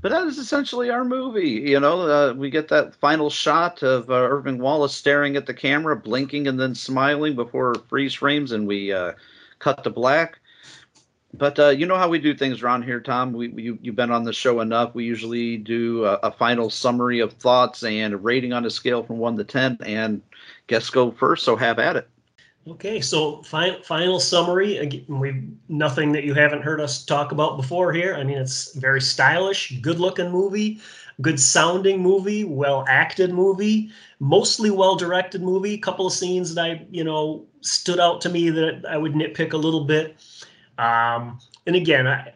[0.00, 1.70] But that is essentially our movie.
[1.70, 5.54] You know, uh, we get that final shot of uh, Irving Wallace staring at the
[5.54, 9.12] camera, blinking and then smiling before freeze frames, and we uh,
[9.58, 10.38] cut to black.
[11.34, 13.32] But uh, you know how we do things around here, Tom.
[13.32, 14.94] We, you, you've been on the show enough.
[14.94, 19.02] We usually do a, a final summary of thoughts and a rating on a scale
[19.02, 19.76] from one to ten.
[19.84, 20.22] And
[20.66, 22.08] guests go first, so have at it.
[22.68, 25.04] Okay, so final final summary.
[25.06, 28.16] We nothing that you haven't heard us talk about before here.
[28.16, 30.80] I mean, it's very stylish, good looking movie,
[31.20, 35.74] good sounding movie, well acted movie, mostly well directed movie.
[35.74, 39.12] A couple of scenes that I you know stood out to me that I would
[39.12, 40.16] nitpick a little bit.
[40.78, 41.38] Um,
[41.68, 42.34] and again, I,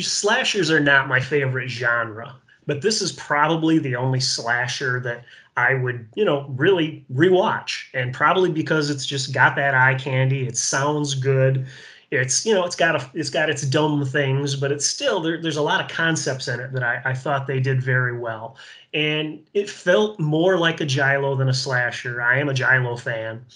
[0.00, 5.24] slashers are not my favorite genre, but this is probably the only slasher that
[5.56, 7.84] I would, you know, really rewatch.
[7.94, 10.46] And probably because it's just got that eye candy.
[10.46, 11.66] It sounds good.
[12.10, 15.40] It's, you know, it's got a, it's got its dumb things, but it's still there,
[15.40, 18.56] there's a lot of concepts in it that I, I thought they did very well.
[18.94, 22.20] And it felt more like a giallo than a slasher.
[22.20, 23.46] I am a giallo fan.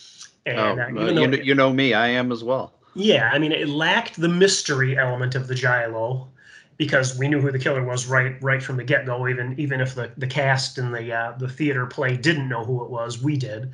[0.46, 2.72] And Oh, uh, uh, you, though kn- you know me, I am as well.
[2.94, 6.32] yeah, I mean, it lacked the mystery element of the giallo
[6.76, 9.28] because we knew who the killer was right right from the get go.
[9.28, 12.84] Even even if the, the cast and the uh, the theater play didn't know who
[12.84, 13.72] it was, we did.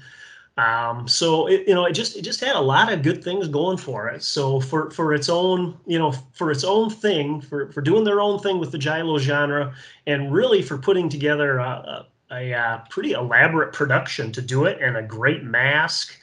[0.59, 3.49] Um, so it, you know, it just it just had a lot of good things
[3.49, 4.23] going for it.
[4.23, 8.21] So for for its own you know for its own thing for for doing their
[8.21, 9.75] own thing with the giallo genre
[10.07, 14.81] and really for putting together a, a, a, uh pretty elaborate production to do it
[14.81, 16.19] and a great mask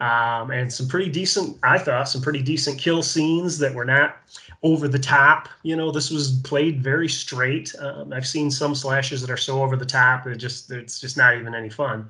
[0.00, 4.16] um, and some pretty decent, I thought, some pretty decent kill scenes that were not
[4.64, 5.48] over the top.
[5.62, 7.72] You know, this was played very straight.
[7.78, 11.16] Um, I've seen some slashes that are so over the top that just it's just
[11.16, 12.08] not even any fun.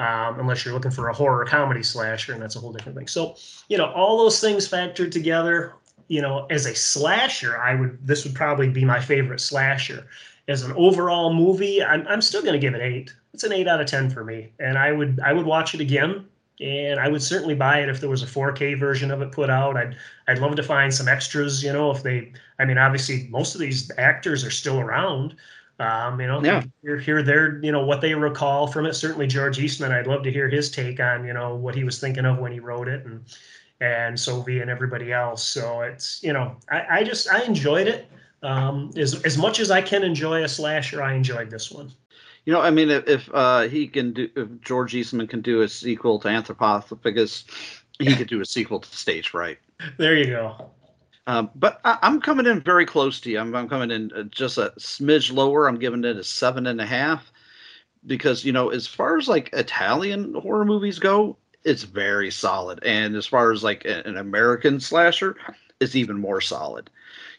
[0.00, 3.06] Um, unless you're looking for a horror comedy slasher, and that's a whole different thing.
[3.06, 3.36] So,
[3.68, 5.74] you know, all those things factored together,
[6.08, 10.06] you know, as a slasher, I would this would probably be my favorite slasher.
[10.48, 13.14] as an overall movie, I'm I'm still going to give it eight.
[13.32, 15.80] It's an eight out of ten for me, and I would I would watch it
[15.80, 16.26] again,
[16.60, 19.50] and I would certainly buy it if there was a 4K version of it put
[19.50, 19.76] out.
[19.76, 19.96] I'd
[20.28, 21.62] I'd love to find some extras.
[21.64, 25.36] You know, if they, I mean, obviously most of these actors are still around.
[25.78, 26.62] Um, you know, Yeah.
[26.82, 28.92] hear, hear their, you know, what they recall from it.
[28.94, 31.98] Certainly George Eastman, I'd love to hear his take on, you know, what he was
[31.98, 33.24] thinking of when he wrote it and,
[33.80, 35.42] and Soavi and everybody else.
[35.42, 38.08] So it's, you know, I, I just, I enjoyed it.
[38.42, 41.90] Um, as, as much as I can enjoy a slasher, I enjoyed this one.
[42.44, 45.62] You know, I mean, if, if uh, he can do, if George Eastman can do
[45.62, 47.44] a sequel to Anthropophagus,
[47.98, 49.58] he could do a sequel to Stage Fright.
[49.98, 50.70] There you go.
[51.26, 53.38] Um, but I, I'm coming in very close to you.
[53.38, 55.68] I'm, I'm coming in uh, just a smidge lower.
[55.68, 57.30] I'm giving it a seven and a half
[58.06, 63.14] because you know, as far as like Italian horror movies go, it's very solid, and
[63.16, 65.36] as far as like an American slasher,
[65.78, 66.88] it's even more solid.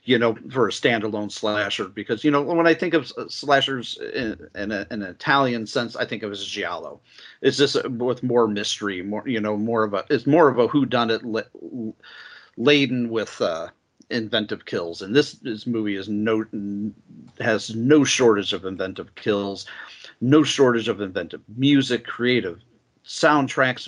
[0.03, 4.47] You know, for a standalone slasher, because you know when I think of slashers in,
[4.55, 6.99] in, a, in an Italian sense, I think of as giallo.
[7.41, 10.57] It's just uh, with more mystery, more you know, more of a it's more of
[10.57, 11.91] a whodunit la-
[12.57, 13.67] laden with uh,
[14.09, 16.45] inventive kills, and this this movie is no
[17.39, 19.67] has no shortage of inventive kills,
[20.19, 22.59] no shortage of inventive music, creative
[23.05, 23.87] soundtracks.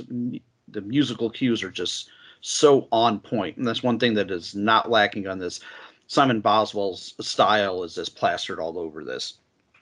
[0.67, 2.09] The musical cues are just
[2.41, 5.59] so on point, and that's one thing that is not lacking on this.
[6.07, 9.35] Simon Boswell's style is just plastered all over this.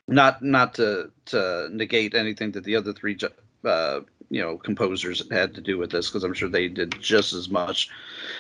[0.08, 3.18] Not not to to negate anything that the other three
[3.64, 7.34] uh, you know composers had to do with this because I'm sure they did just
[7.34, 7.90] as much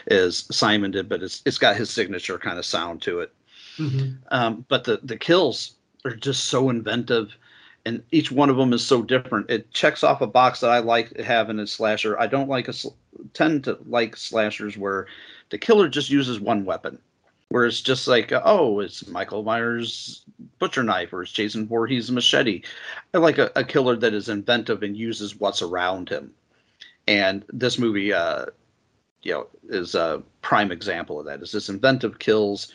[0.08, 3.32] as Simon did, but it's it's got his signature kind of sound to it.
[4.30, 5.76] Um, but the the kills
[6.06, 7.36] are just so inventive,
[7.86, 9.50] and each one of them is so different.
[9.50, 12.20] It checks off a box that I like having in a slasher.
[12.20, 12.74] I don't like a
[13.34, 15.08] tend to like slashers where
[15.50, 17.00] the killer just uses one weapon,
[17.52, 20.24] where it's just like oh, it's Michael Myers'
[20.60, 22.64] butcher knife or it's Jason Voorhees' machete.
[23.14, 26.32] I like a, a killer that is inventive and uses what's around him.
[27.08, 28.46] And this movie, uh,
[29.24, 31.42] you know, is a prime example of that.
[31.42, 32.72] Is this inventive kills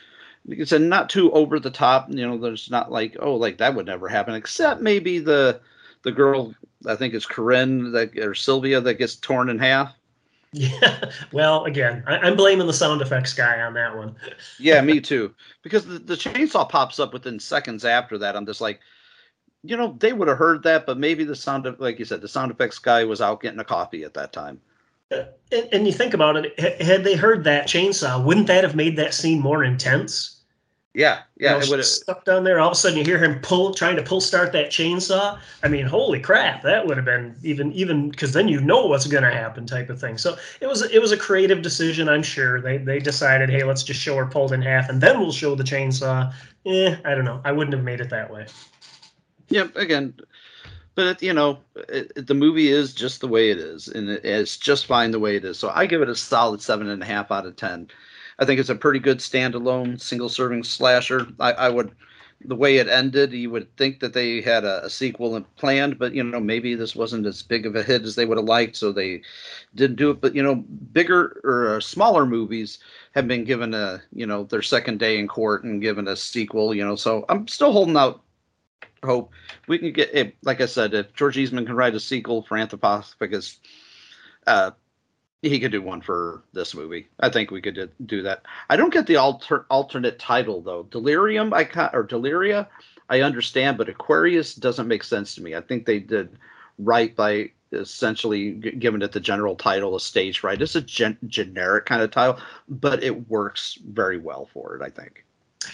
[0.48, 2.08] it's a not too over the top.
[2.10, 5.60] You know, there's not like oh, like that would never happen, except maybe the
[6.02, 6.54] the girl
[6.86, 9.92] I think it's Corinne that or Sylvia that gets torn in half.
[10.56, 11.10] Yeah.
[11.32, 14.16] Well, again, I, I'm blaming the sound effects guy on that one.
[14.58, 15.34] Yeah, me too.
[15.62, 18.34] Because the, the chainsaw pops up within seconds after that.
[18.34, 18.80] I'm just like,
[19.62, 22.22] you know, they would have heard that, but maybe the sound of like you said,
[22.22, 24.60] the sound effects guy was out getting a coffee at that time.
[25.10, 25.28] And,
[25.72, 29.12] and you think about it, had they heard that chainsaw, wouldn't that have made that
[29.12, 30.35] scene more intense?
[30.96, 31.86] Yeah, yeah, you know, it would have.
[31.86, 32.58] stuck down there.
[32.58, 35.38] All of a sudden, you hear him pull, trying to pull start that chainsaw.
[35.62, 39.06] I mean, holy crap, that would have been even, even because then you know what's
[39.06, 40.16] going to happen, type of thing.
[40.16, 42.62] So it was, it was a creative decision, I'm sure.
[42.62, 45.54] They, they decided, hey, let's just show her pulled in half, and then we'll show
[45.54, 46.32] the chainsaw.
[46.64, 47.42] Eh, I don't know.
[47.44, 48.46] I wouldn't have made it that way.
[49.50, 50.14] Yeah, again,
[50.94, 51.58] but it, you know,
[51.90, 55.10] it, it- the movie is just the way it is, and it, it's just fine
[55.10, 55.58] the way it is.
[55.58, 57.88] So I give it a solid seven and a half out of ten.
[58.38, 61.26] I think it's a pretty good standalone single serving slasher.
[61.40, 61.92] I, I would,
[62.44, 66.12] the way it ended, you would think that they had a, a sequel planned, but
[66.12, 68.76] you know, maybe this wasn't as big of a hit as they would have liked,
[68.76, 69.22] so they
[69.74, 70.20] didn't do it.
[70.20, 70.56] But you know,
[70.92, 72.78] bigger or uh, smaller movies
[73.14, 76.74] have been given a, you know, their second day in court and given a sequel.
[76.74, 78.22] You know, so I'm still holding out
[79.04, 79.32] hope
[79.68, 83.58] we can get like I said, if George Eastman can write a sequel for Anthropophagus,
[84.46, 84.72] uh,
[85.42, 87.08] he could do one for this movie.
[87.20, 88.42] I think we could do, that.
[88.70, 90.84] I don't get the alter, alternate title though.
[90.84, 92.66] Delirium, I ca- or Deliria,
[93.08, 95.54] I understand, but Aquarius doesn't make sense to me.
[95.54, 96.36] I think they did
[96.78, 100.62] right by essentially giving it the general title of stage fright.
[100.62, 104.82] It's a gen- generic kind of title, but it works very well for it.
[104.82, 105.24] I think.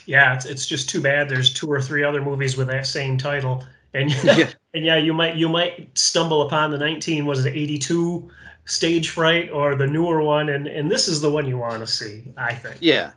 [0.07, 1.29] Yeah, it's, it's just too bad.
[1.29, 3.65] There's two or three other movies with that same title,
[3.95, 4.51] and Yeah.
[4.75, 8.31] and yeah, you might you might stumble upon the 19 was it 82
[8.65, 11.87] stage fright or the newer one, and and this is the one you want to
[11.87, 12.25] see.
[12.37, 12.77] I think.
[12.81, 13.13] Yeah,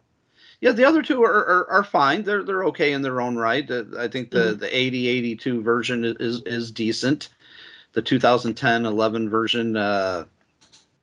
[0.62, 0.72] yeah.
[0.72, 2.24] The other two are, are, are fine.
[2.24, 3.70] They're they're okay in their own right.
[3.70, 7.30] Uh, I think the the 80 82 version is is, decent.
[7.94, 10.26] The 2010 11 version, uh,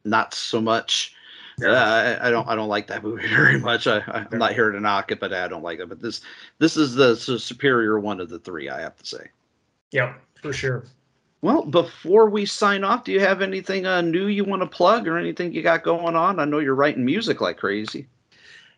[0.04, 1.14] not so much.
[1.62, 3.86] Uh, I, I don't I don't like that movie very much.
[3.86, 5.88] I, I'm not here to knock it, but I don't like it.
[5.88, 6.22] But this
[6.58, 8.68] this is the superior one of the three.
[8.68, 9.28] I have to say.
[9.92, 10.86] Yep, for sure.
[11.42, 15.08] Well, before we sign off, do you have anything uh, new you want to plug
[15.08, 16.38] or anything you got going on?
[16.38, 18.06] I know you're writing music like crazy.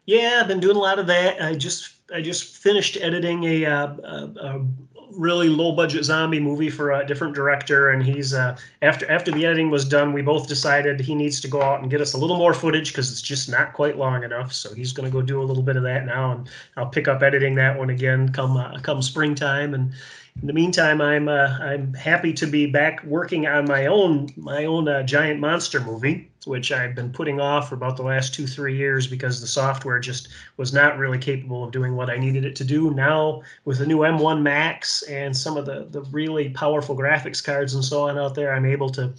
[0.07, 1.43] Yeah, I've been doing a lot of that.
[1.43, 4.67] I just I just finished editing a, uh, a, a
[5.13, 9.45] really low budget zombie movie for a different director, and he's uh, after after the
[9.45, 12.19] editing was done, we both decided he needs to go out and get us a
[12.19, 14.53] little more footage because it's just not quite long enough.
[14.53, 17.09] So he's going to go do a little bit of that now, and I'll pick
[17.09, 19.93] up editing that one again come uh, come springtime and
[20.41, 24.65] in the meantime, I'm uh, I'm happy to be back working on my own my
[24.65, 28.47] own uh, giant monster movie, which I've been putting off for about the last two
[28.47, 32.45] three years because the software just was not really capable of doing what I needed
[32.45, 32.93] it to do.
[32.93, 37.75] Now with the new M1 Max and some of the the really powerful graphics cards
[37.75, 39.15] and so on out there, I'm able to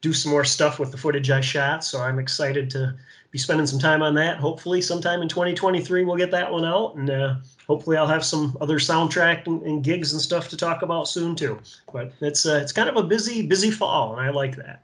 [0.00, 1.84] do some more stuff with the footage I shot.
[1.84, 2.94] So I'm excited to
[3.30, 4.38] be spending some time on that.
[4.38, 7.34] Hopefully, sometime in 2023, we'll get that one out, and uh,
[7.70, 11.36] hopefully, I'll have some other soundtrack and, and, gigs and stuff to talk about soon
[11.36, 11.56] too.
[11.92, 14.82] But it's uh, it's kind of a busy, busy fall, and I like that.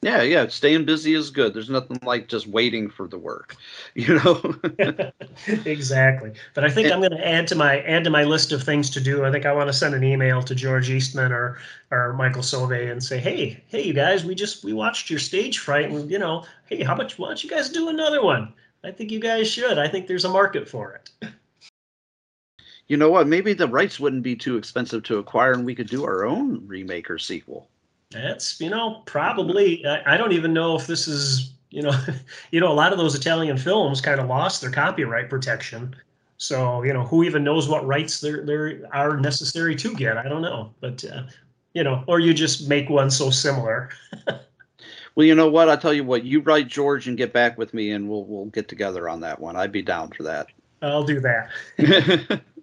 [0.00, 1.52] Yeah, yeah, staying busy is good.
[1.52, 3.56] There's nothing like just waiting for the work,
[3.94, 4.54] you know.
[5.66, 6.32] exactly.
[6.54, 8.62] But I think and, I'm going to add to my add to my list of
[8.62, 9.26] things to do.
[9.26, 11.58] I think I want to send an email to George Eastman or
[11.90, 15.58] or Michael Soavi and say, "Hey, hey, you guys, we just we watched your stage
[15.58, 17.18] fright, and you know, hey, how much?
[17.18, 18.54] Why don't you guys do another one?
[18.84, 19.78] I think you guys should.
[19.78, 21.30] I think there's a market for it."
[22.88, 23.26] You know what?
[23.26, 26.64] Maybe the rights wouldn't be too expensive to acquire, and we could do our own
[26.66, 27.68] remake or sequel.
[28.10, 31.92] That's you know probably I, I don't even know if this is you know
[32.50, 35.94] you know a lot of those Italian films kind of lost their copyright protection.
[36.38, 40.16] So you know who even knows what rights there there are necessary to get?
[40.16, 41.24] I don't know, but uh,
[41.74, 43.90] you know, or you just make one so similar.
[45.14, 45.68] well, you know what?
[45.68, 48.46] I'll tell you what, you write George and get back with me, and we'll we'll
[48.46, 49.56] get together on that one.
[49.56, 50.46] I'd be down for that.
[50.82, 51.50] I'll do that.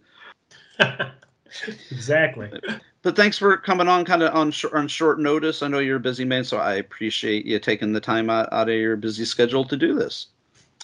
[1.92, 2.52] exactly
[3.04, 5.62] but thanks for coming on kind of on, sh- on short notice.
[5.62, 8.70] I know you're a busy man, so I appreciate you taking the time out, out
[8.70, 10.28] of your busy schedule to do this.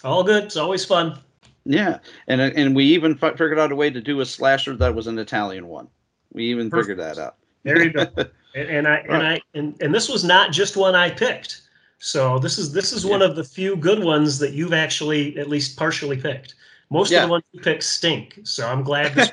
[0.03, 0.43] All good.
[0.43, 1.17] It's always fun.
[1.65, 4.75] Yeah, and uh, and we even f- figured out a way to do a slasher
[4.77, 5.87] that was an Italian one.
[6.31, 6.99] We even Perfect.
[6.99, 7.35] figured that out.
[7.63, 8.05] There you go.
[8.55, 9.43] and, and, I and right.
[9.55, 11.61] I and, and this was not just one I picked.
[11.99, 13.11] So this is this is yeah.
[13.11, 16.55] one of the few good ones that you've actually at least partially picked.
[16.89, 17.19] Most yeah.
[17.19, 18.39] of the ones you pick stink.
[18.43, 19.31] So I'm glad this.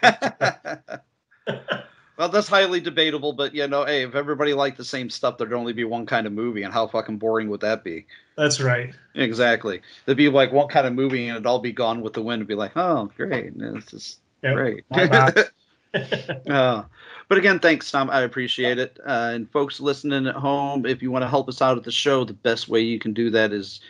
[2.16, 5.53] Well, that's highly debatable, but you know, hey, if everybody liked the same stuff, there'd
[5.53, 8.07] only be one kind of movie, and how fucking boring would that be?
[8.39, 8.95] That's right.
[9.15, 9.83] Exactly.
[10.05, 12.41] There'd be like one kind of movie, and it'd all be gone with the wind.
[12.41, 14.55] It'd be like, oh, great, this is yep.
[14.55, 14.85] great.
[16.49, 16.85] uh,
[17.28, 18.09] but again, thanks, Tom.
[18.09, 18.99] I appreciate it.
[19.07, 21.93] Uh, and folks listening at home, if you want to help us out at the
[21.93, 23.81] show, the best way you can do that is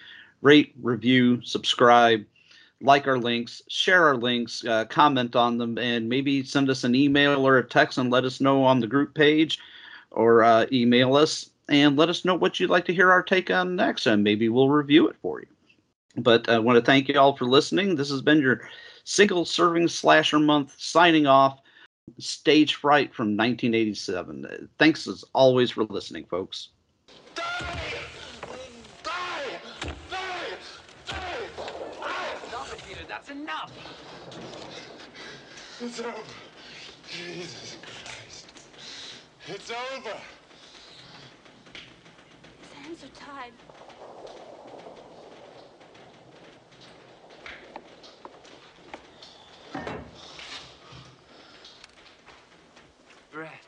[0.42, 2.24] rate, review, subscribe
[2.80, 6.94] like our links, share our links, uh, comment on them, and maybe send us an
[6.94, 9.58] email or a text and let us know on the group page
[10.10, 13.50] or uh, email us and let us know what you'd like to hear our take
[13.50, 15.46] on next, and maybe we'll review it for you.
[16.18, 17.96] But I want to thank you all for listening.
[17.96, 18.68] This has been your
[19.04, 21.60] single serving slasher month signing off.
[22.18, 24.68] Stage Fright from 1987.
[24.78, 26.68] Thanks as always for listening, folks.
[33.26, 33.72] That's enough.
[35.80, 36.16] It's over.
[37.08, 38.46] Jesus Christ.
[39.48, 40.16] It's over.
[42.60, 43.52] His hands are tied.
[53.32, 53.65] Breath.